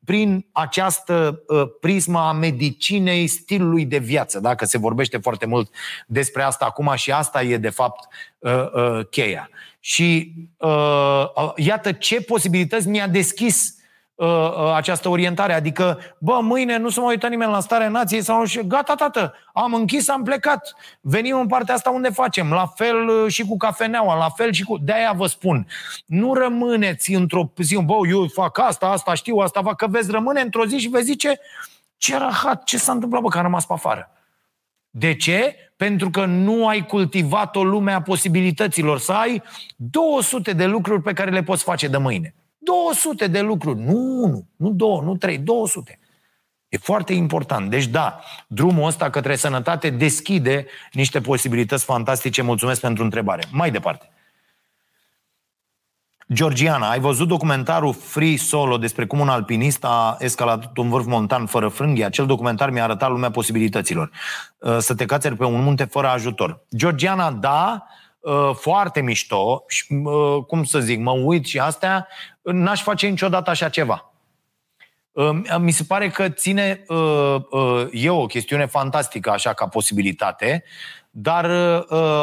prin 0.05 0.47
această 0.53 1.43
uh, 1.47 1.63
prismă 1.81 2.19
a 2.19 2.33
medicinei 2.33 3.27
stilului 3.27 3.85
de 3.85 3.99
viață. 3.99 4.41
Dacă 4.41 4.65
se 4.65 4.79
vorbește 4.79 5.19
foarte 5.19 5.47
mult 5.47 5.75
despre 6.07 6.43
asta 6.43 6.65
acum 6.65 6.93
și 6.95 7.13
asta 7.13 7.43
e 7.43 7.57
de 7.57 7.71
fapt 7.71 8.09
uh, 8.39 8.53
uh, 8.73 9.07
cheia. 9.11 9.51
Și 9.81 10.33
uh, 10.57 11.53
iată 11.57 11.93
ce 11.93 12.21
posibilități 12.21 12.89
mi-a 12.89 13.07
deschis 13.07 13.77
Uh, 13.77 13.82
uh, 14.23 14.73
această 14.75 15.09
orientare. 15.09 15.53
Adică, 15.53 15.99
bă, 16.19 16.39
mâine 16.43 16.77
nu 16.77 16.89
se 16.89 17.01
mai 17.01 17.09
uită 17.09 17.29
nimeni 17.29 17.51
la 17.51 17.61
starea 17.61 17.89
nației 17.89 18.23
sau 18.23 18.45
și 18.45 18.67
gata, 18.67 18.95
tată, 18.95 19.35
am 19.53 19.75
închis, 19.75 20.09
am 20.09 20.23
plecat. 20.23 20.75
Venim 21.01 21.39
în 21.39 21.47
partea 21.47 21.75
asta 21.75 21.91
unde 21.91 22.09
facem. 22.09 22.51
La 22.51 22.67
fel 22.67 23.09
uh, 23.09 23.33
și 23.33 23.43
cu 23.43 23.57
cafeneaua, 23.57 24.17
la 24.17 24.29
fel 24.29 24.53
și 24.53 24.65
cu... 24.65 24.79
De-aia 24.79 25.13
vă 25.13 25.27
spun, 25.27 25.67
nu 26.07 26.35
rămâneți 26.35 27.13
într-o 27.13 27.53
zi, 27.57 27.79
bă, 27.85 27.95
eu 28.09 28.27
fac 28.27 28.59
asta, 28.59 28.87
asta 28.87 29.15
știu, 29.15 29.37
asta 29.37 29.63
fac, 29.63 29.77
că 29.77 29.87
veți 29.87 30.11
rămâne 30.11 30.41
într-o 30.41 30.67
zi 30.67 30.77
și 30.79 30.89
veți 30.89 31.05
zice, 31.05 31.41
ce 31.97 32.17
rahat, 32.19 32.65
ce 32.65 32.79
s-a 32.79 32.93
întâmplat, 32.93 33.23
bă, 33.23 33.29
că 33.29 33.37
am 33.37 33.45
rămas 33.45 33.67
pe 33.67 33.73
afară. 33.73 34.11
De 34.91 35.15
ce? 35.15 35.57
Pentru 35.77 36.11
că 36.11 36.25
nu 36.25 36.69
ai 36.69 36.87
cultivat 36.87 37.57
o 37.57 37.65
lume 37.65 37.93
a 37.93 38.03
posibilităților, 38.03 38.99
să 38.99 39.13
ai 39.13 39.43
200 39.77 40.53
de 40.53 40.67
lucruri 40.67 41.03
pe 41.03 41.13
care 41.13 41.31
le 41.31 41.43
poți 41.43 41.63
face 41.63 41.89
de 41.89 41.97
mâine. 41.97 42.35
200 42.63 43.27
de 43.27 43.41
lucruri. 43.41 43.81
Nu 43.81 44.23
unu, 44.23 44.47
nu 44.57 44.71
două, 44.71 45.03
nu 45.03 45.17
trei, 45.17 45.39
200. 45.39 45.99
E 46.69 46.77
foarte 46.77 47.13
important. 47.13 47.71
Deci 47.71 47.87
da, 47.87 48.21
drumul 48.47 48.87
ăsta 48.87 49.11
către 49.11 49.37
sănătate 49.37 49.91
deschide 49.91 50.67
niște 50.93 51.21
posibilități 51.21 51.85
fantastice. 51.85 52.43
Mulțumesc 52.43 52.81
pentru 52.81 53.05
întrebare. 53.05 53.43
Mai 53.51 53.71
departe. 53.71 54.11
Georgiana, 56.33 56.91
ai 56.91 57.01
văzut 57.01 57.29
documentarul 57.29 57.93
Free 57.93 58.37
Solo 58.37 58.79
despre 58.79 59.07
cum 59.07 59.21
un 59.21 59.29
alpinist 59.29 59.85
a 59.85 60.17
escaladat 60.19 60.77
un 60.77 60.89
vârf 60.89 61.07
montan 61.07 61.47
fără 61.47 61.69
frânghie? 61.69 62.05
Acel 62.05 62.27
documentar 62.27 62.71
mi-a 62.71 62.83
arătat 62.83 63.11
lumea 63.11 63.31
posibilităților. 63.31 64.11
Uh, 64.59 64.77
să 64.79 64.95
te 64.95 65.05
cațeri 65.05 65.37
pe 65.37 65.45
un 65.45 65.63
munte 65.63 65.85
fără 65.85 66.09
ajutor. 66.09 66.65
Georgiana, 66.77 67.31
da, 67.31 67.87
uh, 68.21 68.51
foarte 68.55 69.01
mișto 69.01 69.65
și, 69.69 69.85
uh, 70.05 70.45
cum 70.47 70.65
să 70.65 70.81
zic, 70.81 70.99
mă 70.99 71.11
uit 71.11 71.47
și 71.47 71.59
astea, 71.59 72.09
n-aș 72.43 72.83
face 72.83 73.07
niciodată 73.07 73.51
așa 73.51 73.69
ceva. 73.69 74.13
Mi 75.59 75.71
se 75.71 75.85
pare 75.85 76.09
că 76.09 76.29
ține, 76.29 76.85
e 77.91 78.11
o 78.11 78.27
chestiune 78.27 78.67
fantastică 78.67 79.31
așa 79.31 79.53
ca 79.53 79.69
posibilitate, 79.69 80.65
dar 81.11 81.51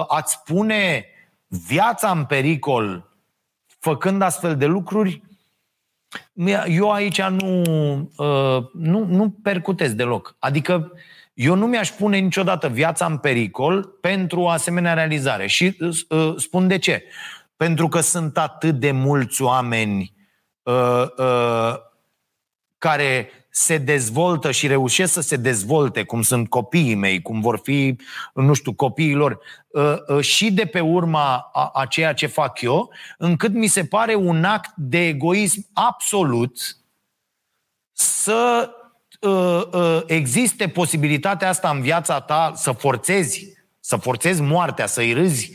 ați 0.08 0.44
pune 0.44 1.06
viața 1.48 2.12
în 2.12 2.26
pericol 2.26 3.10
făcând 3.80 4.22
astfel 4.22 4.58
de 4.58 4.66
lucruri, 4.66 5.24
eu 6.68 6.92
aici 6.92 7.22
nu, 7.22 7.62
nu, 8.74 9.06
nu 9.06 9.36
percutez 9.44 9.94
deloc. 9.94 10.36
Adică 10.40 10.92
eu 11.34 11.56
nu 11.56 11.68
mi-aș 11.68 11.90
pune 11.90 12.18
niciodată 12.18 12.68
viața 12.68 13.06
în 13.06 13.18
pericol 13.18 13.84
pentru 13.84 14.40
o 14.40 14.50
asemenea 14.50 14.94
realizare. 14.94 15.48
Și 15.48 15.78
spun 16.38 16.68
de 16.68 16.78
ce. 16.78 17.04
Pentru 17.60 17.88
că 17.88 18.00
sunt 18.00 18.38
atât 18.38 18.80
de 18.80 18.92
mulți 18.92 19.42
oameni 19.42 20.14
uh, 20.64 21.06
uh, 21.18 21.76
care 22.78 23.30
se 23.50 23.78
dezvoltă 23.78 24.52
și 24.52 24.68
reușesc 24.68 25.14
să 25.14 25.22
se 25.22 25.36
dezvolte, 25.36 26.04
cum 26.04 26.22
sunt 26.22 26.50
copiii 26.50 26.96
mei, 26.96 27.22
cum 27.22 27.42
vor 27.42 27.60
fi, 27.64 27.96
nu 28.34 28.54
știu, 28.54 28.74
copiilor, 28.74 29.40
uh, 29.68 29.96
uh, 30.08 30.24
și 30.24 30.52
de 30.52 30.66
pe 30.66 30.80
urma 30.80 31.50
a, 31.54 31.70
a 31.74 31.86
ceea 31.86 32.14
ce 32.14 32.28
fac 32.28 32.62
eu, 32.62 32.94
încât 33.18 33.54
mi 33.54 33.68
se 33.68 33.86
pare 33.86 34.16
un 34.16 34.44
act 34.44 34.72
de 34.76 35.08
egoism 35.08 35.68
absolut 35.74 36.78
să 37.92 38.70
uh, 39.22 39.62
uh, 39.72 40.02
existe 40.06 40.68
posibilitatea 40.68 41.50
asta 41.50 41.70
în 41.70 41.82
viața 41.82 42.20
ta 42.20 42.52
să 42.56 42.72
forțezi, 42.72 43.54
să 43.80 43.96
forțezi 43.96 44.42
moartea, 44.42 44.86
să-i 44.86 45.14
râzi 45.14 45.52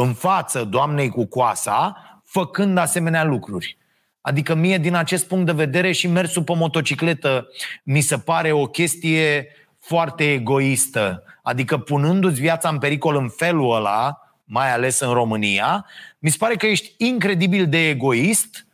în 0.00 0.12
față 0.12 0.64
doamnei 0.64 1.08
cu 1.08 1.24
coasa, 1.24 1.96
făcând 2.24 2.78
asemenea 2.78 3.24
lucruri. 3.24 3.76
Adică 4.20 4.54
mie, 4.54 4.78
din 4.78 4.94
acest 4.94 5.26
punct 5.26 5.46
de 5.46 5.52
vedere, 5.52 5.92
și 5.92 6.06
mersul 6.06 6.42
pe 6.42 6.54
motocicletă 6.54 7.48
mi 7.82 8.00
se 8.00 8.18
pare 8.18 8.52
o 8.52 8.66
chestie 8.66 9.48
foarte 9.78 10.32
egoistă. 10.32 11.22
Adică 11.42 11.78
punându-ți 11.78 12.40
viața 12.40 12.68
în 12.68 12.78
pericol 12.78 13.16
în 13.16 13.28
felul 13.28 13.74
ăla, 13.74 14.18
mai 14.44 14.72
ales 14.72 15.00
în 15.00 15.12
România, 15.12 15.86
mi 16.18 16.30
se 16.30 16.36
pare 16.38 16.54
că 16.54 16.66
ești 16.66 16.94
incredibil 16.96 17.68
de 17.68 17.88
egoist 17.88 18.66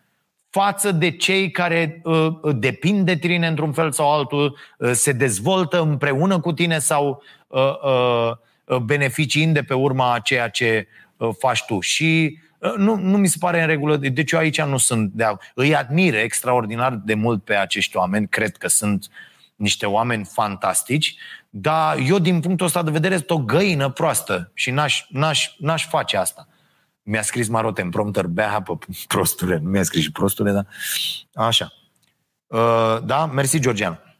față 0.50 0.92
de 0.92 1.10
cei 1.10 1.50
care 1.50 2.00
uh, 2.04 2.28
depind 2.54 3.06
de 3.06 3.16
tine 3.16 3.46
într-un 3.46 3.72
fel 3.72 3.92
sau 3.92 4.12
altul, 4.12 4.58
uh, 4.78 4.90
se 4.92 5.12
dezvoltă 5.12 5.80
împreună 5.80 6.40
cu 6.40 6.52
tine 6.52 6.78
sau 6.78 7.22
uh, 7.46 7.60
uh, 8.66 8.76
beneficii 8.76 9.46
de 9.46 9.62
pe 9.62 9.74
urma 9.74 10.12
a 10.12 10.18
ceea 10.18 10.48
ce 10.48 10.86
uh, 10.88 11.03
faci 11.32 11.64
tu. 11.64 11.80
Și 11.80 12.38
Uh, 12.64 12.74
nu, 12.76 12.96
nu 12.96 13.16
mi 13.16 13.26
se 13.26 13.36
pare 13.40 13.60
în 13.60 13.66
regulă. 13.66 13.96
Deci 13.96 14.32
eu 14.32 14.38
aici 14.38 14.62
nu 14.62 14.76
sunt 14.76 15.12
de 15.12 15.24
Îi 15.54 15.76
admir 15.76 16.14
extraordinar 16.14 16.94
de 16.94 17.14
mult 17.14 17.44
pe 17.44 17.54
acești 17.56 17.96
oameni. 17.96 18.28
Cred 18.28 18.56
că 18.56 18.68
sunt 18.68 19.08
niște 19.56 19.86
oameni 19.86 20.24
fantastici, 20.24 21.16
dar 21.50 21.96
eu 21.98 22.18
din 22.18 22.40
punctul 22.40 22.66
ăsta 22.66 22.82
de 22.82 22.90
vedere 22.90 23.16
sunt 23.16 23.30
o 23.30 23.38
găină 23.38 23.90
proastă 23.90 24.50
și 24.54 24.70
n-aș, 24.70 25.04
n-aș, 25.08 25.54
n-aș 25.58 25.86
face 25.86 26.16
asta. 26.16 26.48
Mi-a 27.02 27.22
scris 27.22 27.48
Marote 27.48 27.82
în 27.82 27.90
prompter, 27.90 28.26
bea 28.26 28.54
apă, 28.54 28.78
prostule. 29.08 29.58
Nu 29.62 29.70
mi-a 29.70 29.82
scris 29.82 30.02
și 30.02 30.12
prostule, 30.12 30.52
dar 30.52 30.66
așa. 31.34 31.72
Uh, 32.46 32.98
da? 33.04 33.26
Mersi, 33.26 33.58
Georgian. 33.58 34.16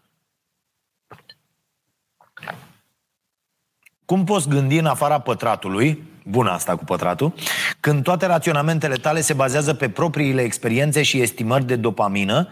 Cum 4.05 4.25
poți 4.25 4.49
gândi 4.49 4.79
în 4.79 4.87
afara 4.87 5.19
pătratului 5.19 6.13
bună 6.25 6.51
asta 6.51 6.77
cu 6.77 6.85
pătratul, 6.85 7.35
când 7.81 8.03
toate 8.03 8.27
raționamentele 8.27 8.95
tale 8.95 9.21
se 9.21 9.33
bazează 9.33 9.75
pe 9.75 9.89
propriile 9.89 10.43
experiențe 10.43 11.03
și 11.03 11.21
estimări 11.21 11.65
de 11.65 11.77
dopamină 11.77 12.49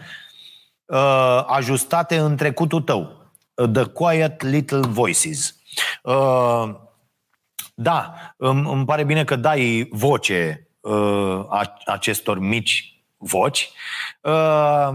uh, 0.85 1.43
ajustate 1.47 2.17
în 2.17 2.35
trecutul 2.35 2.81
tău. 2.81 3.31
Uh, 3.53 3.69
the 3.69 3.83
Quiet 3.83 4.41
Little 4.41 4.87
Voices. 4.87 5.55
Uh, 6.03 6.75
da, 7.75 8.13
îmi, 8.37 8.69
îmi 8.71 8.85
pare 8.85 9.03
bine 9.03 9.23
că 9.23 9.35
dai 9.35 9.87
voce 9.91 10.67
uh, 10.79 11.45
acestor 11.85 12.39
mici 12.39 12.93
voci. 13.17 13.71
Uh, 14.21 14.89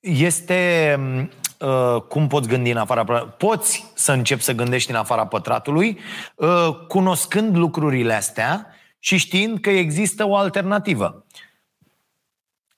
este 0.00 0.98
Uh, 1.64 2.02
cum 2.08 2.26
poți 2.26 2.48
gândi 2.48 2.70
în 2.70 2.76
afara 2.76 3.04
pătratului. 3.04 3.34
Poți 3.38 3.84
să 3.94 4.12
începi 4.12 4.42
să 4.42 4.52
gândești 4.52 4.90
în 4.90 4.96
afara 4.96 5.26
pătratului, 5.26 5.98
uh, 6.34 6.68
cunoscând 6.88 7.56
lucrurile 7.56 8.14
astea 8.14 8.66
și 8.98 9.16
știind 9.16 9.60
că 9.60 9.70
există 9.70 10.26
o 10.26 10.36
alternativă. 10.36 11.26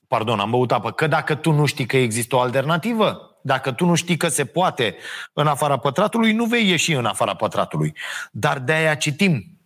Pardon, 0.07 0.39
am 0.39 0.49
băut 0.49 0.71
apă. 0.71 0.91
Că 0.91 1.07
dacă 1.07 1.35
tu 1.35 1.51
nu 1.51 1.65
știi 1.65 1.85
că 1.85 1.97
există 1.97 2.35
o 2.35 2.39
alternativă, 2.39 3.37
dacă 3.41 3.71
tu 3.71 3.85
nu 3.85 3.95
știi 3.95 4.17
că 4.17 4.27
se 4.27 4.45
poate 4.45 4.95
în 5.33 5.47
afara 5.47 5.77
pătratului, 5.77 6.33
nu 6.33 6.45
vei 6.45 6.69
ieși 6.69 6.93
în 6.93 7.05
afara 7.05 7.33
pătratului. 7.33 7.93
Dar 8.31 8.59
de-aia 8.59 8.95
citim 8.95 9.56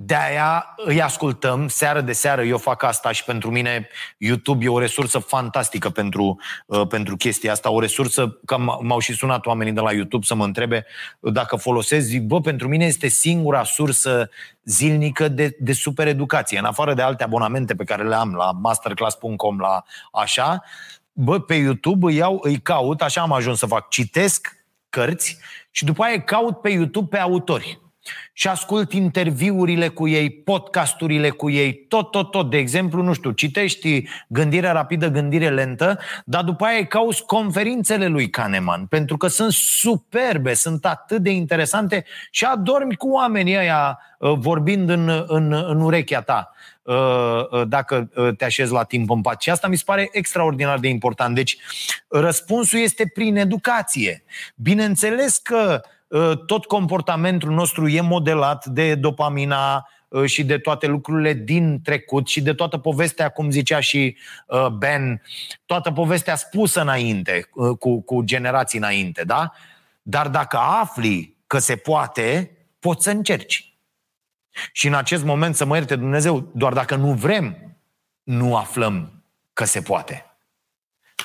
de-aia 0.00 0.74
îi 0.76 1.02
ascultăm 1.02 1.68
seară 1.68 2.00
de 2.00 2.12
seară. 2.12 2.42
Eu 2.42 2.58
fac 2.58 2.82
asta 2.82 3.12
și 3.12 3.24
pentru 3.24 3.50
mine 3.50 3.88
YouTube 4.18 4.64
e 4.64 4.68
o 4.68 4.78
resursă 4.78 5.18
fantastică 5.18 5.90
pentru, 5.90 6.38
uh, 6.66 6.86
pentru 6.86 7.16
chestia 7.16 7.52
asta. 7.52 7.70
O 7.70 7.80
resursă, 7.80 8.38
că 8.44 8.56
m-au 8.58 8.98
și 8.98 9.12
sunat 9.12 9.46
oamenii 9.46 9.72
de 9.72 9.80
la 9.80 9.92
YouTube 9.92 10.24
să 10.24 10.34
mă 10.34 10.44
întrebe 10.44 10.86
dacă 11.20 11.56
folosesc. 11.56 12.06
Zic, 12.06 12.22
bă, 12.22 12.40
pentru 12.40 12.68
mine 12.68 12.84
este 12.84 13.08
singura 13.08 13.64
sursă 13.64 14.30
zilnică 14.64 15.28
de, 15.28 15.56
de 15.58 15.72
super 15.72 16.06
educație. 16.06 16.58
În 16.58 16.64
afară 16.64 16.94
de 16.94 17.02
alte 17.02 17.24
abonamente 17.24 17.74
pe 17.74 17.84
care 17.84 18.08
le 18.08 18.14
am 18.14 18.34
la 18.34 18.50
masterclass.com, 18.52 19.58
la 19.58 19.84
așa, 20.12 20.62
bă, 21.12 21.40
pe 21.40 21.54
YouTube 21.54 22.06
îi, 22.06 22.16
iau, 22.16 22.38
îi 22.42 22.60
caut, 22.60 23.02
așa 23.02 23.20
am 23.20 23.32
ajuns 23.32 23.58
să 23.58 23.66
fac, 23.66 23.88
citesc 23.88 24.56
cărți 24.88 25.38
și 25.70 25.84
după 25.84 26.02
aia 26.02 26.20
caut 26.20 26.60
pe 26.60 26.68
YouTube 26.68 27.08
pe 27.16 27.18
autori 27.18 27.86
și 28.32 28.48
ascult 28.48 28.92
interviurile 28.92 29.88
cu 29.88 30.08
ei, 30.08 30.30
podcasturile 30.30 31.30
cu 31.30 31.50
ei, 31.50 31.74
tot, 31.74 32.10
tot, 32.10 32.30
tot. 32.30 32.50
De 32.50 32.56
exemplu, 32.56 33.02
nu 33.02 33.12
știu, 33.12 33.30
citești 33.30 34.04
gândire 34.28 34.70
rapidă, 34.70 35.08
gândire 35.08 35.50
lentă, 35.50 35.98
dar 36.24 36.44
după 36.44 36.64
aia 36.64 36.86
cauți 36.86 37.24
conferințele 37.24 38.06
lui 38.06 38.30
Kahneman, 38.30 38.86
pentru 38.86 39.16
că 39.16 39.26
sunt 39.26 39.52
superbe, 39.52 40.54
sunt 40.54 40.84
atât 40.84 41.22
de 41.22 41.30
interesante 41.30 42.04
și 42.30 42.44
adormi 42.44 42.96
cu 42.96 43.08
oamenii 43.10 43.56
ăia 43.56 43.98
uh, 44.18 44.32
vorbind 44.36 44.88
în, 44.88 45.24
în, 45.26 45.52
în 45.52 45.80
urechea 45.80 46.20
ta 46.20 46.52
uh, 46.82 46.94
uh, 47.50 47.68
dacă 47.68 48.10
te 48.36 48.44
așezi 48.44 48.72
la 48.72 48.82
timp 48.82 49.10
în 49.10 49.20
pat. 49.20 49.42
Și 49.42 49.50
asta 49.50 49.68
mi 49.68 49.76
se 49.76 49.82
pare 49.86 50.08
extraordinar 50.12 50.78
de 50.78 50.88
important. 50.88 51.34
Deci, 51.34 51.58
răspunsul 52.08 52.78
este 52.78 53.10
prin 53.14 53.36
educație. 53.36 54.24
Bineînțeles 54.54 55.38
că 55.38 55.80
Ă, 55.80 55.80
tot 56.46 56.64
comportamentul 56.64 57.50
nostru 57.50 57.88
e 57.88 58.00
modelat 58.00 58.66
de 58.66 58.94
dopamina 58.94 59.88
ă, 60.12 60.26
și 60.26 60.44
de 60.44 60.58
toate 60.58 60.86
lucrurile 60.86 61.32
din 61.32 61.80
trecut 61.82 62.26
și 62.26 62.42
de 62.42 62.54
toată 62.54 62.78
povestea, 62.78 63.28
cum 63.28 63.50
zicea 63.50 63.80
și 63.80 64.16
ă, 64.50 64.68
Ben, 64.68 65.22
toată 65.66 65.92
povestea 65.92 66.36
spusă 66.36 66.80
înainte, 66.80 67.48
cu, 67.78 68.00
cu 68.00 68.22
generații 68.22 68.78
înainte, 68.78 69.24
da? 69.24 69.52
Dar 70.02 70.28
dacă 70.28 70.56
afli 70.56 71.36
că 71.46 71.58
se 71.58 71.76
poate, 71.76 72.56
poți 72.78 73.04
să 73.04 73.10
încerci. 73.10 73.72
Și 74.72 74.86
în 74.86 74.94
acest 74.94 75.24
moment, 75.24 75.54
să 75.54 75.64
mă 75.64 75.76
ierte 75.76 75.96
Dumnezeu, 75.96 76.50
doar 76.54 76.72
dacă 76.72 76.94
nu 76.96 77.12
vrem, 77.12 77.76
nu 78.22 78.56
aflăm 78.56 79.22
că 79.52 79.64
se 79.64 79.80
poate. 79.80 80.36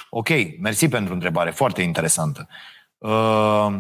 Ok, 0.09 0.29
mersi 0.59 0.88
pentru 0.88 1.13
întrebare, 1.13 1.51
foarte 1.51 1.81
interesantă. 1.81 2.47
Uh, 2.97 3.77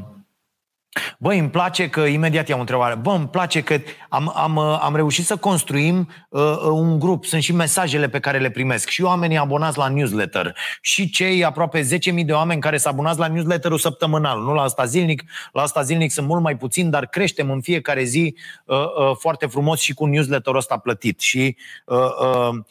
Băi, 1.17 1.39
îmi 1.39 1.49
place 1.49 1.89
că, 1.89 1.99
imediat 1.99 2.47
i-am 2.47 2.57
o 2.57 2.61
întrebare, 2.61 2.95
bă, 2.95 3.11
îmi 3.11 3.27
place 3.27 3.61
că 3.61 3.77
am, 4.09 4.31
am, 4.35 4.57
am 4.57 4.95
reușit 4.95 5.25
să 5.25 5.35
construim 5.35 6.09
uh, 6.29 6.41
un 6.71 6.99
grup, 6.99 7.25
sunt 7.25 7.41
și 7.41 7.53
mesajele 7.53 8.09
pe 8.09 8.19
care 8.19 8.39
le 8.39 8.49
primesc, 8.49 8.89
și 8.89 9.01
oamenii 9.01 9.37
abonați 9.37 9.77
la 9.77 9.87
newsletter, 9.87 10.55
și 10.81 11.09
cei 11.09 11.43
aproape 11.43 11.81
10.000 11.81 12.25
de 12.25 12.33
oameni 12.33 12.61
care 12.61 12.77
s-au 12.77 12.91
abonat 12.91 13.17
la 13.17 13.27
newsletterul 13.27 13.77
săptămânal, 13.77 14.41
nu 14.41 14.53
la 14.53 14.61
asta 14.61 14.85
zilnic, 14.85 15.23
la 15.51 15.61
asta 15.61 15.81
zilnic 15.81 16.11
sunt 16.11 16.27
mult 16.27 16.41
mai 16.41 16.57
puțin, 16.57 16.89
dar 16.89 17.05
creștem 17.05 17.51
în 17.51 17.61
fiecare 17.61 18.03
zi 18.03 18.35
uh, 18.65 18.77
uh, 18.77 19.15
foarte 19.19 19.45
frumos 19.45 19.79
și 19.79 19.93
cu 19.93 20.05
newsletterul 20.05 20.57
ăsta 20.57 20.77
plătit. 20.77 21.19
Și 21.19 21.57
uh, 21.85 21.97
uh, 21.97 22.63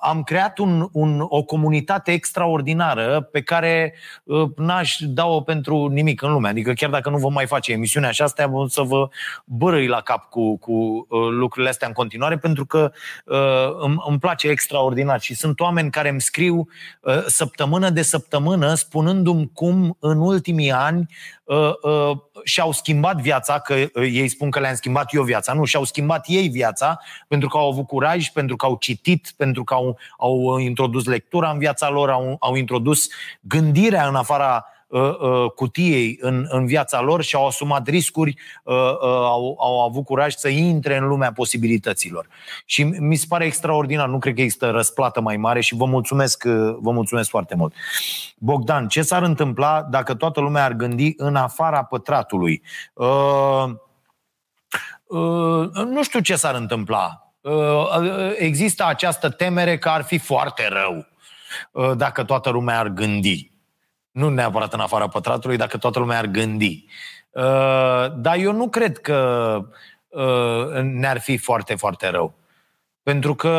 am 0.00 0.22
creat 0.22 0.58
un, 0.58 0.88
un, 0.92 1.24
o 1.28 1.42
comunitate 1.42 2.12
extraordinară 2.12 3.20
pe 3.32 3.42
care 3.42 3.94
uh, 4.24 4.48
n-aș 4.56 4.96
da-o 5.00 5.40
pentru 5.40 5.86
nimic 5.86 6.22
în 6.22 6.32
lume, 6.32 6.48
adică 6.48 6.72
chiar 6.72 6.90
dacă 6.90 7.10
nu 7.10 7.16
vom 7.16 7.32
mai 7.32 7.46
face 7.46 7.65
face 7.66 7.72
emisiunea 7.72 8.10
și 8.10 8.22
astea, 8.22 8.50
să 8.68 8.82
vă 8.82 9.08
bărăi 9.44 9.86
la 9.86 10.00
cap 10.00 10.28
cu, 10.28 10.58
cu 10.58 10.72
uh, 10.72 11.28
lucrurile 11.30 11.70
astea 11.70 11.88
în 11.88 11.92
continuare, 11.92 12.38
pentru 12.38 12.66
că 12.66 12.92
uh, 13.24 13.76
îmi, 13.80 13.96
îmi 14.08 14.18
place 14.18 14.48
extraordinar 14.48 15.20
și 15.20 15.34
sunt 15.34 15.60
oameni 15.60 15.90
care 15.90 16.08
îmi 16.08 16.20
scriu 16.20 16.68
uh, 17.00 17.24
săptămână 17.26 17.90
de 17.90 18.02
săptămână 18.02 18.74
spunându-mi 18.74 19.50
cum 19.54 19.96
în 20.00 20.18
ultimii 20.18 20.72
ani 20.72 21.06
uh, 21.44 21.72
uh, 21.82 22.16
și-au 22.44 22.72
schimbat 22.72 23.20
viața, 23.20 23.58
că 23.58 23.74
uh, 23.74 24.08
ei 24.12 24.28
spun 24.28 24.50
că 24.50 24.60
le-am 24.60 24.74
schimbat 24.74 25.14
eu 25.14 25.22
viața, 25.22 25.52
nu, 25.52 25.64
și-au 25.64 25.84
schimbat 25.84 26.24
ei 26.28 26.48
viața 26.48 27.00
pentru 27.28 27.48
că 27.48 27.56
au 27.56 27.70
avut 27.70 27.86
curaj, 27.86 28.28
pentru 28.28 28.56
că 28.56 28.66
au 28.66 28.76
citit, 28.80 29.32
pentru 29.36 29.64
că 29.64 29.74
au, 29.74 29.98
au 30.18 30.58
introdus 30.58 31.06
lectura 31.06 31.50
în 31.50 31.58
viața 31.58 31.88
lor, 31.88 32.10
au, 32.10 32.36
au 32.40 32.54
introdus 32.54 33.08
gândirea 33.40 34.08
în 34.08 34.14
afara 34.14 34.54
uh, 34.54 34.75
uh, 34.75 34.75
cutiei 35.54 36.18
în, 36.20 36.46
în 36.48 36.66
viața 36.66 37.00
lor 37.00 37.22
și 37.22 37.34
au 37.34 37.46
asumat 37.46 37.88
riscuri, 37.88 38.34
uh, 38.64 38.74
uh, 38.74 38.98
au, 39.02 39.56
au 39.60 39.80
avut 39.80 40.04
curaj 40.04 40.34
să 40.34 40.48
intre 40.48 40.96
în 40.96 41.06
lumea 41.06 41.32
posibilităților. 41.32 42.26
Și 42.64 42.82
mi 42.82 43.16
se 43.16 43.24
pare 43.28 43.44
extraordinar, 43.44 44.08
nu 44.08 44.18
cred 44.18 44.34
că 44.34 44.40
există 44.40 44.70
răsplată 44.70 45.20
mai 45.20 45.36
mare 45.36 45.60
și 45.60 45.74
vă 45.74 45.84
mulțumesc, 45.84 46.44
uh, 46.46 46.76
vă 46.80 46.90
mulțumesc 46.90 47.28
foarte 47.28 47.54
mult. 47.54 47.74
Bogdan, 48.38 48.88
ce 48.88 49.02
s-ar 49.02 49.22
întâmpla 49.22 49.82
dacă 49.82 50.14
toată 50.14 50.40
lumea 50.40 50.64
ar 50.64 50.72
gândi 50.72 51.14
în 51.16 51.36
afara 51.36 51.84
pătratului? 51.84 52.62
Uh, 52.94 53.64
uh, 55.06 55.70
nu 55.84 56.02
știu 56.02 56.20
ce 56.20 56.36
s-ar 56.36 56.54
întâmpla. 56.54 57.20
Uh, 57.40 58.34
există 58.38 58.84
această 58.86 59.30
temere 59.30 59.78
că 59.78 59.88
ar 59.88 60.02
fi 60.02 60.18
foarte 60.18 60.68
rău 60.68 61.06
uh, 61.72 61.96
dacă 61.96 62.24
toată 62.24 62.50
lumea 62.50 62.78
ar 62.78 62.88
gândi. 62.88 63.55
Nu 64.16 64.28
neapărat 64.28 64.72
în 64.72 64.80
afara 64.80 65.08
pătratului, 65.08 65.56
dacă 65.56 65.76
toată 65.76 65.98
lumea 65.98 66.18
ar 66.18 66.26
gândi. 66.26 66.84
Uh, 67.30 67.42
dar 68.16 68.36
eu 68.38 68.52
nu 68.52 68.68
cred 68.68 68.98
că 68.98 69.58
ne-ar 70.82 71.20
fi 71.20 71.36
foarte, 71.36 71.74
foarte 71.74 72.08
rău. 72.08 72.34
Pentru 73.02 73.34
că 73.34 73.52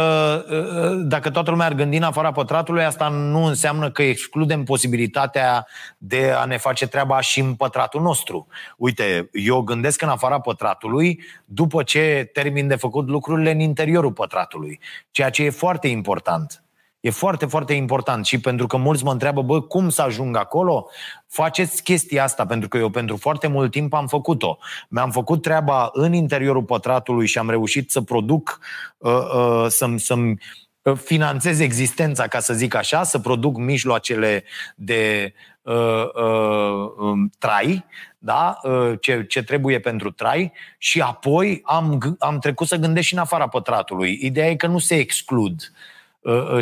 dacă 1.03 1.29
toată 1.29 1.51
lumea 1.51 1.65
ar 1.65 1.73
gândi 1.73 1.97
în 1.97 2.03
afara 2.03 2.31
pătratului, 2.31 2.83
asta 2.83 3.07
nu 3.07 3.43
înseamnă 3.43 3.91
că 3.91 4.03
excludem 4.03 4.63
posibilitatea 4.63 5.67
de 5.97 6.33
a 6.37 6.45
ne 6.45 6.57
face 6.57 6.87
treaba 6.87 7.21
și 7.21 7.39
în 7.39 7.55
pătratul 7.55 8.01
nostru. 8.01 8.47
Uite, 8.77 9.29
eu 9.31 9.61
gândesc 9.61 10.01
în 10.01 10.09
afara 10.09 10.39
pătratului 10.39 11.21
după 11.45 11.83
ce 11.83 12.29
termin 12.33 12.67
de 12.67 12.75
făcut 12.75 13.07
lucrurile 13.07 13.51
în 13.51 13.59
interiorul 13.59 14.11
pătratului, 14.11 14.79
ceea 15.11 15.29
ce 15.29 15.43
e 15.43 15.49
foarte 15.49 15.87
important. 15.87 16.61
E 17.07 17.09
foarte, 17.09 17.45
foarte 17.45 17.73
important 17.73 18.25
și 18.25 18.39
pentru 18.39 18.67
că 18.67 18.77
mulți 18.77 19.03
mă 19.03 19.11
întreabă, 19.11 19.41
bă, 19.41 19.61
cum 19.61 19.89
să 19.89 20.01
ajung 20.01 20.37
acolo? 20.37 20.89
Faceți 21.27 21.83
chestia 21.83 22.23
asta, 22.23 22.45
pentru 22.45 22.67
că 22.67 22.77
eu 22.77 22.89
pentru 22.89 23.17
foarte 23.17 23.47
mult 23.47 23.71
timp 23.71 23.93
am 23.93 24.07
făcut-o. 24.07 24.57
Mi-am 24.89 25.11
făcut 25.11 25.41
treaba 25.41 25.89
în 25.93 26.13
interiorul 26.13 26.63
pătratului 26.63 27.27
și 27.27 27.37
am 27.37 27.49
reușit 27.49 27.91
să 27.91 28.01
produc, 28.01 28.59
uh, 28.97 29.11
uh, 29.11 29.65
să-mi, 29.67 29.99
să-mi 29.99 30.37
uh, 30.81 30.97
finanțez 30.97 31.59
existența, 31.59 32.27
ca 32.27 32.39
să 32.39 32.53
zic 32.53 32.75
așa, 32.75 33.03
să 33.03 33.19
produc 33.19 33.57
mijloacele 33.57 34.43
de 34.75 35.33
uh, 35.61 36.03
uh, 36.13 36.91
um, 36.97 37.31
trai, 37.39 37.85
da? 38.17 38.59
Uh, 38.63 38.93
ce, 39.01 39.25
ce 39.25 39.43
trebuie 39.43 39.79
pentru 39.79 40.11
trai 40.11 40.51
și 40.77 41.01
apoi 41.01 41.61
am, 41.65 42.15
am 42.19 42.39
trecut 42.39 42.67
să 42.67 42.75
gândesc 42.75 43.07
și 43.07 43.13
în 43.13 43.19
afara 43.19 43.47
pătratului. 43.47 44.19
Ideea 44.21 44.49
e 44.49 44.55
că 44.55 44.67
nu 44.67 44.79
se 44.79 44.95
exclud. 44.95 45.53
Uh, 45.53 45.57
Uh, 45.57 45.63
uh, 45.63 45.96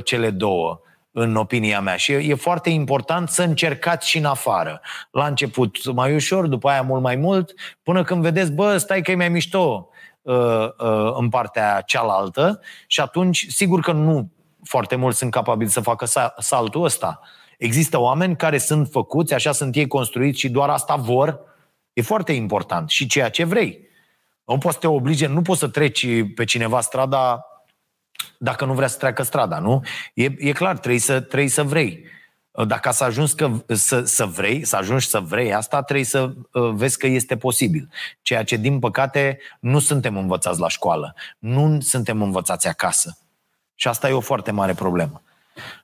cele 0.03 0.29
două, 0.29 0.79
în 1.11 1.35
opinia 1.35 1.81
mea. 1.81 1.95
Și 1.95 2.11
e 2.11 2.33
foarte 2.33 2.69
important 2.69 3.29
să 3.29 3.43
încercați 3.43 4.09
și 4.09 4.17
în 4.17 4.25
afară. 4.25 4.81
La 5.11 5.25
început 5.25 5.93
mai 5.93 6.15
ușor, 6.15 6.47
după 6.47 6.69
aia 6.69 6.81
mult 6.81 7.01
mai 7.01 7.15
mult, 7.15 7.53
până 7.83 8.03
când 8.03 8.21
vedeți, 8.21 8.51
bă, 8.51 8.77
stai 8.77 9.01
că 9.01 9.11
e 9.11 9.15
mai 9.15 9.29
mișto 9.29 9.89
uh, 10.21 10.67
în 11.17 11.29
partea 11.29 11.81
cealaltă 11.81 12.61
și 12.87 13.01
atunci, 13.01 13.45
sigur 13.49 13.79
că 13.79 13.91
nu 13.91 14.31
foarte 14.63 14.95
mulți 14.95 15.17
sunt 15.17 15.31
capabili 15.31 15.69
să 15.69 15.79
facă 15.79 16.05
saltul 16.37 16.83
ăsta. 16.83 17.19
Există 17.57 17.99
oameni 17.99 18.35
care 18.35 18.57
sunt 18.57 18.87
făcuți, 18.91 19.33
așa 19.33 19.51
sunt 19.51 19.75
ei 19.75 19.87
construiți 19.87 20.39
și 20.39 20.49
doar 20.49 20.69
asta 20.69 20.95
vor. 20.95 21.39
E 21.93 22.01
foarte 22.01 22.31
important. 22.31 22.89
Și 22.89 23.07
ceea 23.07 23.29
ce 23.29 23.43
vrei. 23.43 23.79
Nu 24.45 24.57
poți 24.57 24.73
să 24.73 24.79
te 24.79 24.87
oblige, 24.87 25.27
nu 25.27 25.41
poți 25.41 25.59
să 25.59 25.67
treci 25.67 26.07
pe 26.35 26.43
cineva 26.43 26.81
strada 26.81 27.45
dacă 28.37 28.65
nu 28.65 28.73
vrea 28.73 28.87
să 28.87 28.97
treacă 28.97 29.23
strada, 29.23 29.59
nu? 29.59 29.83
E, 30.13 30.23
e 30.37 30.51
clar, 30.51 30.77
trebuie 30.77 31.01
să, 31.01 31.19
trebuie 31.19 31.49
să 31.49 31.63
vrei. 31.63 32.05
Dacă 32.67 32.91
să 32.91 33.03
ajungi 33.03 33.35
că, 33.35 33.51
să, 33.67 34.01
să 34.01 34.25
vrei, 34.25 34.65
să 34.65 34.75
ajungi 34.75 35.07
să 35.07 35.19
vrei 35.19 35.53
asta, 35.53 35.81
trebuie 35.81 36.05
să 36.05 36.33
uh, 36.51 36.71
vezi 36.73 36.97
că 36.97 37.07
este 37.07 37.37
posibil. 37.37 37.89
Ceea 38.21 38.43
ce, 38.43 38.55
din 38.55 38.79
păcate, 38.79 39.39
nu 39.59 39.79
suntem 39.79 40.17
învățați 40.17 40.59
la 40.59 40.67
școală. 40.67 41.15
Nu 41.39 41.81
suntem 41.81 42.21
învățați 42.21 42.67
acasă. 42.67 43.17
Și 43.75 43.87
asta 43.87 44.09
e 44.09 44.13
o 44.13 44.19
foarte 44.19 44.51
mare 44.51 44.73
problemă. 44.73 45.21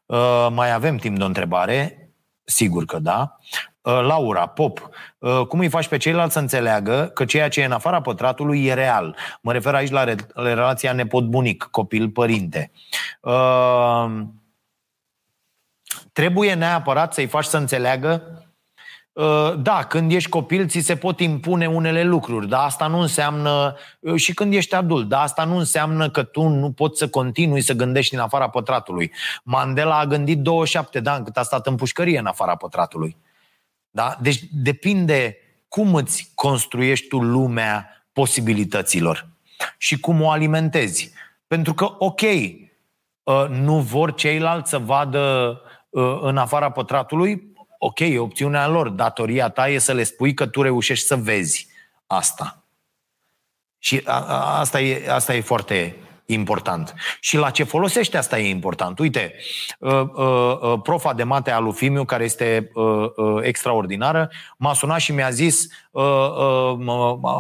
Uh, 0.06 0.48
mai 0.52 0.72
avem 0.72 0.98
timp 0.98 1.18
de 1.18 1.24
o 1.24 1.26
întrebare. 1.26 2.10
Sigur 2.44 2.86
că 2.86 3.00
da. 3.00 3.40
Uh, 3.82 4.00
Laura, 4.02 4.46
Pop, 4.46 4.90
uh, 5.18 5.46
cum 5.48 5.60
îi 5.60 5.70
faci 5.70 5.88
pe 5.88 5.98
ceilalți 5.98 6.34
să 6.34 6.40
înțeleagă 6.40 7.12
că 7.14 7.26
ceea 7.26 7.50
ce 7.50 7.62
e 7.62 7.66
în 7.66 7.72
afara 7.72 8.02
pătratului 8.02 8.66
e 8.66 8.74
real? 8.74 9.16
Mă 9.42 9.52
refer 9.52 9.74
aici 9.76 9.90
la, 9.90 10.04
relația 10.34 10.94
nepot-bunic, 10.94 11.68
copil-părinte. 11.72 12.72
Uh, 13.22 14.22
trebuie 16.14 16.54
neapărat 16.54 17.14
să-i 17.14 17.28
faci 17.28 17.46
să 17.46 17.58
înțeleagă 17.58 18.42
da, 19.58 19.84
când 19.88 20.12
ești 20.12 20.30
copil, 20.30 20.68
ți 20.68 20.80
se 20.80 20.96
pot 20.96 21.20
impune 21.20 21.68
unele 21.68 22.04
lucruri, 22.04 22.48
dar 22.48 22.66
asta 22.66 22.88
nu 22.88 23.00
înseamnă, 23.00 23.76
și 24.16 24.34
când 24.34 24.54
ești 24.54 24.76
adult, 24.76 25.08
dar 25.08 25.22
asta 25.22 25.44
nu 25.44 25.58
înseamnă 25.58 26.10
că 26.10 26.24
tu 26.24 26.48
nu 26.48 26.72
poți 26.72 27.00
să 27.00 27.10
continui 27.10 27.62
să 27.62 27.74
gândești 27.74 28.14
în 28.14 28.20
afara 28.20 28.50
pătratului. 28.50 29.12
Mandela 29.44 30.00
a 30.00 30.06
gândit 30.06 30.38
27 30.38 31.00
de 31.00 31.10
ani 31.10 31.26
cât 31.26 31.38
a 31.38 31.44
stat 31.44 31.68
în 31.68 31.76
pușcărie 31.76 32.20
în 32.20 32.26
afara 32.26 32.56
pătratului. 32.56 33.18
Da? 33.92 34.18
Deci 34.22 34.44
depinde 34.52 35.38
cum 35.68 35.96
îți 35.96 36.32
construiești 36.36 37.08
tu 37.08 37.20
lumea 37.20 38.06
posibilităților 38.14 39.28
și 39.78 40.00
cum 40.00 40.22
o 40.22 40.30
alimentezi. 40.30 41.12
Pentru 41.48 41.74
că, 41.74 41.96
ok, 41.98 42.22
uh, 42.22 43.46
nu 43.50 43.80
vor 43.80 44.14
ceilalți 44.14 44.70
să 44.70 44.80
vadă 44.80 45.58
uh, 45.90 46.20
în 46.22 46.38
afara 46.38 46.72
pătratului, 46.72 47.54
ok, 47.78 48.00
e 48.00 48.20
opțiunea 48.20 48.68
lor. 48.68 48.90
Datoria 48.90 49.50
ta 49.50 49.70
e 49.70 49.78
să 49.78 49.94
le 49.94 50.04
spui 50.04 50.34
că 50.34 50.48
tu 50.48 50.62
reușești 50.62 51.06
să 51.06 51.16
vezi 51.16 51.68
asta. 52.08 52.64
Și 53.80 54.02
asta 54.06 54.82
e, 54.82 55.12
asta 55.12 55.36
e 55.36 55.42
foarte 55.42 55.96
important. 56.34 56.94
Și 57.20 57.38
la 57.38 57.50
ce 57.50 57.64
folosește 57.64 58.18
asta 58.18 58.40
e 58.40 58.50
important. 58.50 59.00
Uite, 59.00 59.34
uh, 59.80 59.92
uh, 59.92 60.58
uh, 60.62 60.80
profa 60.84 61.14
de 61.14 61.24
mate 61.24 61.52
a 61.52 61.60
lui 61.60 61.74
Fimiu, 61.74 62.06
care 62.06 62.24
este 62.24 62.72
extraordinară, 63.42 64.30
m-a 64.58 64.74
sunat 64.74 65.00
și 65.00 65.12
mi-a 65.12 65.30
zis 65.30 65.68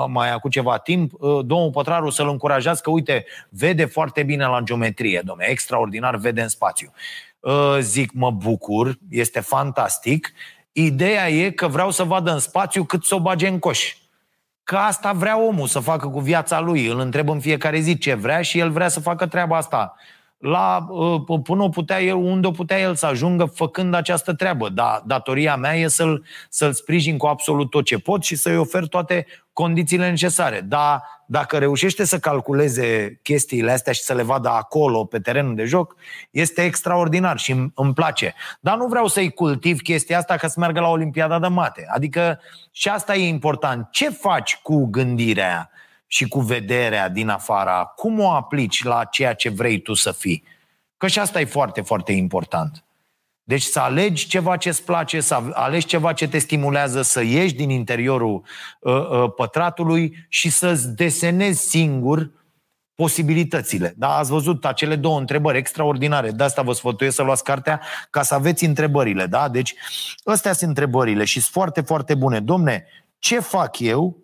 mai 0.07 0.31
acum 0.31 0.49
ceva 0.49 0.77
timp, 0.77 1.11
domnul 1.21 1.69
Pătraru 1.71 2.09
să-l 2.09 2.27
încurajați 2.27 2.81
că, 2.81 2.89
uite, 2.89 3.25
vede 3.49 3.85
foarte 3.85 4.23
bine 4.23 4.45
la 4.45 4.59
geometrie, 4.63 5.21
domne, 5.25 5.45
extraordinar 5.49 6.15
vede 6.15 6.41
în 6.41 6.47
spațiu. 6.47 6.91
Zic, 7.79 8.11
mă 8.13 8.31
bucur, 8.31 8.97
este 9.09 9.39
fantastic. 9.39 10.33
Ideea 10.71 11.29
e 11.29 11.49
că 11.49 11.67
vreau 11.67 11.91
să 11.91 12.03
vadă 12.03 12.31
în 12.31 12.39
spațiu 12.39 12.83
cât 12.83 13.03
să 13.03 13.15
o 13.15 13.19
bage 13.19 13.47
în 13.47 13.59
coș. 13.59 13.95
Că 14.71 14.77
asta 14.77 15.11
vrea 15.11 15.39
omul 15.39 15.67
să 15.67 15.79
facă 15.79 16.07
cu 16.07 16.19
viața 16.19 16.59
lui. 16.59 16.87
Îl 16.87 16.99
întreb 16.99 17.29
în 17.29 17.39
fiecare 17.39 17.79
zi 17.79 17.97
ce 17.97 18.13
vrea 18.13 18.41
și 18.41 18.59
el 18.59 18.69
vrea 18.69 18.87
să 18.87 18.99
facă 18.99 19.25
treaba 19.25 19.57
asta. 19.57 19.95
La, 20.41 20.87
uh, 20.89 21.39
până 21.43 21.63
o 21.63 21.69
putea 21.69 22.01
el, 22.01 22.15
unde 22.15 22.47
o 22.47 22.51
putea 22.51 22.79
el 22.79 22.95
să 22.95 23.05
ajungă 23.05 23.45
făcând 23.45 23.93
această 23.93 24.33
treabă. 24.33 24.69
Dar 24.69 25.01
datoria 25.05 25.55
mea 25.55 25.75
e 25.75 25.87
să-l, 25.87 26.25
să-l 26.49 26.73
sprijin 26.73 27.17
cu 27.17 27.25
absolut 27.25 27.69
tot 27.69 27.85
ce 27.85 27.97
pot 27.97 28.23
și 28.23 28.35
să-i 28.35 28.57
ofer 28.57 28.87
toate 28.87 29.25
condițiile 29.53 30.09
necesare. 30.09 30.61
Dar 30.61 31.03
dacă 31.25 31.57
reușește 31.57 32.05
să 32.05 32.19
calculeze 32.19 33.19
chestiile 33.21 33.71
astea 33.71 33.93
și 33.93 34.01
să 34.01 34.13
le 34.13 34.23
vadă 34.23 34.49
acolo, 34.49 35.05
pe 35.05 35.19
terenul 35.19 35.55
de 35.55 35.63
joc, 35.63 35.95
este 36.31 36.63
extraordinar 36.63 37.37
și 37.37 37.71
îmi 37.75 37.93
place. 37.93 38.33
Dar 38.59 38.77
nu 38.77 38.85
vreau 38.85 39.07
să-i 39.07 39.31
cultiv 39.31 39.81
chestia 39.81 40.17
asta 40.17 40.35
ca 40.35 40.47
să 40.47 40.59
meargă 40.59 40.79
la 40.79 40.89
Olimpiada 40.89 41.39
de 41.39 41.47
Mate. 41.47 41.85
Adică 41.93 42.39
și 42.71 42.89
asta 42.89 43.15
e 43.15 43.27
important. 43.27 43.87
Ce 43.91 44.09
faci 44.09 44.59
cu 44.63 44.85
gândirea 44.85 45.70
și 46.13 46.27
cu 46.27 46.39
vederea 46.39 47.09
din 47.09 47.29
afara? 47.29 47.83
Cum 47.95 48.19
o 48.19 48.31
aplici 48.31 48.83
la 48.83 49.03
ceea 49.03 49.33
ce 49.33 49.49
vrei 49.49 49.79
tu 49.79 49.93
să 49.93 50.11
fii? 50.11 50.43
Că 50.97 51.07
și 51.07 51.19
asta 51.19 51.39
e 51.39 51.45
foarte, 51.45 51.81
foarte 51.81 52.11
important. 52.11 52.83
Deci 53.43 53.61
să 53.61 53.79
alegi 53.79 54.27
ceva 54.27 54.57
ce 54.57 54.69
îți 54.69 54.83
place, 54.83 55.19
să 55.19 55.41
alegi 55.53 55.85
ceva 55.85 56.13
ce 56.13 56.27
te 56.27 56.37
stimulează, 56.37 57.01
să 57.01 57.21
ieși 57.23 57.53
din 57.53 57.69
interiorul 57.69 58.43
uh, 58.79 58.93
uh, 58.93 59.33
pătratului 59.35 60.25
și 60.29 60.49
să-ți 60.49 60.95
desenezi 60.95 61.69
singur 61.69 62.31
posibilitățile. 62.95 63.93
Da, 63.97 64.17
ați 64.17 64.29
văzut 64.29 64.65
acele 64.65 64.95
două 64.95 65.19
întrebări 65.19 65.57
extraordinare. 65.57 66.31
De 66.31 66.43
asta 66.43 66.61
vă 66.61 66.73
sfătuiesc 66.73 67.15
să 67.15 67.23
luați 67.23 67.43
cartea 67.43 67.81
ca 68.09 68.21
să 68.21 68.33
aveți 68.33 68.65
întrebările. 68.65 69.25
Da? 69.25 69.49
Deci, 69.49 69.75
astea 70.23 70.53
sunt 70.53 70.69
întrebările 70.69 71.23
și 71.23 71.39
sunt 71.39 71.53
foarte, 71.53 71.81
foarte 71.81 72.15
bune. 72.15 72.39
Domne, 72.39 72.85
ce 73.19 73.39
fac 73.39 73.79
eu, 73.79 74.20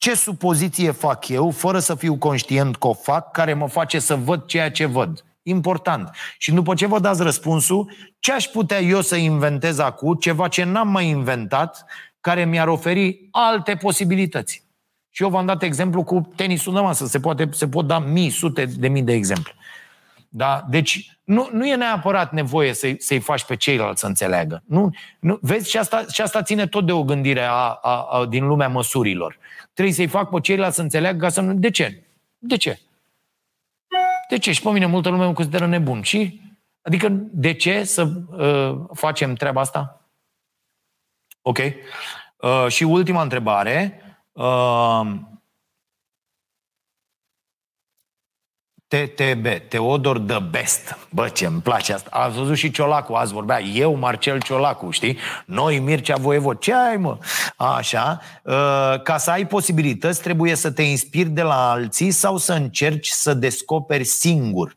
ce 0.00 0.14
supoziție 0.14 0.90
fac 0.90 1.28
eu, 1.28 1.50
fără 1.50 1.78
să 1.78 1.94
fiu 1.94 2.16
conștient 2.16 2.76
că 2.76 2.86
o 2.86 2.92
fac, 2.92 3.30
care 3.30 3.54
mă 3.54 3.68
face 3.68 3.98
să 3.98 4.14
văd 4.14 4.44
ceea 4.46 4.70
ce 4.70 4.84
văd. 4.84 5.24
Important. 5.42 6.10
Și 6.38 6.52
după 6.52 6.74
ce 6.74 6.86
vă 6.86 6.98
dați 6.98 7.22
răspunsul, 7.22 7.90
ce 8.18 8.32
aș 8.32 8.44
putea 8.44 8.80
eu 8.80 9.00
să 9.00 9.16
inventez 9.16 9.78
acum, 9.78 10.14
ceva 10.14 10.48
ce 10.48 10.64
n-am 10.64 10.88
mai 10.88 11.06
inventat, 11.06 11.84
care 12.20 12.44
mi-ar 12.44 12.68
oferi 12.68 13.28
alte 13.30 13.74
posibilități. 13.74 14.64
Și 15.10 15.22
eu 15.22 15.28
v-am 15.28 15.46
dat 15.46 15.62
exemplu 15.62 16.02
cu 16.02 16.32
tenisul 16.36 16.74
de 16.74 16.80
masă. 16.80 17.06
Se, 17.06 17.20
poate, 17.20 17.48
se 17.52 17.68
pot 17.68 17.86
da 17.86 17.98
mii, 17.98 18.30
sute 18.30 18.64
de 18.64 18.88
mii 18.88 19.02
de 19.02 19.12
exemple. 19.12 19.52
Da? 20.28 20.64
Deci 20.68 21.18
nu, 21.24 21.48
nu 21.52 21.66
e 21.66 21.74
neapărat 21.74 22.32
nevoie 22.32 22.74
să-i, 22.74 22.96
să-i 22.98 23.18
faci 23.18 23.44
pe 23.44 23.56
ceilalți 23.56 24.00
să 24.00 24.06
înțeleagă. 24.06 24.62
Nu, 24.66 24.90
nu, 25.18 25.38
vezi, 25.42 25.70
și 25.70 25.78
asta, 25.78 26.04
și 26.12 26.20
asta 26.20 26.42
ține 26.42 26.66
tot 26.66 26.86
de 26.86 26.92
o 26.92 27.04
gândire 27.04 27.42
a, 27.42 27.78
a, 27.82 28.08
a, 28.10 28.26
din 28.28 28.46
lumea 28.46 28.68
măsurilor. 28.68 29.38
Trebuie 29.72 29.94
să-i 29.94 30.06
fac 30.06 30.30
pe 30.30 30.40
ceilalți 30.40 30.76
să 30.76 30.82
înțeleagă 30.82 31.18
ca 31.18 31.28
să 31.28 31.40
nu... 31.40 31.54
De 31.54 31.70
ce? 31.70 32.02
De 32.38 32.56
ce? 32.56 32.80
De 34.28 34.38
ce? 34.38 34.52
Și 34.52 34.62
pe 34.62 34.70
mine 34.70 34.86
multă 34.86 35.08
lume 35.08 35.24
mă 35.24 35.32
consideră 35.32 35.66
nebun. 35.66 36.02
Și? 36.02 36.40
Adică 36.82 37.08
de 37.32 37.52
ce 37.52 37.84
să 37.84 38.02
uh, 38.02 38.88
facem 38.92 39.34
treaba 39.34 39.60
asta? 39.60 40.08
Ok. 41.42 41.58
Uh, 41.58 42.66
și 42.68 42.82
ultima 42.82 43.22
întrebare. 43.22 44.02
Uh, 44.32 45.10
TTB, 48.90 49.46
Teodor 49.68 50.18
the 50.18 50.38
Best. 50.38 50.98
Bă, 51.10 51.28
ce 51.28 51.46
îmi 51.46 51.60
place 51.60 51.92
asta. 51.92 52.08
Ați 52.12 52.36
văzut 52.36 52.56
și 52.56 52.70
Ciolacu, 52.70 53.12
azi 53.12 53.32
vorbea. 53.32 53.60
Eu, 53.60 53.94
Marcel 53.94 54.40
Ciolacu, 54.40 54.90
știi? 54.90 55.18
Noi, 55.44 55.78
Mircea 55.78 56.16
Voievod. 56.16 56.58
Ce 56.58 56.74
ai, 56.74 56.96
mă? 56.96 57.18
Așa. 57.56 58.20
Uh, 58.42 59.02
ca 59.02 59.16
să 59.18 59.30
ai 59.30 59.46
posibilități, 59.46 60.22
trebuie 60.22 60.54
să 60.54 60.70
te 60.70 60.82
inspiri 60.82 61.28
de 61.28 61.42
la 61.42 61.70
alții 61.70 62.10
sau 62.10 62.36
să 62.36 62.52
încerci 62.52 63.08
să 63.08 63.34
descoperi 63.34 64.04
singur. 64.04 64.76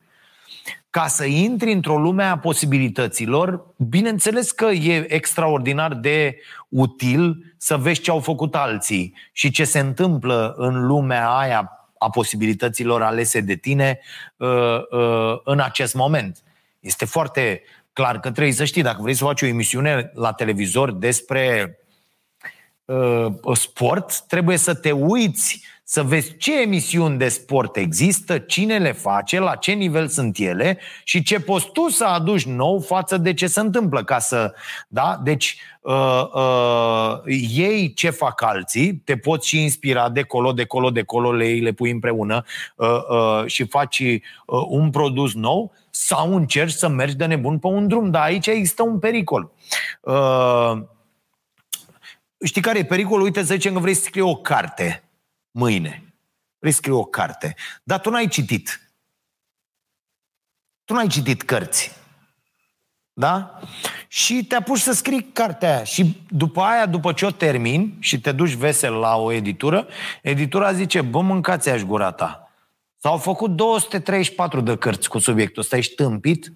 Ca 0.90 1.06
să 1.06 1.24
intri 1.24 1.72
într-o 1.72 1.98
lume 1.98 2.24
a 2.24 2.38
posibilităților, 2.38 3.66
bineînțeles 3.76 4.50
că 4.50 4.64
e 4.64 5.14
extraordinar 5.14 5.94
de 5.94 6.36
util 6.68 7.54
să 7.56 7.76
vezi 7.76 8.00
ce 8.00 8.10
au 8.10 8.20
făcut 8.20 8.54
alții 8.54 9.14
și 9.32 9.50
ce 9.50 9.64
se 9.64 9.78
întâmplă 9.78 10.54
în 10.56 10.86
lumea 10.86 11.28
aia 11.30 11.73
a 11.98 12.10
posibilităților 12.10 13.02
alese 13.02 13.40
de 13.40 13.54
tine 13.54 14.00
uh, 14.36 14.48
uh, 14.90 15.40
în 15.44 15.60
acest 15.60 15.94
moment. 15.94 16.42
Este 16.80 17.04
foarte 17.04 17.62
clar 17.92 18.20
că 18.20 18.30
trebuie 18.30 18.54
să 18.54 18.64
știi, 18.64 18.82
dacă 18.82 19.02
vrei 19.02 19.14
să 19.14 19.24
faci 19.24 19.42
o 19.42 19.46
emisiune 19.46 20.10
la 20.14 20.32
televizor 20.32 20.92
despre 20.92 21.78
uh, 22.84 23.26
sport, 23.52 24.20
trebuie 24.20 24.56
să 24.56 24.74
te 24.74 24.90
uiți 24.90 25.64
să 25.86 26.02
vezi 26.02 26.36
ce 26.36 26.60
emisiuni 26.60 27.18
de 27.18 27.28
sport 27.28 27.76
există, 27.76 28.38
cine 28.38 28.78
le 28.78 28.92
face, 28.92 29.38
la 29.38 29.54
ce 29.54 29.72
nivel 29.72 30.08
sunt 30.08 30.38
ele 30.38 30.78
și 31.04 31.22
ce 31.22 31.40
poți 31.40 31.70
tu 31.72 31.88
să 31.88 32.04
aduci 32.04 32.44
nou 32.44 32.80
față 32.80 33.16
de 33.16 33.34
ce 33.34 33.46
se 33.46 33.60
întâmplă. 33.60 34.04
Ca 34.04 34.18
să, 34.18 34.54
da? 34.88 35.20
Deci, 35.22 35.58
uh, 35.80 36.24
uh, 36.34 37.20
ei 37.56 37.92
ce 37.92 38.10
fac 38.10 38.42
alții, 38.42 38.94
te 38.94 39.16
poți 39.16 39.48
și 39.48 39.62
inspira 39.62 40.08
de 40.08 40.22
colo, 40.22 40.52
de 40.52 40.64
colo, 40.64 40.90
de 40.90 41.02
colo, 41.02 41.32
le, 41.32 41.58
le 41.60 41.72
pui 41.72 41.90
împreună 41.90 42.44
uh, 42.76 42.88
uh, 43.08 43.46
și 43.46 43.64
faci 43.66 43.98
uh, 43.98 44.20
un 44.68 44.90
produs 44.90 45.34
nou 45.34 45.72
sau 45.90 46.34
încerci 46.34 46.72
să 46.72 46.88
mergi 46.88 47.16
de 47.16 47.24
nebun 47.24 47.58
pe 47.58 47.66
un 47.66 47.88
drum. 47.88 48.10
Dar 48.10 48.22
aici 48.22 48.46
există 48.46 48.82
un 48.82 48.98
pericol. 48.98 49.52
Uh, 50.00 50.72
știi 52.44 52.62
care 52.62 52.78
e 52.78 52.84
pericolul? 52.84 53.24
Uite, 53.24 53.40
să 53.40 53.54
zicem 53.54 53.72
că 53.72 53.78
vrei 53.78 53.94
să 53.94 54.02
scrii 54.02 54.22
o 54.22 54.34
carte 54.34 55.03
mâine. 55.54 56.14
Vrei 56.58 56.72
să 56.72 56.78
scrii 56.78 56.94
o 56.94 57.04
carte. 57.04 57.54
Dar 57.82 58.00
tu 58.00 58.10
n-ai 58.10 58.28
citit. 58.28 58.92
Tu 60.84 60.94
n-ai 60.94 61.06
citit 61.06 61.42
cărți. 61.42 61.92
Da? 63.12 63.60
Și 64.08 64.44
te 64.44 64.54
apuci 64.54 64.78
să 64.78 64.92
scrii 64.92 65.22
cartea 65.22 65.74
aia. 65.74 65.84
Și 65.84 66.22
după 66.28 66.60
aia, 66.60 66.86
după 66.86 67.12
ce 67.12 67.26
o 67.26 67.30
termin 67.30 67.96
și 67.98 68.20
te 68.20 68.32
duci 68.32 68.52
vesel 68.52 68.94
la 68.94 69.16
o 69.16 69.32
editură, 69.32 69.86
editura 70.22 70.72
zice, 70.72 71.00
bă, 71.00 71.20
mâncați 71.20 71.68
aș 71.68 71.82
gura 71.82 72.12
ta. 72.12 72.50
S-au 72.96 73.18
făcut 73.18 73.50
234 73.50 74.60
de 74.60 74.76
cărți 74.76 75.08
cu 75.08 75.18
subiectul 75.18 75.62
ăsta, 75.62 75.76
ești 75.76 75.94
tâmpit? 75.94 76.52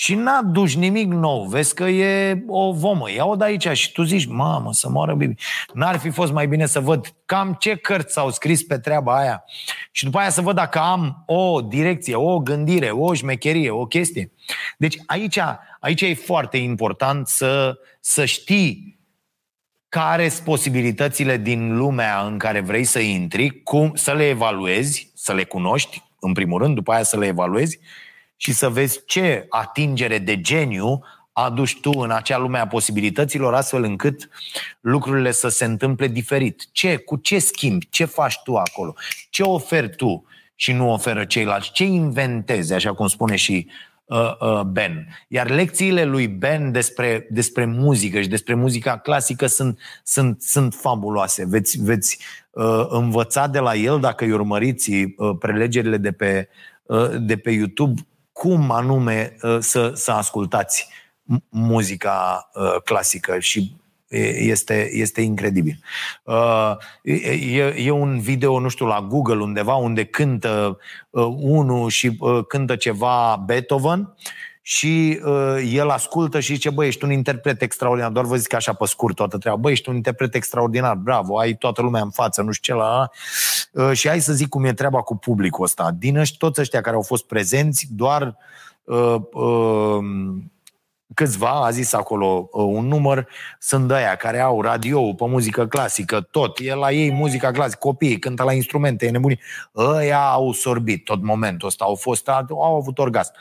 Și 0.00 0.14
n-a 0.14 0.42
dus 0.42 0.74
nimic 0.74 1.06
nou. 1.06 1.44
Vezi 1.44 1.74
că 1.74 1.84
e 1.84 2.42
o 2.46 2.72
vomă. 2.72 3.10
Ia-o 3.10 3.36
de 3.36 3.44
aici 3.44 3.68
și 3.68 3.92
tu 3.92 4.02
zici, 4.02 4.26
mamă, 4.26 4.72
să 4.72 4.88
moară 4.88 5.14
Bibi. 5.14 5.34
N-ar 5.74 5.98
fi 5.98 6.10
fost 6.10 6.32
mai 6.32 6.46
bine 6.46 6.66
să 6.66 6.80
văd 6.80 7.14
cam 7.26 7.56
ce 7.58 7.76
cărți 7.76 8.12
s-au 8.12 8.30
scris 8.30 8.62
pe 8.62 8.78
treaba 8.78 9.18
aia 9.18 9.44
și 9.90 10.04
după 10.04 10.18
aia 10.18 10.30
să 10.30 10.40
văd 10.40 10.54
dacă 10.54 10.78
am 10.78 11.22
o 11.26 11.60
direcție, 11.60 12.14
o 12.14 12.38
gândire, 12.38 12.90
o 12.90 13.14
șmecherie, 13.14 13.70
o 13.70 13.86
chestie. 13.86 14.32
Deci 14.78 14.96
aici, 15.06 15.38
aici 15.80 16.00
e 16.00 16.14
foarte 16.14 16.56
important 16.56 17.26
să, 17.26 17.78
să 18.00 18.24
știi 18.24 18.98
care 19.88 20.28
sunt 20.28 20.44
posibilitățile 20.44 21.36
din 21.36 21.76
lumea 21.76 22.20
în 22.20 22.38
care 22.38 22.60
vrei 22.60 22.84
să 22.84 22.98
intri, 22.98 23.62
cum 23.62 23.92
să 23.94 24.12
le 24.12 24.28
evaluezi, 24.28 25.10
să 25.14 25.32
le 25.32 25.44
cunoști, 25.44 26.02
în 26.20 26.32
primul 26.32 26.62
rând, 26.62 26.74
după 26.74 26.92
aia 26.92 27.02
să 27.02 27.18
le 27.18 27.26
evaluezi 27.26 27.78
și 28.42 28.52
să 28.52 28.68
vezi 28.68 29.04
ce 29.06 29.46
atingere 29.48 30.18
de 30.18 30.40
geniu 30.40 31.02
aduci 31.32 31.80
tu 31.80 31.90
în 31.90 32.10
acea 32.10 32.38
lume 32.38 32.58
a 32.58 32.66
posibilităților, 32.66 33.54
astfel 33.54 33.82
încât 33.82 34.28
lucrurile 34.80 35.30
să 35.30 35.48
se 35.48 35.64
întâmple 35.64 36.08
diferit. 36.08 36.68
Ce, 36.72 36.96
cu 36.96 37.16
ce 37.16 37.38
schimbi? 37.38 37.88
Ce 37.88 38.04
faci 38.04 38.38
tu 38.44 38.56
acolo? 38.56 38.94
Ce 39.30 39.42
oferi 39.42 39.96
tu 39.96 40.24
și 40.54 40.72
nu 40.72 40.92
oferă 40.92 41.24
ceilalți? 41.24 41.72
Ce 41.72 41.84
inventezi, 41.84 42.72
așa 42.72 42.94
cum 42.94 43.06
spune 43.06 43.36
și 43.36 43.66
uh, 44.04 44.32
uh, 44.40 44.60
Ben? 44.60 45.06
Iar 45.28 45.50
lecțiile 45.50 46.04
lui 46.04 46.28
Ben 46.28 46.72
despre, 46.72 47.26
despre 47.30 47.64
muzică 47.64 48.20
și 48.20 48.28
despre 48.28 48.54
muzica 48.54 48.98
clasică 48.98 49.46
sunt, 49.46 49.78
sunt, 50.04 50.42
sunt 50.42 50.74
fabuloase. 50.74 51.46
Veți, 51.46 51.82
veți 51.82 52.18
uh, 52.50 52.86
învăța 52.88 53.46
de 53.46 53.58
la 53.58 53.74
el, 53.74 54.00
dacă 54.00 54.24
îi 54.24 54.32
urmăriți 54.32 54.90
uh, 54.92 55.36
prelegerile 55.38 55.96
de 55.96 56.12
pe, 56.12 56.48
uh, 56.82 57.10
de 57.18 57.36
pe 57.36 57.50
YouTube, 57.50 58.00
cum 58.40 58.70
anume 58.70 59.36
uh, 59.42 59.56
să, 59.58 59.92
să 59.94 60.10
ascultați 60.10 60.88
muzica 61.48 62.50
uh, 62.54 62.76
clasică 62.84 63.38
și 63.38 63.76
este, 64.38 64.90
este 64.92 65.20
incredibil. 65.20 65.78
Uh, 66.24 66.76
e, 67.02 67.74
e 67.76 67.90
un 67.90 68.20
video, 68.20 68.60
nu 68.60 68.68
știu, 68.68 68.86
la 68.86 69.00
Google 69.00 69.42
undeva 69.42 69.74
unde 69.74 70.04
cântă 70.04 70.78
unul 71.40 71.88
și 71.88 72.18
cântă 72.48 72.76
ceva 72.76 73.42
Beethoven 73.46 74.14
și 74.62 75.20
uh, 75.24 75.70
el 75.72 75.88
ascultă 75.88 76.40
și 76.40 76.52
zice, 76.52 76.70
băi, 76.70 76.86
ești 76.86 77.04
un 77.04 77.10
interpret 77.10 77.62
extraordinar, 77.62 78.10
doar 78.10 78.24
vă 78.24 78.36
zic 78.36 78.52
așa 78.54 78.72
pe 78.72 78.86
scurt 78.86 79.14
toată 79.14 79.38
treaba, 79.38 79.58
băi, 79.58 79.72
ești 79.72 79.88
un 79.88 79.94
interpret 79.94 80.34
extraordinar, 80.34 80.94
bravo, 80.94 81.38
ai 81.38 81.54
toată 81.54 81.82
lumea 81.82 82.02
în 82.02 82.10
față, 82.10 82.42
nu 82.42 82.52
știu 82.52 82.74
ce 82.74 82.80
la... 82.80 83.10
Uh, 83.72 83.92
și 83.92 84.08
hai 84.08 84.20
să 84.20 84.32
zic 84.32 84.48
cum 84.48 84.64
e 84.64 84.72
treaba 84.72 85.00
cu 85.00 85.16
publicul 85.16 85.64
ăsta. 85.64 85.90
Din 85.98 86.16
ăștia, 86.16 86.36
toți 86.38 86.60
ăștia 86.60 86.80
care 86.80 86.96
au 86.96 87.02
fost 87.02 87.26
prezenți, 87.26 87.86
doar 87.90 88.36
uh, 88.84 89.16
uh, 89.32 89.98
câțiva, 91.14 91.64
a 91.64 91.70
zis 91.70 91.92
acolo 91.92 92.48
uh, 92.52 92.64
un 92.64 92.86
număr, 92.86 93.28
sunt 93.58 93.88
de 93.88 93.94
aia 93.94 94.14
care 94.14 94.40
au 94.40 94.62
radio 94.62 95.12
pe 95.12 95.26
muzică 95.26 95.66
clasică, 95.66 96.20
tot. 96.20 96.58
E 96.58 96.74
la 96.74 96.90
ei 96.90 97.12
muzica 97.12 97.50
clasică, 97.50 97.78
copiii 97.80 98.18
cântă 98.18 98.42
la 98.42 98.52
instrumente, 98.52 99.06
e 99.06 99.10
nebunii. 99.10 99.40
Ăia 99.76 100.28
au 100.30 100.52
sorbit 100.52 101.04
tot 101.04 101.22
momentul 101.22 101.68
ăsta, 101.68 101.84
au 101.84 101.94
fost, 101.94 102.28
au 102.48 102.76
avut 102.76 102.98
orgasm. 102.98 103.32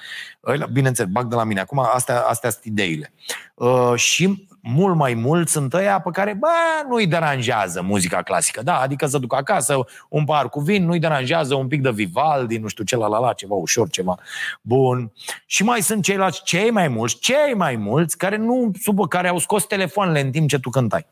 Bineînțeles, 0.72 1.12
bag 1.12 1.28
de 1.28 1.36
la 1.36 1.44
mine. 1.44 1.60
Acum, 1.60 1.80
astea, 1.94 2.20
astea 2.22 2.50
sunt 2.50 2.64
ideile. 2.64 3.14
Uh, 3.54 3.94
și 3.96 4.48
mult 4.74 4.96
mai 4.96 5.14
mult 5.14 5.48
sunt 5.50 5.74
ăia 5.74 6.00
pe 6.00 6.10
care, 6.14 6.34
bă, 6.34 6.48
nu-i 6.90 7.08
deranjează 7.08 7.82
muzica 7.82 8.22
clasică. 8.22 8.62
Da, 8.64 8.80
adică 8.80 9.06
să 9.06 9.18
duc 9.18 9.36
acasă 9.36 9.86
un 10.10 10.26
par 10.26 10.50
cu 10.50 10.60
vin, 10.60 10.86
nu-i 10.86 11.00
deranjează 11.00 11.56
un 11.56 11.68
pic 11.68 11.82
de 11.82 11.92
Vivaldi, 11.92 12.58
nu 12.58 12.68
știu 12.68 12.84
ce 12.84 12.96
la 12.96 13.08
la 13.08 13.20
la, 13.20 13.34
ceva 13.34 13.56
ușor, 13.56 13.90
ceva 13.90 14.18
bun. 14.62 15.12
Și 15.46 15.64
mai 15.64 15.82
sunt 15.82 16.04
ceilalți, 16.04 16.44
cei 16.44 16.72
mai 16.72 16.88
mulți, 16.88 17.20
cei 17.20 17.54
mai 17.56 17.76
mulți, 17.76 18.18
care 18.18 18.38
nu, 18.38 18.72
sub 18.82 19.08
care 19.08 19.28
au 19.28 19.38
scos 19.38 19.66
telefoanele 19.66 20.22
în 20.22 20.32
timp 20.32 20.50
ce 20.50 20.60
tu 20.60 20.70
cântai. 20.70 21.06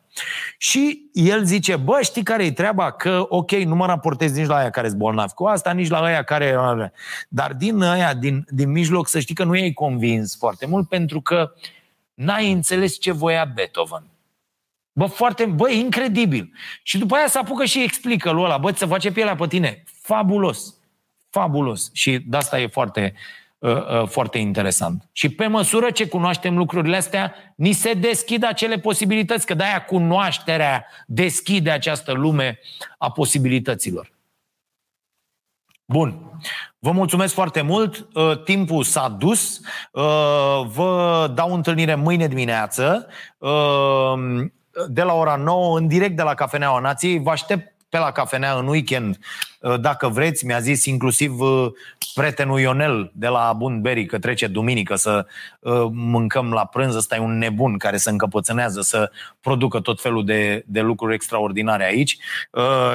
Și 0.57 1.09
el 1.13 1.43
zice, 1.43 1.75
bă, 1.75 1.99
știi 2.01 2.23
care 2.23 2.45
e 2.45 2.51
treaba? 2.51 2.91
Că, 2.91 3.25
ok, 3.29 3.51
nu 3.51 3.75
mă 3.75 3.85
raportez 3.85 4.35
nici 4.35 4.47
la 4.47 4.55
aia 4.55 4.69
care 4.69 4.87
sunt 4.87 4.99
bolnavi 4.99 5.33
cu 5.33 5.45
asta, 5.45 5.71
nici 5.71 5.89
la 5.89 5.99
aia 5.99 6.23
care... 6.23 6.55
Dar 7.29 7.53
din 7.53 7.81
aia, 7.81 8.13
din, 8.13 8.45
din 8.49 8.71
mijloc, 8.71 9.07
să 9.07 9.19
știi 9.19 9.35
că 9.35 9.43
nu 9.43 9.55
i-ai 9.55 9.73
convins 9.73 10.37
foarte 10.37 10.65
mult, 10.65 10.87
pentru 10.87 11.21
că 11.21 11.51
uh, 11.53 11.76
N-ai 12.17 12.51
înțeles 12.51 12.99
ce 12.99 13.11
voia 13.11 13.45
Beethoven. 13.45 14.03
Bă, 14.91 15.05
foarte, 15.05 15.45
bă, 15.45 15.69
incredibil. 15.69 16.53
Și 16.83 16.97
după 16.97 17.15
aia 17.15 17.27
se 17.27 17.37
apucă 17.37 17.65
și 17.65 17.83
explică 17.83 18.31
lui 18.31 18.43
ăla, 18.43 18.57
bă, 18.57 18.71
să 18.71 18.85
face 18.85 19.11
pielea 19.11 19.35
pe 19.35 19.47
tine. 19.47 19.83
Fabulos. 20.01 20.75
Fabulos. 21.29 21.89
Și 21.93 22.19
de 22.25 22.37
asta 22.37 22.59
e 22.59 22.67
foarte, 22.67 23.13
foarte 24.05 24.37
interesant. 24.37 25.09
Și 25.11 25.29
pe 25.29 25.47
măsură 25.47 25.91
ce 25.91 26.07
cunoaștem 26.07 26.57
lucrurile 26.57 26.95
astea, 26.95 27.33
ni 27.55 27.71
se 27.71 27.93
deschid 27.93 28.43
acele 28.43 28.79
posibilități, 28.79 29.45
că 29.45 29.53
de-aia 29.53 29.85
cunoașterea 29.85 30.85
deschide 31.05 31.71
această 31.71 32.11
lume 32.11 32.59
a 32.97 33.11
posibilităților. 33.11 34.11
Bun. 35.89 36.31
Vă 36.79 36.91
mulțumesc 36.91 37.33
foarte 37.33 37.61
mult. 37.61 38.07
Uh, 38.13 38.43
timpul 38.43 38.83
s-a 38.83 39.09
dus. 39.09 39.59
Uh, 39.91 40.65
vă 40.65 41.31
dau 41.33 41.53
întâlnire 41.53 41.95
mâine 41.95 42.27
dimineață 42.27 43.07
uh, 43.37 44.13
de 44.87 45.01
la 45.01 45.13
ora 45.13 45.35
9 45.35 45.77
în 45.77 45.87
direct 45.87 46.15
de 46.15 46.21
la 46.21 46.33
Cafeneaua 46.33 46.79
Nației. 46.79 47.19
Vă 47.19 47.29
aștept 47.29 47.76
pe 47.89 47.97
la 47.97 48.11
cafenea 48.11 48.53
în 48.53 48.67
weekend, 48.67 49.17
dacă 49.79 50.07
vreți, 50.07 50.45
mi-a 50.45 50.59
zis 50.59 50.85
inclusiv 50.85 51.31
prietenul 52.13 52.59
Ionel 52.59 53.11
de 53.13 53.27
la 53.27 53.53
Bunberry 53.57 54.05
că 54.05 54.19
trece 54.19 54.47
duminică 54.47 54.95
să 54.95 55.25
mâncăm 55.91 56.51
la 56.51 56.65
prânz, 56.65 56.95
ăsta 56.95 57.15
e 57.15 57.19
un 57.19 57.37
nebun 57.37 57.77
care 57.77 57.97
se 57.97 58.09
încăpățânează 58.09 58.81
să 58.81 59.11
producă 59.41 59.79
tot 59.79 60.01
felul 60.01 60.25
de, 60.25 60.63
de 60.67 60.81
lucruri 60.81 61.13
extraordinare 61.13 61.85
aici 61.85 62.17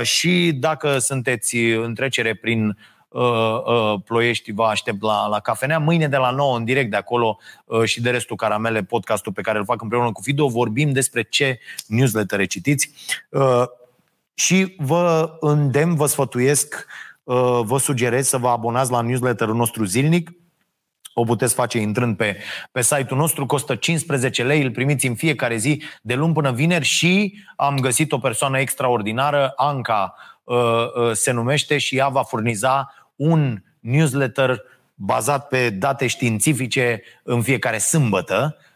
și 0.03 0.53
dacă 0.55 0.99
sunteți 0.99 1.57
în 1.57 1.95
trecere 1.95 2.35
prin 2.35 2.77
Uh, 3.13 3.63
uh, 3.65 4.01
Ploiești 4.05 4.53
vă 4.53 4.65
aștept 4.65 5.03
la, 5.03 5.27
la 5.27 5.41
cafenea. 5.41 5.79
Mâine 5.79 6.09
de 6.09 6.17
la 6.17 6.31
9 6.31 6.57
în 6.57 6.65
direct 6.65 6.91
de 6.91 6.97
acolo 6.97 7.39
uh, 7.65 7.85
și 7.85 8.01
de 8.01 8.11
restul 8.11 8.37
Caramele, 8.37 8.83
podcastul 8.83 9.33
pe 9.33 9.41
care 9.41 9.59
îl 9.59 9.65
fac 9.65 9.83
împreună 9.83 10.13
cu 10.13 10.23
Fido, 10.23 10.47
vorbim 10.47 10.93
despre 10.93 11.23
ce 11.23 11.59
newsletter 11.87 12.47
citiți. 12.47 12.91
Și 14.35 14.75
vă 14.79 15.37
îndemn, 15.41 15.95
vă 15.95 16.07
sfătuiesc, 16.07 16.87
vă 17.63 17.79
sugerez 17.79 18.29
să 18.29 18.37
vă 18.37 18.49
abonați 18.49 18.91
la 18.91 19.01
newsletterul 19.01 19.55
nostru 19.55 19.85
zilnic. 19.85 20.31
O 21.15 21.25
puteți 21.25 21.55
face 21.55 21.79
intrând 21.79 22.17
pe, 22.17 22.37
pe 22.73 22.83
site-ul 22.83 23.21
nostru, 23.21 23.47
costă 23.47 23.75
15 23.75 24.43
lei, 24.43 24.63
îl 24.63 24.71
primiți 24.71 25.07
în 25.07 25.15
fiecare 25.15 25.57
zi, 25.57 25.83
de 26.03 26.15
luni 26.15 26.33
până 26.33 26.53
vineri 26.53 26.85
și 26.85 27.39
am 27.57 27.79
găsit 27.79 28.13
o 28.13 28.19
persoană 28.19 28.59
extraordinară, 28.59 29.53
Anca 29.57 30.15
se 31.13 31.31
numește 31.31 31.79
și 31.79 31.97
ea 31.97 32.09
va 32.09 32.23
furniza 32.23 32.95
un 33.17 33.63
newsletter 33.81 34.63
bazat 34.95 35.49
pe 35.49 35.71
date 35.71 36.07
științifice 36.07 37.03
în 37.23 37.43
fiecare 37.43 37.79
sâmbătă 37.79 38.57
uh, 38.59 38.72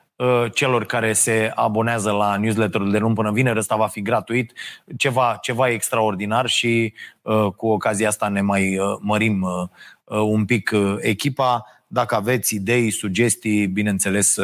celor 0.52 0.84
care 0.84 1.12
se 1.12 1.52
abonează 1.54 2.10
la 2.10 2.36
newsletterul 2.36 2.90
de 2.90 2.98
luni 2.98 3.14
până 3.14 3.32
vineri. 3.32 3.58
Ăsta 3.58 3.76
va 3.76 3.86
fi 3.86 4.02
gratuit, 4.02 4.52
ceva, 4.96 5.38
ceva 5.40 5.68
extraordinar 5.68 6.46
și 6.46 6.94
uh, 7.22 7.46
cu 7.56 7.66
ocazia 7.66 8.08
asta 8.08 8.28
ne 8.28 8.40
mai 8.40 8.78
uh, 8.78 8.98
mărim 9.00 9.46
un 10.08 10.44
pic 10.44 10.70
echipa. 11.00 11.64
Dacă 11.86 12.14
aveți 12.14 12.54
idei, 12.54 12.90
sugestii, 12.90 13.66
bineînțeles, 13.66 14.36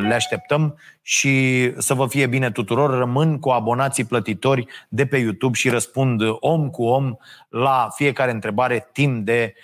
le 0.00 0.14
așteptăm 0.14 0.78
și 1.02 1.72
să 1.78 1.94
vă 1.94 2.06
fie 2.06 2.26
bine 2.26 2.50
tuturor. 2.50 2.98
Rămân 2.98 3.38
cu 3.38 3.48
abonații 3.48 4.04
plătitori 4.04 4.66
de 4.88 5.06
pe 5.06 5.16
YouTube 5.16 5.56
și 5.56 5.68
răspund 5.68 6.20
om 6.40 6.70
cu 6.70 6.84
om 6.84 7.16
la 7.48 7.88
fiecare 7.94 8.30
întrebare 8.30 8.88
timp 8.92 9.24
de 9.24 9.54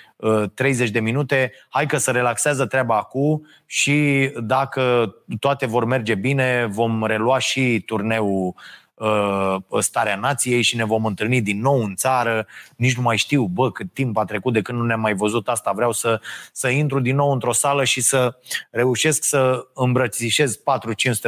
30 0.55 0.91
de 0.91 1.01
minute. 1.01 1.53
Hai 1.69 1.87
că 1.87 1.97
să 1.97 2.11
relaxează 2.11 2.67
treaba 2.67 2.97
acum 2.97 3.47
și 3.67 4.31
dacă 4.41 5.15
toate 5.41 5.67
vor 5.67 5.85
merge 5.85 6.15
bine, 6.15 6.69
vom 6.71 7.05
relua 7.05 7.39
și 7.39 7.83
turneul 7.87 8.55
Uh, 8.55 8.80
starea 9.81 10.17
nației 10.17 10.63
și 10.63 10.77
ne 10.77 10.85
vom 10.85 11.05
întâlni 11.05 11.43
din 11.43 11.61
nou 11.61 11.83
în 11.83 11.95
țară. 11.95 12.47
Nici 12.77 12.97
nu 12.97 13.03
mai 13.03 13.17
știu, 13.17 13.45
bă, 13.45 13.71
cât 13.71 13.93
timp 13.93 14.17
a 14.17 14.25
trecut 14.25 14.53
de 14.53 14.63
când 14.63 14.79
nu 14.79 14.85
ne-am 14.85 15.01
mai 15.01 15.15
văzut 15.15 15.49
asta. 15.49 15.73
Vreau 15.73 15.93
să, 15.93 16.21
să 16.53 16.69
intru 16.69 17.01
din 17.01 17.17
nou 17.17 17.33
într-o 17.33 17.53
sală 17.53 17.85
și 17.85 18.01
să 18.01 18.39
reușesc 18.71 19.25
să 19.25 19.67
îmbrățișez 19.75 20.59
4-500 20.59 20.61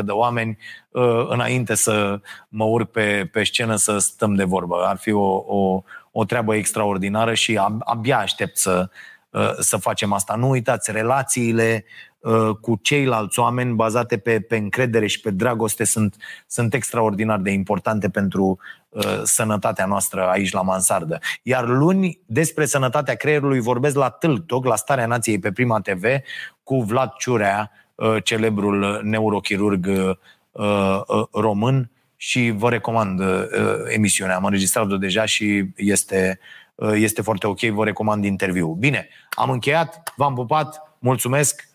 de 0.04 0.10
oameni 0.10 0.58
uh, 0.90 1.26
înainte 1.28 1.74
să 1.74 2.20
mă 2.48 2.64
urc 2.64 2.90
pe, 2.90 3.28
pe 3.32 3.44
scenă 3.44 3.76
să 3.76 3.98
stăm 3.98 4.34
de 4.34 4.44
vorbă. 4.44 4.84
Ar 4.86 4.96
fi 4.96 5.12
o, 5.12 5.44
o, 5.46 5.82
o 6.12 6.24
treabă 6.24 6.54
extraordinară 6.54 7.34
și 7.34 7.60
abia 7.78 8.18
aștept 8.18 8.56
să, 8.56 8.88
uh, 9.30 9.52
să 9.58 9.76
facem 9.76 10.12
asta. 10.12 10.34
Nu 10.34 10.48
uitați, 10.48 10.92
relațiile 10.92 11.84
Uh, 11.84 12.11
cu 12.60 12.78
ceilalți 12.82 13.38
oameni 13.38 13.74
bazate 13.74 14.18
pe, 14.18 14.40
pe 14.40 14.56
încredere 14.56 15.06
și 15.06 15.20
pe 15.20 15.30
dragoste 15.30 15.84
sunt, 15.84 16.16
sunt 16.46 16.74
extraordinar 16.74 17.38
de 17.38 17.50
importante 17.50 18.08
pentru 18.08 18.58
uh, 18.88 19.20
sănătatea 19.22 19.86
noastră 19.86 20.28
aici 20.28 20.52
la 20.52 20.62
mansardă. 20.62 21.18
Iar 21.42 21.68
luni, 21.68 22.20
despre 22.26 22.64
sănătatea 22.64 23.14
creierului, 23.14 23.60
vorbesc 23.60 23.96
la 23.96 24.08
Tâltoc, 24.08 24.64
la 24.64 24.76
Starea 24.76 25.06
Nației 25.06 25.38
pe 25.38 25.52
Prima 25.52 25.80
TV, 25.80 26.04
cu 26.62 26.82
Vlad 26.82 27.12
Ciurea, 27.18 27.70
uh, 27.94 28.16
celebrul 28.24 29.00
neurochirurg 29.02 29.86
uh, 29.86 30.16
uh, 30.50 31.24
român 31.32 31.90
și 32.16 32.52
vă 32.56 32.70
recomand 32.70 33.20
uh, 33.20 33.26
emisiunea. 33.88 34.36
Am 34.36 34.44
înregistrat-o 34.44 34.96
deja 34.96 35.24
și 35.24 35.64
este, 35.76 36.38
uh, 36.74 36.92
este 36.94 37.22
foarte 37.22 37.46
ok, 37.46 37.60
vă 37.60 37.84
recomand 37.84 38.24
interviul. 38.24 38.74
Bine, 38.74 39.08
am 39.30 39.50
încheiat, 39.50 40.12
v-am 40.16 40.34
pupat, 40.34 40.96
mulțumesc, 40.98 41.68